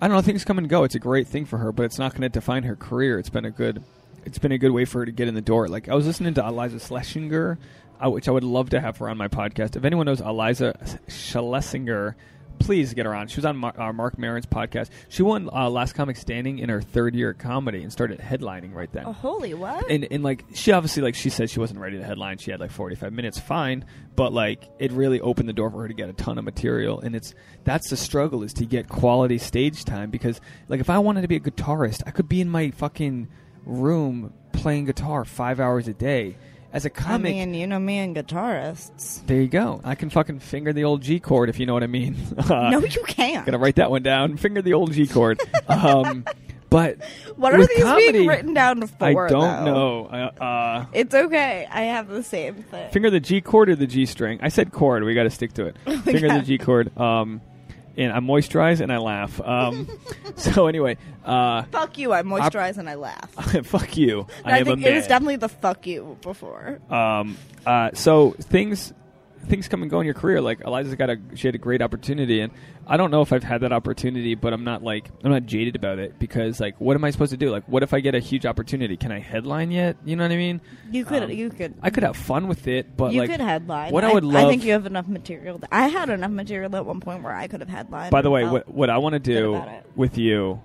[0.00, 0.82] I don't know things come and go.
[0.84, 3.18] It's a great thing for her, but it's not going to define her career.
[3.18, 3.82] It's been a good
[4.24, 5.68] it's been a good way for her to get in the door.
[5.68, 7.58] Like I was listening to Eliza Shlesinger,
[8.04, 9.76] uh, which I would love to have her on my podcast.
[9.76, 10.74] If anyone knows Eliza
[11.08, 12.14] Shlesinger,
[12.58, 13.28] please get her on.
[13.28, 14.88] She was on Mar- uh, Marc Maron's podcast.
[15.08, 18.74] She won uh, Last Comic Standing in her third year at comedy and started headlining
[18.74, 19.90] right then Oh, holy what?
[19.90, 22.38] and and like she obviously like she said she wasn't ready to headline.
[22.38, 23.84] She had like 45 minutes, fine,
[24.16, 27.00] but like it really opened the door for her to get a ton of material.
[27.00, 30.98] And it's that's the struggle is to get quality stage time because like if I
[30.98, 33.28] wanted to be a guitarist, I could be in my fucking
[33.64, 36.36] room playing guitar five hours a day.
[36.74, 37.32] As a comic.
[37.34, 39.24] mean, you know me and guitarists.
[39.26, 39.80] there you go.
[39.84, 42.16] I can fucking finger the old G chord if you know what I mean.
[42.36, 43.46] Uh, no, you can't.
[43.46, 44.36] Gonna write that one down.
[44.36, 45.40] Finger the old G chord.
[45.68, 46.24] um,
[46.70, 46.98] but
[47.36, 49.04] What are these comedy, being written down for?
[49.26, 49.64] I don't though?
[49.64, 50.06] know.
[50.06, 51.66] Uh, uh, It's okay.
[51.70, 52.90] I have the same thing.
[52.90, 54.40] finger the G chord or the G string.
[54.42, 55.04] I said chord.
[55.04, 55.76] We got to stick to it.
[56.02, 56.96] Finger the G chord.
[56.98, 57.40] Um,
[57.96, 59.40] and I moisturize and I laugh.
[59.40, 59.88] Um,
[60.36, 62.12] so anyway, uh, Fuck you.
[62.12, 63.30] I moisturize and I laugh.
[63.64, 64.26] fuck you.
[64.44, 66.80] I, am think a it was definitely the fuck you before.
[66.90, 68.92] Um, uh, so things
[69.44, 70.40] things come and go in your career.
[70.40, 72.52] Like Eliza's got a she had a great opportunity, and
[72.86, 75.76] I don't know if I've had that opportunity, but I'm not like I'm not jaded
[75.76, 77.50] about it because like what am I supposed to do?
[77.50, 78.96] Like what if I get a huge opportunity?
[78.96, 79.96] Can I headline yet?
[80.04, 80.60] You know what I mean?
[80.90, 81.22] You could.
[81.24, 81.74] Um, you could.
[81.82, 83.92] I could have fun with it, but you like could headline.
[83.92, 85.58] what I would love, I think you have enough material.
[85.58, 88.10] th- I had enough material at one point where I could have headlined.
[88.10, 89.62] by the way, what what I want to do
[89.96, 90.60] with you,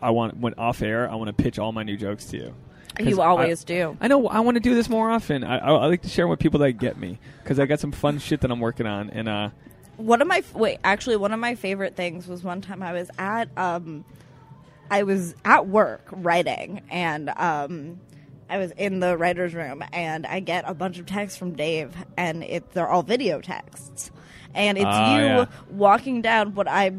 [0.00, 2.54] I want when off air, I want to pitch all my new jokes to you.
[3.00, 3.96] You I- always do.
[4.00, 5.44] I know I want to do this more often.
[5.44, 7.92] I, I, I like to share with people that get me because I got some
[7.92, 9.50] fun shit that I'm working on, and uh,
[9.96, 13.10] One of my wait, actually, one of my favorite things was one time I was
[13.18, 14.04] at um,
[14.90, 18.00] I was at work writing, and um,
[18.48, 21.94] I was in the writers' room, and I get a bunch of texts from Dave,
[22.16, 24.10] and it they're all video texts,
[24.54, 25.46] and it's Ah, you yeah.
[25.70, 26.90] walking down what I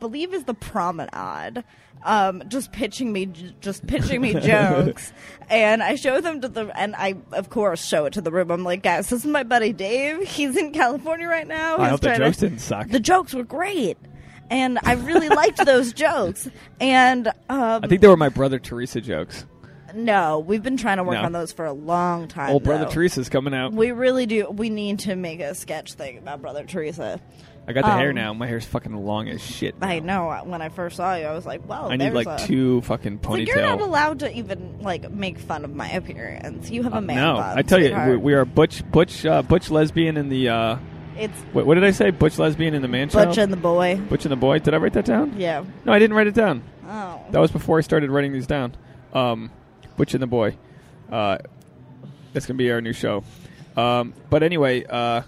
[0.00, 1.62] believe is the promenade.
[2.04, 3.26] Um, just pitching me,
[3.60, 5.12] just pitching me jokes,
[5.50, 8.50] and I show them to the, and I of course show it to the room.
[8.52, 10.22] I'm like, guys, this is my buddy Dave.
[10.22, 11.78] He's in California right now.
[11.78, 12.88] I He's hope the trying to- jokes didn't suck.
[12.88, 13.98] the jokes were great
[14.48, 16.48] and i really liked those jokes
[16.80, 19.44] and um, I think they were my brother Teresa jokes.
[19.92, 21.22] no we've been trying to work No.
[21.24, 22.86] on those for a long time Old brother.
[22.86, 23.72] Teresa's coming out.
[23.72, 27.20] we really do we need to make a sketch thing about brother teresa
[27.68, 28.32] I got the hair um, now.
[28.32, 29.80] My hair's fucking long as shit.
[29.80, 29.88] now.
[29.88, 32.46] i know when i first saw you i was like well I need like a-
[32.46, 36.70] two fucking It's like you're not allowed to even like make fun of my appearance.
[36.70, 39.42] You have a man no, bun, I tell you, we, we are butch, butch, uh,
[39.42, 40.48] butch lesbian in the.
[40.48, 40.78] Uh,
[41.16, 42.10] it's what, what did I say?
[42.10, 43.28] Butch lesbian in the man child?
[43.28, 43.96] Butch and the boy.
[43.96, 44.58] Butch and the boy.
[44.58, 45.38] Did I write that down?
[45.38, 45.64] Yeah.
[45.84, 46.62] No, I didn't write it down.
[46.86, 47.24] Oh.
[47.30, 48.76] That was before I started writing these down.
[49.12, 49.50] Um,
[49.96, 50.56] Butch and the Boy.
[51.10, 51.38] Uh,
[52.32, 53.24] that's gonna be our new show.
[53.76, 55.22] Um, but anyway, uh,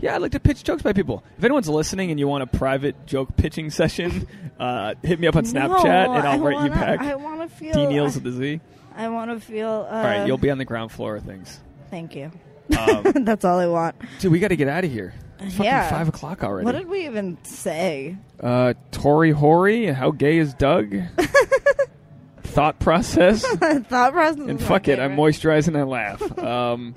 [0.00, 1.22] yeah, I'd like to pitch jokes by people.
[1.38, 4.26] If anyone's listening and you want a private joke pitching session,
[4.58, 7.00] uh, hit me up on Snapchat No, and I'll I write you wanna- back.
[7.00, 7.72] I want to feel.
[7.74, 8.60] D Niels with the Z.
[8.96, 9.86] I want to feel.
[9.88, 11.60] Uh, all right, you'll be on the ground floor of things.
[11.90, 12.30] Thank you.
[12.76, 13.94] Um, That's all I want.
[14.20, 15.14] dude, we got to get out of here.
[15.40, 15.88] It's fucking Yeah.
[15.88, 16.64] five o'clock already.
[16.64, 18.16] What did we even say?
[18.42, 20.94] uh, Tori Whori, how gay is Doug?
[22.42, 23.46] Thought process.
[23.46, 24.40] Thought process.
[24.48, 26.38] And fuck it, I'm moisturizing and I laugh.
[26.38, 26.94] Um,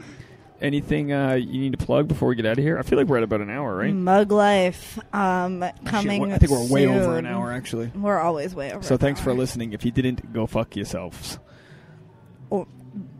[0.62, 2.78] anything uh, you need to plug before we get out of here?
[2.78, 3.94] I feel like we're at about an hour, right?
[3.94, 5.00] Mug life.
[5.14, 6.22] Um, coming.
[6.22, 7.88] we're- I think we're way over an hour, actually.
[7.96, 8.84] We're always way over.
[8.84, 9.74] So an thanks for listening.
[9.74, 11.40] If you didn't, go fuck yourselves.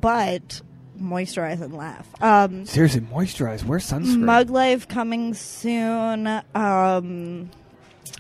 [0.02, 0.62] But
[1.00, 2.08] moisturize and laugh.
[2.22, 3.64] Um, Seriously, moisturize.
[3.64, 4.20] Wear sunscreen.
[4.20, 6.28] Mug Life coming soon.
[6.54, 7.50] Um,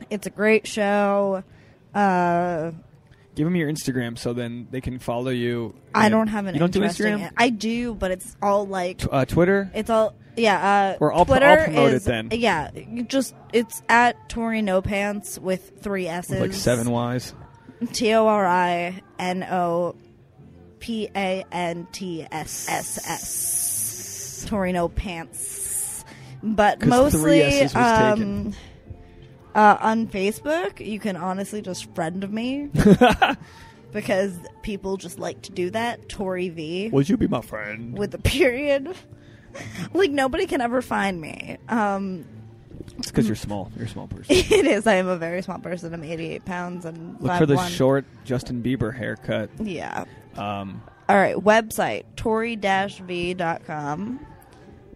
[0.10, 1.44] it's a great show.
[1.94, 2.72] Uh,
[3.36, 5.74] Give them your Instagram so then they can follow you.
[5.96, 7.32] I don't have an You don't do interesting- Instagram?
[7.38, 9.72] I do, but it's all like T- uh, Twitter?
[9.74, 10.96] it's all yeah.
[10.96, 12.30] Uh, Or I'll Twitter I'll promote it is, then.
[12.32, 16.40] Yeah, you just it's at Tori No Pants with three S's.
[16.42, 17.34] Like seven Y's.
[17.94, 19.96] T O R I N O
[20.80, 24.46] P A N T S S S.
[24.48, 26.04] Torino pants.
[26.44, 28.56] But 'Cause three mostly S's was taken.
[29.56, 32.70] Uh, on Facebook, you can honestly just friend me
[33.92, 36.08] because people just like to do that.
[36.10, 37.98] Tori V Would you be my friend?
[37.98, 38.96] with a period.
[39.94, 41.58] like nobody can ever find me.
[41.68, 42.26] Um,
[42.98, 43.70] It's because you're small.
[43.76, 44.36] You're a small person.
[44.36, 44.88] it is.
[44.88, 45.94] I am a very small person.
[45.94, 47.70] I'm 88 pounds and Look for the 5'1".
[47.70, 49.50] short Justin Bieber haircut.
[49.60, 50.06] Yeah.
[50.38, 52.66] Um, All right, website tori-v.com.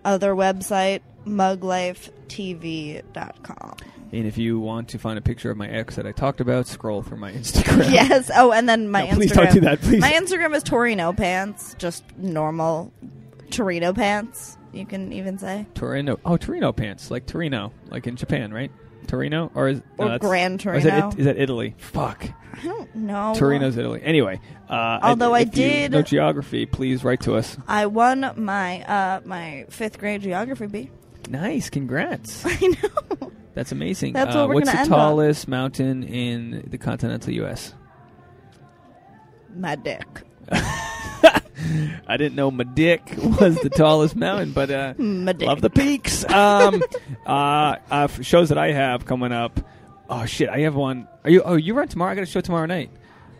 [0.05, 3.75] Other website muglifetv.com.
[4.11, 6.67] and if you want to find a picture of my ex that I talked about,
[6.67, 7.91] scroll through my Instagram.
[7.91, 8.29] yes.
[8.35, 9.15] Oh, and then my No, Instagram.
[9.15, 10.01] please don't do that, please.
[10.01, 12.93] My Instagram is Torino pants, just normal
[13.51, 14.57] Torino pants.
[14.73, 16.19] You can even say Torino.
[16.25, 18.71] Oh, Torino pants, like Torino, like in Japan, right?
[19.07, 21.75] Torino, or is or no, that's- Gran or is that, it, is that Italy?
[21.77, 23.33] Fuck, I don't know.
[23.37, 24.01] Torino's Italy.
[24.03, 27.55] Anyway, uh, Although I if you did- know geography, please write to us.
[27.67, 30.91] I won my uh, my fifth grade geography bee.
[31.29, 32.43] Nice, congrats.
[32.45, 32.57] I
[33.21, 33.31] know.
[33.55, 34.13] That's amazing.
[34.13, 34.99] That's uh, what we're what's gonna the end on.
[34.99, 37.73] tallest mountain in the continental U.S.?
[39.55, 40.05] My dick.
[42.07, 43.01] I didn't know my dick
[43.39, 45.47] was the tallest mountain, but uh, My dick.
[45.47, 46.29] love the peaks.
[46.29, 46.83] Um,
[47.25, 49.59] uh, uh, shows that I have coming up.
[50.09, 51.07] Oh shit, I have one.
[51.23, 51.41] Are you?
[51.43, 52.11] Oh, you run tomorrow.
[52.11, 52.91] I got a show tomorrow night.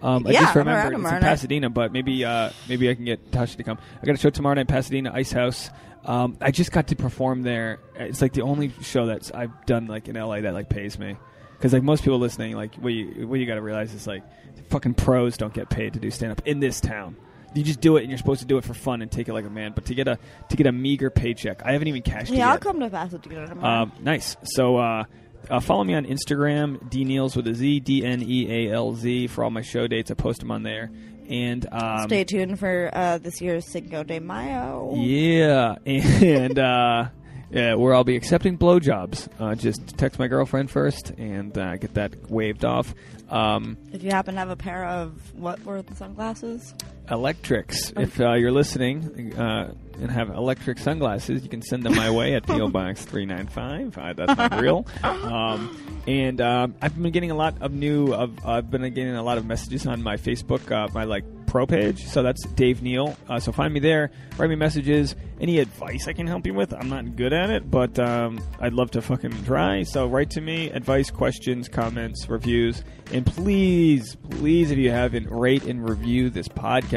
[0.01, 1.27] Um, I Yeah, just I'm around remembered it's tomorrow in night.
[1.29, 3.77] Pasadena, but maybe uh, maybe I can get Tasha to come.
[4.01, 5.69] I got a show tomorrow night, in Pasadena Ice House.
[6.06, 7.80] Um, I just got to perform there.
[7.95, 11.18] It's like the only show that's I've done like in LA that like pays me.
[11.57, 14.23] Because like most people listening, like what you what you got to realize is like
[14.69, 17.15] fucking pros don't get paid to do stand up in this town.
[17.56, 19.34] You just do it, and you're supposed to do it for fun and take it
[19.34, 19.72] like a man.
[19.73, 20.19] But to get a
[20.49, 22.61] to get a meager paycheck, I haven't even cashed it Yeah, I'll yet.
[22.61, 23.84] come to Pasadena tomorrow.
[23.84, 24.36] Um, nice.
[24.44, 25.06] So uh,
[25.49, 28.94] uh, follow me on Instagram, D Neals with a Z, D N E A L
[28.94, 30.11] Z, for all my show dates.
[30.11, 30.91] I post them on there.
[31.30, 34.93] And um, Stay tuned for uh, this year's Cinco de Mayo.
[34.95, 37.07] yeah, and uh,
[37.49, 39.27] yeah, where I'll be accepting blowjobs.
[39.39, 42.93] Uh, just text my girlfriend first and uh, get that waved off.
[43.30, 46.73] Um, If you happen to have a pair of what were the sunglasses?
[47.10, 47.94] Electrics.
[47.95, 52.36] If uh, you're listening uh, and have electric sunglasses, you can send them my way
[52.36, 53.98] at PO Box 395.
[53.98, 54.86] Uh, that's not real.
[55.26, 58.14] Um, and um, I've been getting a lot of new.
[58.14, 61.23] Of, I've been getting a lot of messages on my Facebook, uh, my like
[61.56, 62.06] pro page.
[62.06, 63.15] So that's Dave Neal.
[63.30, 64.11] Uh, so find me there.
[64.38, 65.15] Write me messages.
[65.40, 66.73] Any advice I can help you with?
[66.73, 69.84] I'm not good at it, but um, I'd love to fucking try.
[69.84, 70.69] So write to me.
[70.69, 76.94] Advice, questions, comments, reviews, and please, please, if you haven't, rate and review this podcast.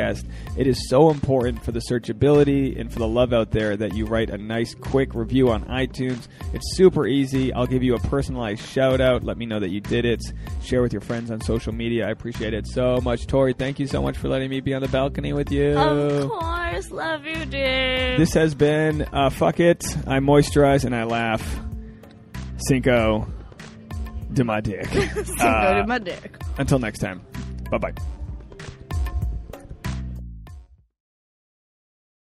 [0.57, 4.07] It is so important for the searchability and for the love out there that you
[4.07, 6.29] write a nice, quick review on iTunes.
[6.53, 7.53] It's super easy.
[7.53, 9.25] I'll give you a personalized shout out.
[9.25, 10.23] Let me know that you did it.
[10.63, 12.07] Share with your friends on social media.
[12.07, 13.27] I appreciate it so much.
[13.27, 15.77] Tori, thank you so much for letting me be on the balcony with you.
[15.77, 18.19] Of course, love you, dude.
[18.21, 19.85] This has been uh, Fuck It.
[20.07, 21.61] I moisturize and I laugh.
[22.67, 23.27] Cinco
[24.33, 24.87] de my dick.
[24.89, 26.37] Cinco Uh, de my dick.
[26.59, 27.21] Until next time.
[27.71, 28.18] Bye bye.